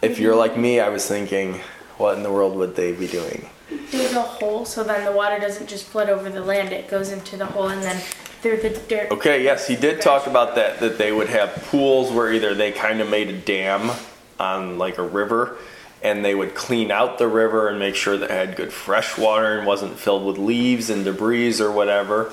If 0.00 0.18
you're 0.18 0.36
like 0.36 0.56
me, 0.56 0.80
I 0.80 0.88
was 0.88 1.06
thinking, 1.06 1.60
what 1.96 2.16
in 2.16 2.22
the 2.22 2.32
world 2.32 2.56
would 2.56 2.76
they 2.76 2.92
be 2.92 3.08
doing? 3.08 3.48
Dig 3.90 4.12
a 4.12 4.22
hole 4.22 4.64
so 4.64 4.84
then 4.84 5.04
the 5.04 5.12
water 5.12 5.38
doesn't 5.38 5.68
just 5.68 5.86
flood 5.86 6.08
over 6.08 6.30
the 6.30 6.40
land, 6.40 6.72
it 6.72 6.88
goes 6.88 7.10
into 7.10 7.36
the 7.36 7.46
hole 7.46 7.68
and 7.68 7.82
then 7.82 8.00
through 8.40 8.58
the 8.58 8.70
dirt. 8.88 9.10
Okay, 9.10 9.42
yes, 9.42 9.66
he 9.66 9.76
did 9.76 10.00
talk 10.00 10.26
about 10.26 10.54
that, 10.54 10.78
that 10.80 10.98
they 10.98 11.12
would 11.12 11.28
have 11.28 11.52
pools 11.68 12.12
where 12.12 12.32
either 12.32 12.54
they 12.54 12.70
kind 12.70 13.00
of 13.00 13.10
made 13.10 13.28
a 13.28 13.36
dam 13.36 13.90
on 14.38 14.78
like 14.78 14.98
a 14.98 15.02
river 15.02 15.58
and 16.02 16.24
they 16.24 16.34
would 16.34 16.54
clean 16.54 16.90
out 16.90 17.18
the 17.18 17.26
river 17.26 17.68
and 17.68 17.78
make 17.78 17.96
sure 17.96 18.16
that 18.16 18.30
it 18.30 18.48
had 18.48 18.56
good 18.56 18.72
fresh 18.72 19.18
water 19.18 19.58
and 19.58 19.66
wasn't 19.66 19.98
filled 19.98 20.24
with 20.24 20.38
leaves 20.38 20.90
and 20.90 21.04
debris 21.04 21.60
or 21.60 21.72
whatever. 21.72 22.32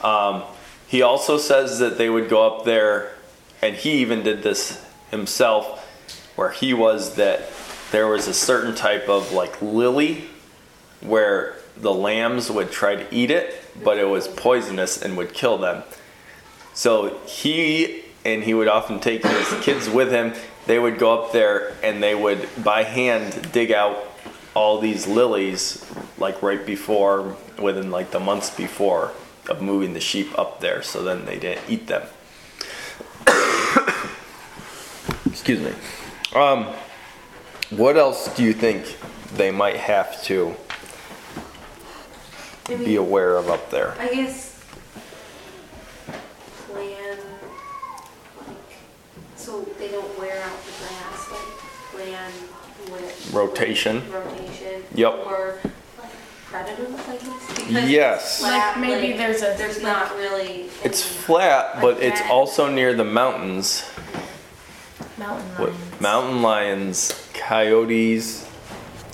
Um, 0.00 0.44
he 0.86 1.02
also 1.02 1.38
says 1.38 1.80
that 1.80 1.98
they 1.98 2.08
would 2.08 2.28
go 2.28 2.46
up 2.46 2.64
there, 2.64 3.14
and 3.60 3.74
he 3.74 3.94
even 3.94 4.22
did 4.22 4.42
this 4.44 4.84
himself, 5.10 5.83
where 6.36 6.50
he 6.50 6.74
was 6.74 7.16
that 7.16 7.50
there 7.90 8.06
was 8.06 8.26
a 8.26 8.34
certain 8.34 8.74
type 8.74 9.08
of 9.08 9.32
like 9.32 9.60
lily 9.62 10.24
where 11.00 11.56
the 11.76 11.92
lambs 11.92 12.50
would 12.50 12.70
try 12.70 12.96
to 12.96 13.14
eat 13.14 13.30
it, 13.30 13.62
but 13.82 13.98
it 13.98 14.08
was 14.08 14.28
poisonous 14.28 15.00
and 15.00 15.16
would 15.16 15.32
kill 15.32 15.58
them. 15.58 15.82
So 16.72 17.18
he 17.26 18.02
and 18.24 18.42
he 18.42 18.54
would 18.54 18.68
often 18.68 19.00
take 19.00 19.24
his 19.24 19.48
kids 19.60 19.88
with 19.88 20.10
him. 20.10 20.32
They 20.66 20.78
would 20.78 20.98
go 20.98 21.22
up 21.22 21.32
there 21.32 21.74
and 21.82 22.02
they 22.02 22.14
would 22.14 22.48
by 22.62 22.84
hand 22.84 23.52
dig 23.52 23.70
out 23.70 23.98
all 24.54 24.80
these 24.80 25.06
lilies 25.06 25.84
like 26.16 26.42
right 26.42 26.64
before 26.64 27.36
within 27.60 27.90
like 27.90 28.12
the 28.12 28.20
months 28.20 28.50
before 28.50 29.12
of 29.48 29.60
moving 29.60 29.92
the 29.92 30.00
sheep 30.00 30.36
up 30.38 30.60
there 30.60 30.82
so 30.82 31.02
then 31.02 31.26
they 31.26 31.38
didn't 31.38 31.68
eat 31.68 31.86
them. 31.86 32.06
Excuse 35.26 35.60
me. 35.60 35.72
Um 36.34 36.66
what 37.70 37.96
else 37.96 38.32
do 38.36 38.42
you 38.44 38.52
think 38.52 38.96
they 39.36 39.50
might 39.50 39.76
have 39.76 40.22
to 40.24 40.54
I 42.68 42.74
be 42.76 42.96
aware 42.96 43.36
of 43.36 43.48
up 43.50 43.70
there? 43.70 43.94
I 43.98 44.08
guess 44.08 44.62
plan 46.70 47.18
like 48.38 48.56
so 49.36 49.62
they 49.78 49.88
don't 49.88 50.18
wear 50.18 50.42
out 50.42 50.56
the 50.64 50.72
grass. 50.84 51.30
Like 51.30 51.50
plan 51.92 52.32
with 52.90 53.30
Rotation. 53.32 54.02
rotation. 54.12 54.82
Yep. 54.94 55.12
Or 55.26 55.58
like 55.98 56.10
predators, 56.46 57.00
I 57.08 57.16
guess. 57.16 57.58
Because 57.66 57.90
Yes. 57.90 58.40
flat, 58.40 58.76
Like 58.76 58.80
maybe 58.88 59.08
like, 59.08 59.16
there's 59.18 59.42
a 59.42 59.54
there's 59.56 59.80
not 59.82 60.14
really. 60.16 60.68
It's 60.82 61.02
flat, 61.04 61.80
but 61.80 61.94
Like 61.96 62.04
it's 62.04 62.20
also 62.28 62.68
near 62.68 62.94
the 62.94 63.04
mountains. 63.04 63.84
Mountain 65.18 65.46
What, 65.56 65.70
lions. 65.70 66.00
mountain 66.00 66.42
lions, 66.42 67.28
coyotes, 67.34 68.48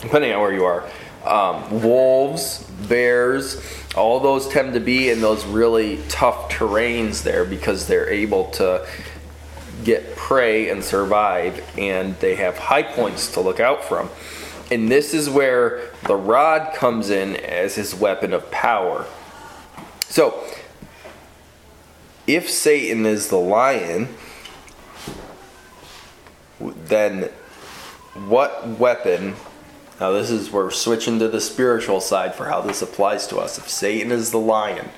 depending 0.00 0.32
on 0.32 0.40
where 0.40 0.52
you 0.52 0.64
are, 0.64 0.84
um, 1.24 1.82
wolves, 1.82 2.64
bears, 2.88 3.62
all 3.94 4.20
those 4.20 4.48
tend 4.48 4.74
to 4.74 4.80
be 4.80 5.10
in 5.10 5.20
those 5.20 5.44
really 5.44 6.00
tough 6.08 6.50
terrains 6.50 7.22
there 7.22 7.44
because 7.44 7.86
they're 7.86 8.08
able 8.08 8.50
to 8.52 8.86
get 9.84 10.14
prey 10.16 10.68
and 10.68 10.84
survive, 10.84 11.62
and 11.78 12.14
they 12.20 12.36
have 12.36 12.56
high 12.58 12.82
points 12.82 13.32
to 13.32 13.40
look 13.40 13.60
out 13.60 13.84
from. 13.84 14.08
And 14.70 14.90
this 14.90 15.14
is 15.14 15.28
where 15.28 15.90
the 16.06 16.14
rod 16.14 16.74
comes 16.74 17.10
in 17.10 17.36
as 17.36 17.74
his 17.74 17.94
weapon 17.94 18.32
of 18.32 18.50
power. 18.50 19.06
So, 20.06 20.44
if 22.26 22.48
Satan 22.48 23.06
is 23.06 23.28
the 23.28 23.38
lion, 23.38 24.08
then 26.60 27.30
what 28.26 28.66
weapon 28.66 29.34
now 30.00 30.10
this 30.10 30.30
is 30.30 30.50
we're 30.50 30.70
switching 30.70 31.18
to 31.18 31.28
the 31.28 31.40
spiritual 31.40 32.00
side 32.00 32.34
for 32.34 32.46
how 32.46 32.60
this 32.60 32.82
applies 32.82 33.26
to 33.26 33.38
us 33.38 33.58
if 33.58 33.68
satan 33.68 34.10
is 34.10 34.30
the 34.30 34.38
lion 34.38 34.88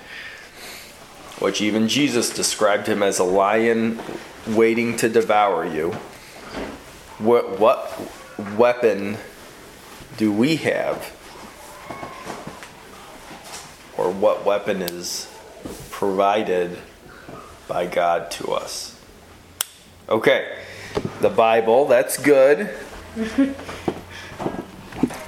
which 1.39 1.61
even 1.61 1.89
jesus 1.89 2.31
described 2.35 2.87
him 2.87 3.03
as 3.03 3.19
a 3.19 3.25
lion 3.25 4.01
waiting 4.47 4.97
to 4.97 5.09
devour 5.09 5.65
you 5.65 5.91
what 7.19 7.61
what 7.61 8.01
weapon 8.57 9.17
do 10.17 10.33
we 10.33 10.57
have? 10.57 11.17
Or 13.97 14.11
what 14.11 14.45
weapon 14.45 14.83
is 14.83 15.29
provided 15.91 16.79
by 17.69 17.87
God 17.87 18.31
to 18.33 18.53
us? 18.53 18.99
Okay, 20.09 20.59
the 21.21 21.31
Bible, 21.31 21.87
that's 21.87 22.17
good. 22.21 22.71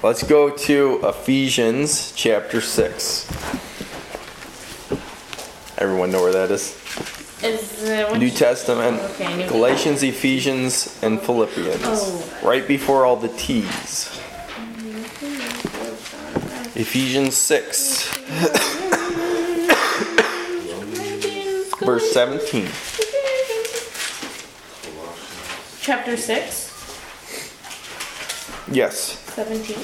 Let's 0.03 0.23
go 0.23 0.51
to 0.51 1.01
Ephesians 1.05 2.13
chapter 2.15 2.61
6. 2.61 3.31
Everyone 5.79 6.11
know 6.11 6.23
where 6.23 6.33
that 6.33 6.51
is? 6.51 6.81
Is 7.43 7.85
uh, 7.91 8.17
New 8.17 8.31
Testament, 8.31 9.01
Okay, 9.13 9.37
New- 9.37 9.49
Galatians, 9.49 10.03
Ephesians, 10.03 10.99
and 11.03 11.21
Philippians. 11.21 11.83
Oh. 11.85 12.39
Right 12.43 12.67
before 12.67 13.05
all 13.05 13.17
the 13.17 13.29
T's. 13.29 14.11
Ephesians 16.77 17.37
6, 17.37 18.19
verse 21.85 22.11
17. 22.13 22.67
Chapter 25.95 26.17
6, 26.17 26.73
Yes. 28.73 29.17
17. 29.37 29.77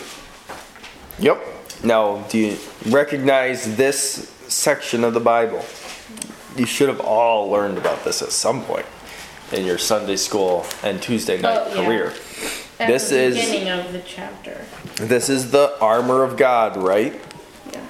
Yep. 1.20 1.40
Now, 1.84 2.24
do 2.28 2.36
you 2.36 2.56
recognize 2.88 3.76
this 3.76 4.28
section 4.48 5.04
of 5.04 5.14
the 5.14 5.20
Bible? 5.20 5.64
You 6.56 6.66
should 6.66 6.88
have 6.88 6.98
all 6.98 7.48
learned 7.48 7.78
about 7.78 8.02
this 8.02 8.22
at 8.22 8.32
some 8.32 8.64
point 8.64 8.86
in 9.52 9.64
your 9.64 9.78
Sunday 9.78 10.16
school 10.16 10.66
and 10.82 11.00
Tuesday 11.00 11.38
oh, 11.38 11.42
night 11.42 11.58
Oh, 11.60 11.74
yeah. 11.80 11.86
career. 11.86 12.12
At 12.80 12.88
This 12.88 13.10
the 13.10 13.20
is- 13.20 13.36
beginning 13.36 13.68
of 13.68 13.92
the 13.92 14.00
chapter. 14.00 14.64
This 14.96 15.28
is 15.28 15.52
the 15.52 15.78
armor 15.80 16.24
of 16.24 16.36
God, 16.36 16.76
right? 16.76 17.14
Yeah. 17.72 17.80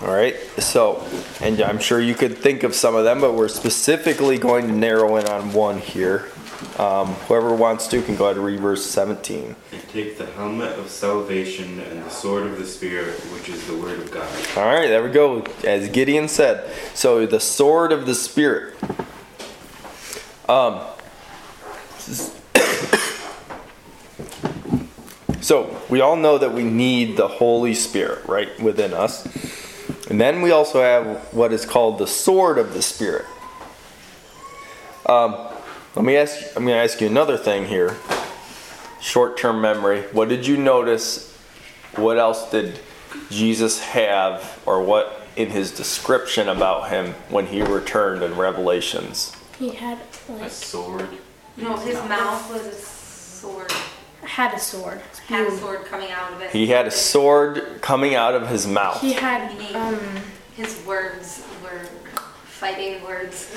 All 0.00 0.14
right. 0.14 0.36
So, 0.58 1.02
and 1.40 1.58
I'm 1.62 1.78
sure 1.78 2.02
you 2.02 2.14
could 2.14 2.36
think 2.36 2.64
of 2.64 2.74
some 2.74 2.94
of 2.94 3.04
them, 3.04 3.22
but 3.22 3.32
we're 3.32 3.48
specifically 3.48 4.36
going 4.36 4.66
to 4.66 4.74
narrow 4.74 5.16
in 5.16 5.26
on 5.26 5.54
one 5.54 5.78
here. 5.78 6.28
Um, 6.78 7.08
whoever 7.26 7.54
wants 7.54 7.86
to 7.88 8.02
can 8.02 8.16
go 8.16 8.26
ahead 8.26 8.36
and 8.36 8.44
read 8.44 8.60
verse 8.60 8.84
17. 8.84 9.56
Take 9.88 10.18
the 10.18 10.26
helmet 10.26 10.78
of 10.78 10.88
salvation 10.88 11.80
and 11.80 12.02
the 12.02 12.10
sword 12.10 12.46
of 12.46 12.58
the 12.58 12.66
Spirit, 12.66 13.18
which 13.32 13.48
is 13.48 13.66
the 13.66 13.76
Word 13.76 14.00
of 14.00 14.10
God. 14.10 14.28
All 14.56 14.64
right, 14.64 14.88
there 14.88 15.02
we 15.02 15.10
go. 15.10 15.44
As 15.64 15.88
Gideon 15.88 16.28
said, 16.28 16.70
so 16.94 17.26
the 17.26 17.40
sword 17.40 17.92
of 17.92 18.06
the 18.06 18.14
Spirit. 18.14 18.74
Um, 20.48 20.80
so 25.40 25.80
we 25.88 26.00
all 26.00 26.16
know 26.16 26.38
that 26.38 26.52
we 26.52 26.64
need 26.64 27.16
the 27.16 27.28
Holy 27.28 27.74
Spirit, 27.74 28.26
right, 28.26 28.60
within 28.60 28.92
us. 28.92 29.24
And 30.10 30.20
then 30.20 30.42
we 30.42 30.50
also 30.50 30.82
have 30.82 31.32
what 31.32 31.52
is 31.52 31.64
called 31.64 31.98
the 31.98 32.06
sword 32.06 32.58
of 32.58 32.74
the 32.74 32.82
Spirit. 32.82 33.24
Um, 35.06 35.36
let 35.94 36.04
me 36.04 36.16
ask. 36.16 36.56
I'm 36.56 36.64
going 36.64 36.76
to 36.76 36.82
ask 36.82 37.00
you 37.00 37.06
another 37.06 37.36
thing 37.36 37.66
here. 37.66 37.96
Short-term 39.00 39.60
memory. 39.60 40.02
What 40.12 40.28
did 40.28 40.46
you 40.46 40.56
notice 40.56 41.32
what 41.96 42.18
else 42.18 42.50
did 42.50 42.80
Jesus 43.30 43.80
have, 43.80 44.60
or 44.66 44.82
what 44.82 45.22
in 45.36 45.50
his 45.50 45.70
description 45.70 46.48
about 46.48 46.88
him 46.90 47.12
when 47.28 47.46
he 47.46 47.62
returned 47.62 48.22
in 48.22 48.36
Revelations? 48.36 49.32
He 49.58 49.70
had 49.70 49.98
A 50.40 50.50
sword. 50.50 51.08
No, 51.56 51.76
his 51.76 51.94
mouth 52.08 52.50
was 52.50 52.66
a 52.66 52.72
sword. 52.72 53.72
had 54.22 54.54
a 54.54 54.58
sword. 54.58 55.00
Had 55.28 55.46
a 55.46 55.56
sword 55.56 55.84
coming 55.84 56.10
out 56.10 56.32
of 56.32 56.40
it. 56.40 56.50
He 56.50 56.66
had 56.66 56.86
a 56.86 56.90
sword 56.90 57.78
coming 57.80 58.16
out 58.16 58.34
of 58.34 58.48
his 58.48 58.66
mouth. 58.66 59.00
He 59.00 59.12
had 59.12 59.52
um 59.76 60.00
His 60.56 60.84
words 60.84 61.44
were 61.62 61.84
fighting 62.46 63.02
words. 63.04 63.54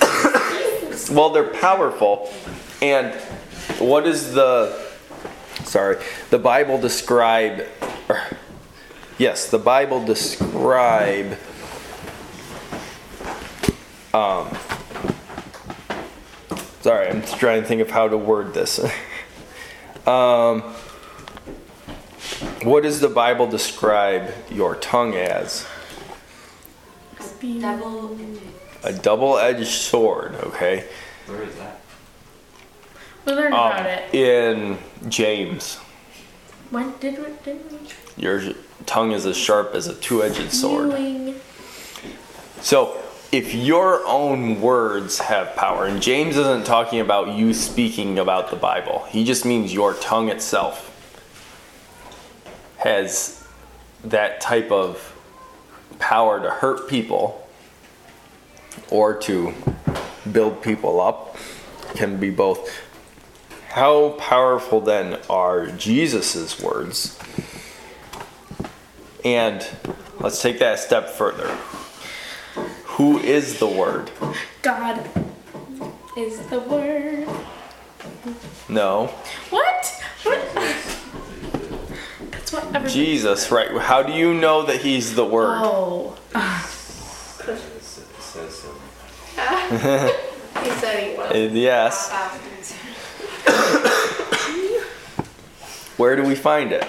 Well, 1.10 1.30
they're 1.30 1.44
powerful. 1.44 2.32
And 2.80 3.14
what 3.78 4.06
is 4.06 4.34
the. 4.34 4.82
Sorry, 5.64 5.96
the 6.30 6.38
Bible 6.38 6.78
describe. 6.78 7.66
Or, 8.08 8.22
yes, 9.18 9.50
the 9.50 9.58
Bible 9.58 10.04
describe. 10.04 11.38
Um, 14.12 14.56
sorry, 16.82 17.08
I'm 17.08 17.22
trying 17.22 17.62
to 17.62 17.66
think 17.66 17.80
of 17.80 17.90
how 17.90 18.06
to 18.06 18.16
word 18.16 18.54
this. 18.54 18.78
um, 20.06 20.62
what 22.62 22.84
does 22.84 23.00
the 23.00 23.08
Bible 23.08 23.46
describe 23.46 24.32
your 24.50 24.76
tongue 24.76 25.14
as? 25.14 25.66
Double. 27.60 28.16
A 28.84 28.92
double 28.92 29.38
edged 29.38 29.66
sword, 29.66 30.34
okay? 30.42 30.84
Where 31.26 31.42
is 31.42 31.54
that? 31.56 31.80
we 33.24 33.32
learned 33.32 33.54
Um, 33.54 33.72
about 33.72 33.86
it. 33.86 34.14
in 34.14 34.78
James. 35.08 35.76
When 36.70 36.92
did 37.00 37.18
we 37.18 37.24
did 37.44 37.60
we? 37.72 37.78
Your 38.22 38.42
tongue 38.86 39.12
is 39.12 39.24
as 39.26 39.36
sharp 39.36 39.74
as 39.74 39.86
a 39.86 39.94
two 39.94 40.22
edged 40.22 40.52
sword. 40.52 40.92
Viewing. 40.92 41.40
So, 42.60 42.96
if 43.32 43.54
your 43.54 44.06
own 44.06 44.60
words 44.60 45.18
have 45.18 45.56
power, 45.56 45.86
and 45.86 46.00
James 46.02 46.36
isn't 46.36 46.64
talking 46.66 47.00
about 47.00 47.34
you 47.36 47.54
speaking 47.54 48.18
about 48.18 48.50
the 48.50 48.56
Bible, 48.56 49.06
he 49.08 49.24
just 49.24 49.44
means 49.44 49.72
your 49.72 49.94
tongue 49.94 50.28
itself 50.28 50.90
has 52.78 53.42
that 54.04 54.40
type 54.40 54.70
of 54.70 55.16
power 55.98 56.40
to 56.40 56.50
hurt 56.50 56.88
people 56.88 57.43
or 58.90 59.14
to 59.20 59.54
build 60.30 60.62
people 60.62 61.00
up, 61.00 61.36
can 61.94 62.18
be 62.18 62.30
both. 62.30 62.70
How 63.68 64.10
powerful 64.10 64.80
then 64.80 65.18
are 65.28 65.66
Jesus' 65.66 66.60
words? 66.60 67.18
And 69.24 69.66
let's 70.20 70.40
take 70.40 70.58
that 70.58 70.74
a 70.74 70.78
step 70.78 71.08
further. 71.08 71.48
Who 72.84 73.18
is 73.18 73.58
the 73.58 73.66
Word? 73.66 74.10
God 74.62 75.08
is 76.16 76.38
the 76.46 76.60
word. 76.60 77.28
No. 78.68 79.06
What? 79.50 80.02
What? 80.22 80.54
That's 82.30 82.52
what 82.52 82.64
everybody. 82.66 82.92
Jesus, 82.92 83.50
right. 83.50 83.76
How 83.78 84.02
do 84.02 84.12
you 84.12 84.34
know 84.34 84.62
that 84.66 84.80
He's 84.80 85.14
the 85.14 85.24
Word? 85.24 85.58
Oh. 85.62 86.16
It 89.36 89.80
says 89.80 90.12
so. 90.12 90.60
He 90.62 90.70
said 90.70 91.10
he 91.10 91.16
was. 91.16 91.52
Yes. 91.52 92.10
Where 95.96 96.16
do 96.16 96.22
we 96.24 96.34
find 96.34 96.72
it? 96.72 96.84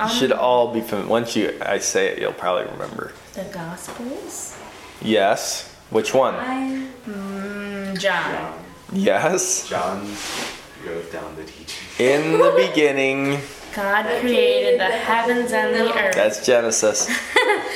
You 0.00 0.08
should 0.08 0.32
all 0.32 0.72
be 0.72 0.80
familiar. 0.80 1.08
Once 1.10 1.36
you 1.36 1.56
I 1.64 1.78
say 1.78 2.08
it, 2.08 2.18
you'll 2.18 2.32
probably 2.32 2.70
remember. 2.72 3.12
The 3.34 3.44
Gospels. 3.44 4.56
Yes. 5.02 5.70
Which 5.90 6.14
one? 6.14 6.34
I 6.34 6.86
Mm, 7.06 7.98
John. 7.98 8.58
Yes. 8.92 9.68
John 9.68 10.06
wrote 10.86 11.12
down 11.12 11.36
the 11.36 11.44
teaching. 11.44 11.84
In 11.98 12.38
the 12.38 12.52
beginning, 12.56 13.40
God 13.74 14.06
created 14.20 14.80
the 14.80 14.84
heavens 14.84 15.52
and 15.52 15.74
the 15.74 15.92
earth. 15.94 16.14
that's 16.14 16.44
Genesis. 16.46 17.10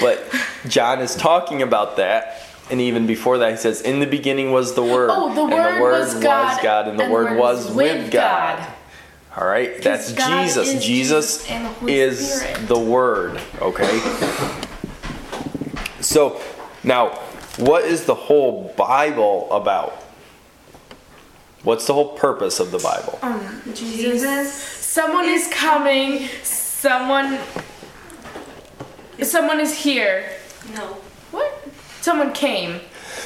But 0.01 0.25
John 0.67 1.01
is 1.01 1.15
talking 1.15 1.61
about 1.63 1.97
that. 1.99 2.48
And 2.71 2.81
even 2.81 3.07
before 3.07 3.39
that, 3.39 3.51
he 3.51 3.57
says, 3.57 3.81
In 3.81 4.01
the 4.01 4.07
beginning 4.07 4.53
was 4.53 4.75
the 4.75 4.83
Word. 4.83 5.11
Oh, 5.13 5.35
the 5.35 5.43
and 5.43 5.53
Word 5.53 5.77
the 5.77 5.83
Word 5.83 5.93
was 5.93 6.23
God, 6.63 6.89
and 6.89 6.99
the 6.99 7.09
Word 7.09 7.39
was 7.39 7.71
with 7.71 8.11
God. 8.11 8.59
God. 8.59 8.75
All 9.37 9.47
right, 9.47 9.81
that's 9.81 10.13
God 10.13 10.43
Jesus. 10.43 10.69
is 10.69 10.85
Jesus 10.85 11.47
Jesus 11.47 11.79
the 11.81 11.89
is 11.89 12.41
Spirit. 12.41 12.69
the 12.69 12.79
Word. 12.79 13.41
Okay. 13.61 14.01
So 16.01 16.41
now, 16.83 17.11
what 17.59 17.85
is 17.85 18.05
the 18.05 18.15
whole 18.15 18.73
Bible 18.77 19.51
about? 19.53 19.93
What's 21.63 21.87
the 21.87 21.95
whole 21.95 22.17
purpose 22.17 22.61
of 22.61 22.71
the 22.71 22.79
Bible? 22.79 23.19
Um, 23.23 23.63
Jesus. 23.75 24.23
Jesus. 24.23 24.53
Someone 24.55 25.27
is 25.27 25.49
coming. 25.53 26.29
Someone. 26.43 27.39
Someone 29.23 29.61
is 29.61 29.77
here. 29.77 30.33
No. 30.75 30.99
What? 32.09 32.17
Someone 32.17 32.33
came. 32.33 32.81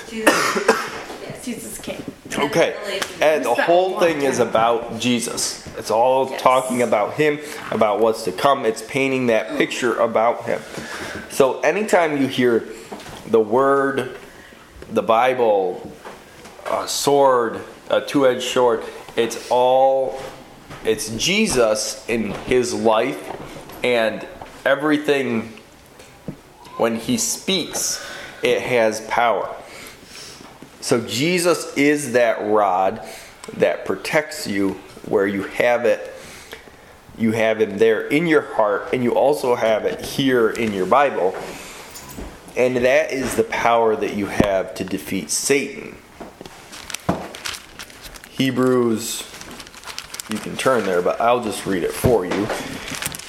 Jesus. 0.08 1.44
Jesus 1.44 1.78
came. 1.78 2.02
Okay, 2.36 2.76
and 3.20 3.44
the 3.44 3.54
whole 3.54 4.00
thing 4.00 4.22
is 4.22 4.38
about 4.38 4.98
Jesus. 4.98 5.66
It's 5.76 5.90
all 5.90 6.30
Yes. 6.30 6.42
talking 6.42 6.82
about 6.82 7.14
Him, 7.14 7.38
about 7.70 8.00
what's 8.00 8.24
to 8.24 8.32
come. 8.32 8.64
It's 8.64 8.82
painting 8.82 9.26
that 9.28 9.56
picture 9.56 9.94
about 10.00 10.46
Him. 10.46 10.60
So 11.30 11.60
anytime 11.60 12.20
you 12.20 12.26
hear 12.26 12.64
the 13.26 13.40
word, 13.40 14.16
the 14.90 15.02
Bible, 15.02 15.92
a 16.70 16.88
sword, 16.88 17.60
a 17.88 18.00
two 18.00 18.26
edged 18.26 18.42
sword, 18.42 18.82
it's 19.16 19.48
all 19.50 20.20
it's 20.84 21.10
Jesus 21.10 22.04
in 22.08 22.32
his 22.46 22.74
life 22.74 23.20
and 23.84 24.26
everything 24.64 25.52
when 26.78 26.96
he 26.96 27.16
speaks 27.16 28.04
it 28.42 28.60
has 28.62 29.00
power. 29.02 29.54
So 30.80 31.00
Jesus 31.00 31.76
is 31.76 32.12
that 32.12 32.42
rod 32.42 33.06
that 33.54 33.84
protects 33.84 34.46
you 34.46 34.72
where 35.06 35.26
you 35.26 35.44
have 35.44 35.84
it 35.84 36.12
you 37.18 37.32
have 37.32 37.60
him 37.60 37.78
there 37.78 38.06
in 38.08 38.26
your 38.26 38.40
heart 38.54 38.88
and 38.92 39.02
you 39.04 39.14
also 39.14 39.54
have 39.54 39.84
it 39.84 40.00
here 40.00 40.50
in 40.50 40.72
your 40.72 40.86
Bible. 40.86 41.36
And 42.56 42.76
that 42.76 43.12
is 43.12 43.36
the 43.36 43.44
power 43.44 43.96
that 43.96 44.14
you 44.14 44.26
have 44.26 44.74
to 44.76 44.84
defeat 44.84 45.30
Satan. 45.30 45.96
Hebrews 48.30 49.28
you 50.30 50.38
can 50.38 50.56
turn 50.56 50.84
there, 50.84 51.02
but 51.02 51.20
I'll 51.20 51.42
just 51.42 51.66
read 51.66 51.82
it 51.82 51.92
for 51.92 52.24
you. 52.24 52.46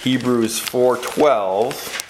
Hebrews 0.03 0.59
4:12 0.59 2.03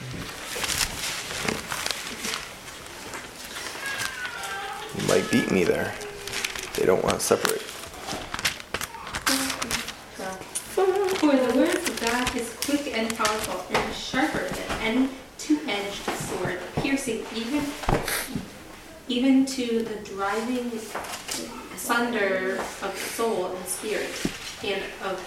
You 4.97 5.07
might 5.07 5.29
beat 5.31 5.51
me 5.51 5.63
there. 5.63 5.93
They 6.75 6.85
don't 6.85 7.03
want 7.03 7.19
to 7.19 7.21
separate. 7.21 7.61
For 10.73 11.31
the 11.31 11.55
word 11.55 11.75
of 11.75 12.01
God 12.01 12.35
is 12.35 12.53
quick 12.65 12.95
and 12.97 13.15
powerful 13.15 13.65
and 13.75 13.93
sharper 13.93 14.47
than 14.47 14.81
any 14.81 15.09
two-edged 15.37 16.03
sword, 16.03 16.59
piercing 16.75 17.25
even 17.35 17.63
even 19.07 19.45
to 19.45 19.83
the 19.83 19.95
driving 20.09 20.71
asunder 21.75 22.57
of 22.81 22.93
the 22.93 23.09
soul 23.15 23.55
and 23.55 23.65
spirit, 23.67 24.09
and 24.63 24.81
of 25.03 25.19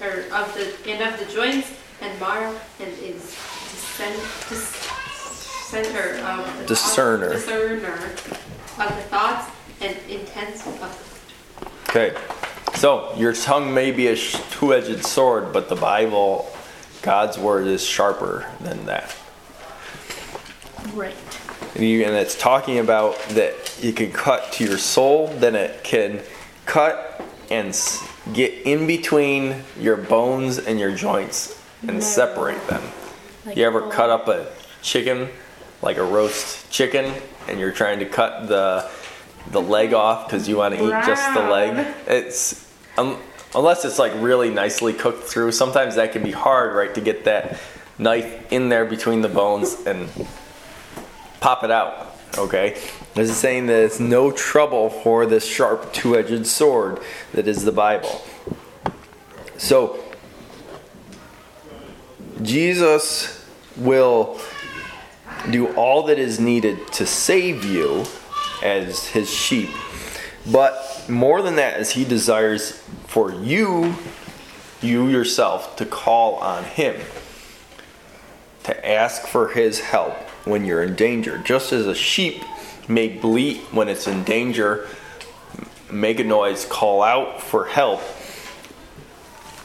or 0.00 0.24
of 0.34 0.54
the 0.54 0.90
and 0.90 1.02
of 1.02 1.18
the 1.18 1.32
joints 1.32 1.68
and 2.00 2.18
marrow, 2.20 2.54
and 2.78 2.92
is 2.98 3.22
discern, 3.70 4.14
dis, 4.48 4.72
center 5.70 6.16
of 6.24 6.58
the 6.58 6.66
Discerner. 6.66 7.30
discerner 7.32 7.94
of 7.94 8.88
the 8.96 9.02
thoughts 9.08 9.50
and 9.80 9.96
intents 10.08 10.66
of 10.66 11.86
Okay. 11.88 12.16
So, 12.74 13.12
your 13.16 13.32
tongue 13.32 13.72
may 13.72 13.90
be 13.92 14.08
a 14.08 14.16
sh- 14.16 14.36
two-edged 14.50 15.04
sword, 15.04 15.52
but 15.52 15.68
the 15.68 15.76
Bible, 15.76 16.50
God's 17.02 17.38
word 17.38 17.66
is 17.66 17.84
sharper 17.84 18.46
than 18.60 18.86
that. 18.86 19.14
Right. 20.94 21.14
And, 21.74 21.84
you, 21.84 22.04
and 22.04 22.14
it's 22.16 22.36
talking 22.36 22.78
about 22.78 23.18
that 23.30 23.54
it 23.82 23.96
can 23.96 24.10
cut 24.12 24.52
to 24.54 24.64
your 24.64 24.78
soul, 24.78 25.28
then 25.28 25.54
it 25.54 25.84
can 25.84 26.20
cut 26.66 27.22
and 27.50 27.68
s- 27.68 28.02
get 28.32 28.52
in 28.66 28.86
between 28.86 29.62
your 29.78 29.96
bones 29.96 30.58
and 30.58 30.80
your 30.80 30.94
joints 30.94 31.60
and 31.86 32.02
separate 32.02 32.66
them. 32.66 32.82
Like 33.46 33.56
You 33.56 33.64
ever 33.66 33.88
cut 33.90 34.10
up 34.10 34.28
a 34.28 34.46
chicken, 34.82 35.28
like 35.82 35.96
a 35.96 36.04
roast 36.04 36.70
chicken, 36.70 37.12
and 37.48 37.58
you're 37.58 37.72
trying 37.72 37.98
to 38.00 38.06
cut 38.06 38.48
the 38.48 38.90
the 39.50 39.60
leg 39.60 39.94
off 39.94 40.26
because 40.26 40.48
you 40.48 40.56
want 40.56 40.74
to 40.74 40.84
eat 40.84 41.06
just 41.06 41.34
the 41.34 41.40
leg? 41.40 41.86
It's 42.06 42.72
um, 42.98 43.18
unless 43.54 43.84
it's 43.84 43.98
like 43.98 44.12
really 44.16 44.50
nicely 44.50 44.92
cooked 44.92 45.24
through. 45.24 45.52
Sometimes 45.52 45.96
that 45.96 46.12
can 46.12 46.22
be 46.22 46.32
hard, 46.32 46.74
right, 46.74 46.94
to 46.94 47.00
get 47.00 47.24
that 47.24 47.58
knife 47.98 48.52
in 48.52 48.68
there 48.68 48.84
between 48.84 49.22
the 49.22 49.28
bones 49.28 49.76
and 49.86 50.08
pop 51.40 51.64
it 51.64 51.70
out. 51.70 52.08
Okay, 52.38 52.80
this 53.14 53.28
is 53.28 53.36
saying 53.36 53.66
that 53.66 53.82
it's 53.82 53.98
no 53.98 54.30
trouble 54.30 54.88
for 54.88 55.26
this 55.26 55.44
sharp 55.44 55.92
two-edged 55.92 56.46
sword 56.46 57.00
that 57.32 57.48
is 57.48 57.64
the 57.64 57.72
Bible. 57.72 58.22
So 59.56 59.98
Jesus 62.42 63.44
will 63.76 64.38
do 65.50 65.74
all 65.74 66.04
that 66.04 66.18
is 66.18 66.38
needed 66.38 66.86
to 66.92 67.06
save 67.06 67.64
you 67.64 68.04
as 68.62 69.06
his 69.08 69.30
sheep. 69.32 69.70
But 70.50 71.06
more 71.08 71.42
than 71.42 71.56
that 71.56 71.80
is 71.80 71.90
he 71.90 72.04
desires 72.04 72.72
for 73.06 73.32
you 73.32 73.94
you 74.82 75.08
yourself 75.08 75.76
to 75.76 75.84
call 75.84 76.36
on 76.36 76.64
him 76.64 76.98
to 78.64 78.88
ask 78.88 79.26
for 79.26 79.48
his 79.48 79.80
help 79.80 80.14
when 80.44 80.64
you're 80.64 80.82
in 80.82 80.94
danger. 80.94 81.38
Just 81.38 81.72
as 81.72 81.86
a 81.86 81.94
sheep 81.94 82.42
may 82.88 83.08
bleat 83.08 83.60
when 83.72 83.88
it's 83.88 84.06
in 84.06 84.24
danger, 84.24 84.86
make 85.90 86.20
a 86.20 86.24
noise, 86.24 86.64
call 86.64 87.02
out 87.02 87.42
for 87.42 87.66
help, 87.66 88.00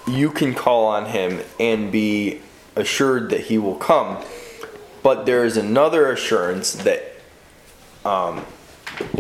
you 0.08 0.32
can 0.32 0.54
call 0.54 0.86
on 0.86 1.06
him 1.08 1.42
and 1.60 1.92
be 1.92 2.42
assured 2.76 3.30
that 3.30 3.42
he 3.42 3.58
will 3.58 3.76
come. 3.76 4.24
But 5.06 5.28
there 5.28 5.46
is 5.46 5.56
another 5.56 6.12
assurance 6.12 6.74
that 6.78 7.04
um, 8.04 8.44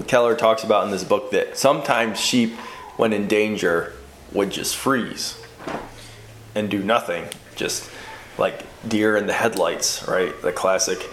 Keller 0.07 0.35
talks 0.35 0.63
about 0.63 0.85
in 0.85 0.89
this 0.89 1.03
book 1.03 1.29
that 1.29 1.59
sometimes 1.59 2.19
sheep, 2.19 2.53
when 2.97 3.13
in 3.13 3.27
danger, 3.27 3.93
would 4.33 4.49
just 4.49 4.75
freeze 4.75 5.39
and 6.55 6.71
do 6.71 6.81
nothing. 6.81 7.25
Just 7.55 7.87
like 8.39 8.63
deer 8.87 9.15
in 9.15 9.27
the 9.27 9.33
headlights, 9.33 10.07
right? 10.07 10.33
The 10.41 10.51
classic 10.51 11.03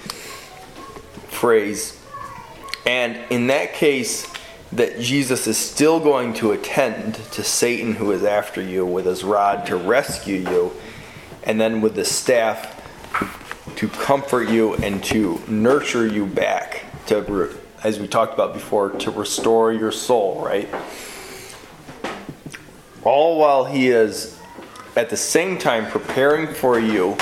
phrase. 1.29 2.01
And 2.87 3.21
in 3.31 3.49
that 3.49 3.75
case, 3.75 4.27
that 4.73 4.99
Jesus 5.01 5.47
is 5.47 5.59
still 5.59 6.01
going 6.01 6.33
to 6.37 6.53
attend 6.53 7.17
to 7.17 7.45
Satan 7.45 7.97
who 7.97 8.11
is 8.11 8.25
after 8.25 8.63
you 8.63 8.87
with 8.87 9.05
his 9.05 9.23
rod 9.23 9.67
to 9.67 9.77
rescue 9.77 10.37
you, 10.37 10.73
and 11.43 11.61
then 11.61 11.83
with 11.83 11.95
the 11.95 12.07
staff 12.07 12.79
to 13.77 13.89
comfort 13.89 14.49
you 14.49 14.75
and 14.77 15.03
to 15.05 15.41
nurture 15.49 16.07
you 16.07 16.27
back 16.27 16.85
to, 17.07 17.57
as 17.83 17.99
we 17.99 18.07
talked 18.09 18.35
about 18.35 18.55
before, 18.55 18.91
to 18.91 19.11
restore 19.11 19.73
your 19.73 19.93
soul, 19.93 20.43
right? 20.45 20.69
All 23.05 23.39
while 23.39 23.65
he 23.65 23.89
is 23.89 24.39
at 24.97 25.11
the 25.11 25.17
same 25.17 25.59
time 25.59 25.87
preparing 25.87 26.47
for 26.47 26.79
you 26.79 27.17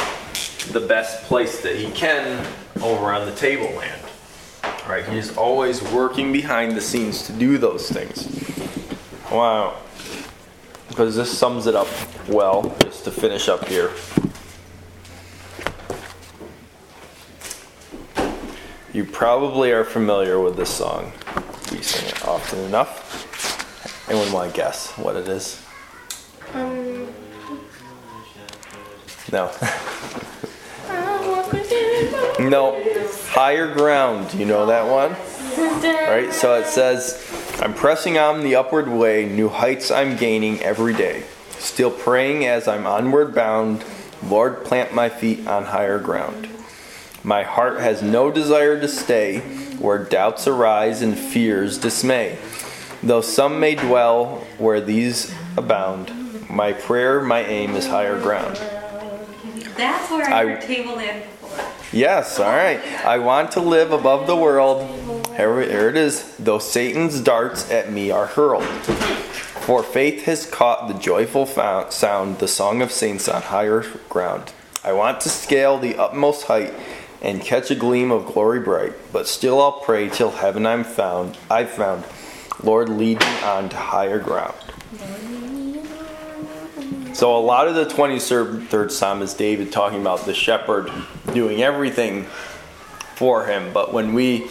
the 0.72 0.84
best 0.86 1.24
place 1.24 1.62
that 1.62 1.76
he 1.76 1.90
can 1.92 2.46
over 2.82 3.12
on 3.12 3.26
the 3.26 3.34
tableland. 3.34 4.00
Right? 4.88 5.08
He's 5.08 5.36
always 5.36 5.82
working 5.92 6.32
behind 6.32 6.76
the 6.76 6.80
scenes 6.80 7.26
to 7.26 7.32
do 7.32 7.58
those 7.58 7.88
things. 7.88 8.26
Wow. 9.30 9.76
Because 10.88 11.14
this 11.14 11.36
sums 11.36 11.66
it 11.66 11.76
up 11.76 11.86
well, 12.28 12.76
just 12.82 13.04
to 13.04 13.10
finish 13.10 13.48
up 13.48 13.68
here. 13.68 13.90
You 18.92 19.04
probably 19.04 19.70
are 19.70 19.84
familiar 19.84 20.40
with 20.40 20.56
this 20.56 20.70
song. 20.70 21.12
We 21.70 21.80
sing 21.80 22.08
it 22.08 22.26
often 22.26 22.58
enough. 22.60 24.08
Anyone 24.10 24.32
want 24.32 24.50
to 24.50 24.56
guess 24.56 24.90
what 24.98 25.14
it 25.14 25.28
is? 25.28 25.64
Um, 26.54 27.08
No. 29.30 29.46
no. 32.40 32.82
Higher 33.28 33.72
ground. 33.72 34.34
You 34.34 34.46
know 34.46 34.66
that 34.66 34.84
one? 34.90 35.12
Right? 36.08 36.32
So 36.32 36.54
it 36.54 36.66
says, 36.66 37.24
I'm 37.62 37.74
pressing 37.74 38.18
on 38.18 38.40
the 38.42 38.56
upward 38.56 38.88
way, 38.88 39.24
new 39.24 39.48
heights 39.48 39.92
I'm 39.92 40.16
gaining 40.16 40.58
every 40.62 40.94
day. 40.94 41.22
Still 41.60 41.92
praying 41.92 42.44
as 42.44 42.66
I'm 42.66 42.88
onward 42.88 43.36
bound, 43.36 43.84
Lord, 44.24 44.64
plant 44.64 44.92
my 44.92 45.08
feet 45.08 45.46
on 45.46 45.66
higher 45.66 46.00
ground. 46.00 46.48
My 47.22 47.42
heart 47.42 47.80
has 47.80 48.02
no 48.02 48.30
desire 48.30 48.80
to 48.80 48.88
stay 48.88 49.40
where 49.78 49.98
doubts 49.98 50.46
arise 50.46 51.02
and 51.02 51.16
fears 51.18 51.78
dismay. 51.78 52.38
Though 53.02 53.20
some 53.20 53.60
may 53.60 53.74
dwell 53.74 54.44
where 54.58 54.80
these 54.80 55.34
abound, 55.56 56.48
my 56.50 56.72
prayer, 56.72 57.20
my 57.20 57.40
aim 57.44 57.74
is 57.76 57.86
higher 57.86 58.18
ground. 58.20 58.56
That's 59.76 60.10
where 60.10 60.28
I 60.28 60.40
I- 60.42 60.46
heard 60.46 60.60
tableland 60.62 61.22
before. 61.40 61.64
Yes, 61.92 62.38
all 62.38 62.50
right. 62.50 62.80
I 63.04 63.18
want 63.18 63.52
to 63.52 63.60
live 63.60 63.92
above 63.92 64.26
the 64.26 64.36
world. 64.36 64.82
Here, 65.36 65.60
here 65.62 65.88
it 65.88 65.96
is. 65.96 66.34
Though 66.38 66.58
Satan's 66.58 67.20
darts 67.20 67.70
at 67.70 67.90
me 67.92 68.10
are 68.10 68.26
hurled. 68.26 68.64
For 68.64 69.82
faith 69.82 70.24
has 70.24 70.46
caught 70.46 70.88
the 70.88 70.94
joyful 70.94 71.46
fou- 71.46 71.90
sound, 71.90 72.38
the 72.38 72.48
song 72.48 72.82
of 72.82 72.90
saints 72.92 73.28
on 73.28 73.42
higher 73.42 73.84
ground. 74.08 74.52
I 74.82 74.92
want 74.92 75.20
to 75.22 75.28
scale 75.28 75.78
the 75.78 75.96
utmost 75.96 76.44
height 76.46 76.72
and 77.22 77.40
catch 77.42 77.70
a 77.70 77.74
gleam 77.74 78.10
of 78.10 78.26
glory 78.26 78.60
bright. 78.60 78.94
But 79.12 79.28
still 79.28 79.60
I'll 79.60 79.80
pray 79.80 80.08
till 80.08 80.30
heaven 80.30 80.66
I'm 80.66 80.84
found. 80.84 81.36
I've 81.50 81.70
found. 81.70 82.04
Lord, 82.62 82.88
lead 82.88 83.20
me 83.20 83.42
on 83.42 83.68
to 83.70 83.76
higher 83.76 84.18
ground. 84.18 84.54
So 87.14 87.36
a 87.36 87.40
lot 87.40 87.68
of 87.68 87.74
the 87.74 87.84
23rd 87.84 88.90
Psalm 88.90 89.22
is 89.22 89.34
David 89.34 89.72
talking 89.72 90.00
about 90.00 90.24
the 90.24 90.34
shepherd 90.34 90.90
doing 91.34 91.62
everything 91.62 92.24
for 93.14 93.46
him. 93.46 93.72
But 93.72 93.92
when 93.92 94.14
we 94.14 94.48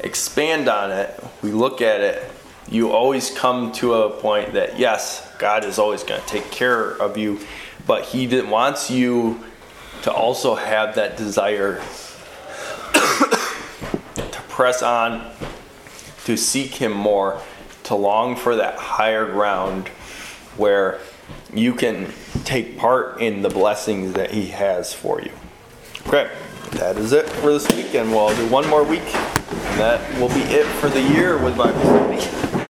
expand 0.00 0.68
on 0.68 0.90
it, 0.90 1.18
we 1.42 1.50
look 1.50 1.80
at 1.80 2.00
it, 2.00 2.30
you 2.68 2.90
always 2.90 3.30
come 3.30 3.72
to 3.72 3.94
a 3.94 4.10
point 4.10 4.52
that 4.52 4.78
yes, 4.78 5.28
God 5.38 5.64
is 5.64 5.78
always 5.78 6.04
going 6.04 6.20
to 6.20 6.26
take 6.26 6.50
care 6.50 6.90
of 6.90 7.18
you, 7.18 7.40
but 7.86 8.04
He 8.04 8.40
wants 8.42 8.90
you 8.90 9.42
to 10.02 10.12
also 10.12 10.54
have 10.54 10.94
that 10.96 11.16
desire 11.16 11.80
to 12.92 14.42
press 14.48 14.82
on, 14.82 15.30
to 16.24 16.36
seek 16.36 16.74
Him 16.74 16.92
more, 16.92 17.40
to 17.84 17.94
long 17.94 18.36
for 18.36 18.56
that 18.56 18.76
higher 18.76 19.26
ground 19.26 19.88
where 20.56 21.00
you 21.52 21.74
can 21.74 22.12
take 22.44 22.76
part 22.78 23.20
in 23.20 23.42
the 23.42 23.48
blessings 23.48 24.14
that 24.14 24.30
He 24.30 24.48
has 24.48 24.92
for 24.92 25.20
you. 25.20 25.32
Okay, 26.06 26.30
that 26.72 26.96
is 26.96 27.12
it 27.12 27.28
for 27.28 27.52
this 27.52 27.70
week, 27.72 27.94
and 27.94 28.10
we'll 28.10 28.34
do 28.34 28.46
one 28.48 28.68
more 28.68 28.82
week, 28.82 29.00
and 29.02 29.80
that 29.80 30.20
will 30.20 30.28
be 30.28 30.42
it 30.42 30.66
for 30.80 30.88
the 30.88 31.00
year 31.00 31.42
with 31.42 31.56
Bible 31.56 31.80
study. 31.80 32.52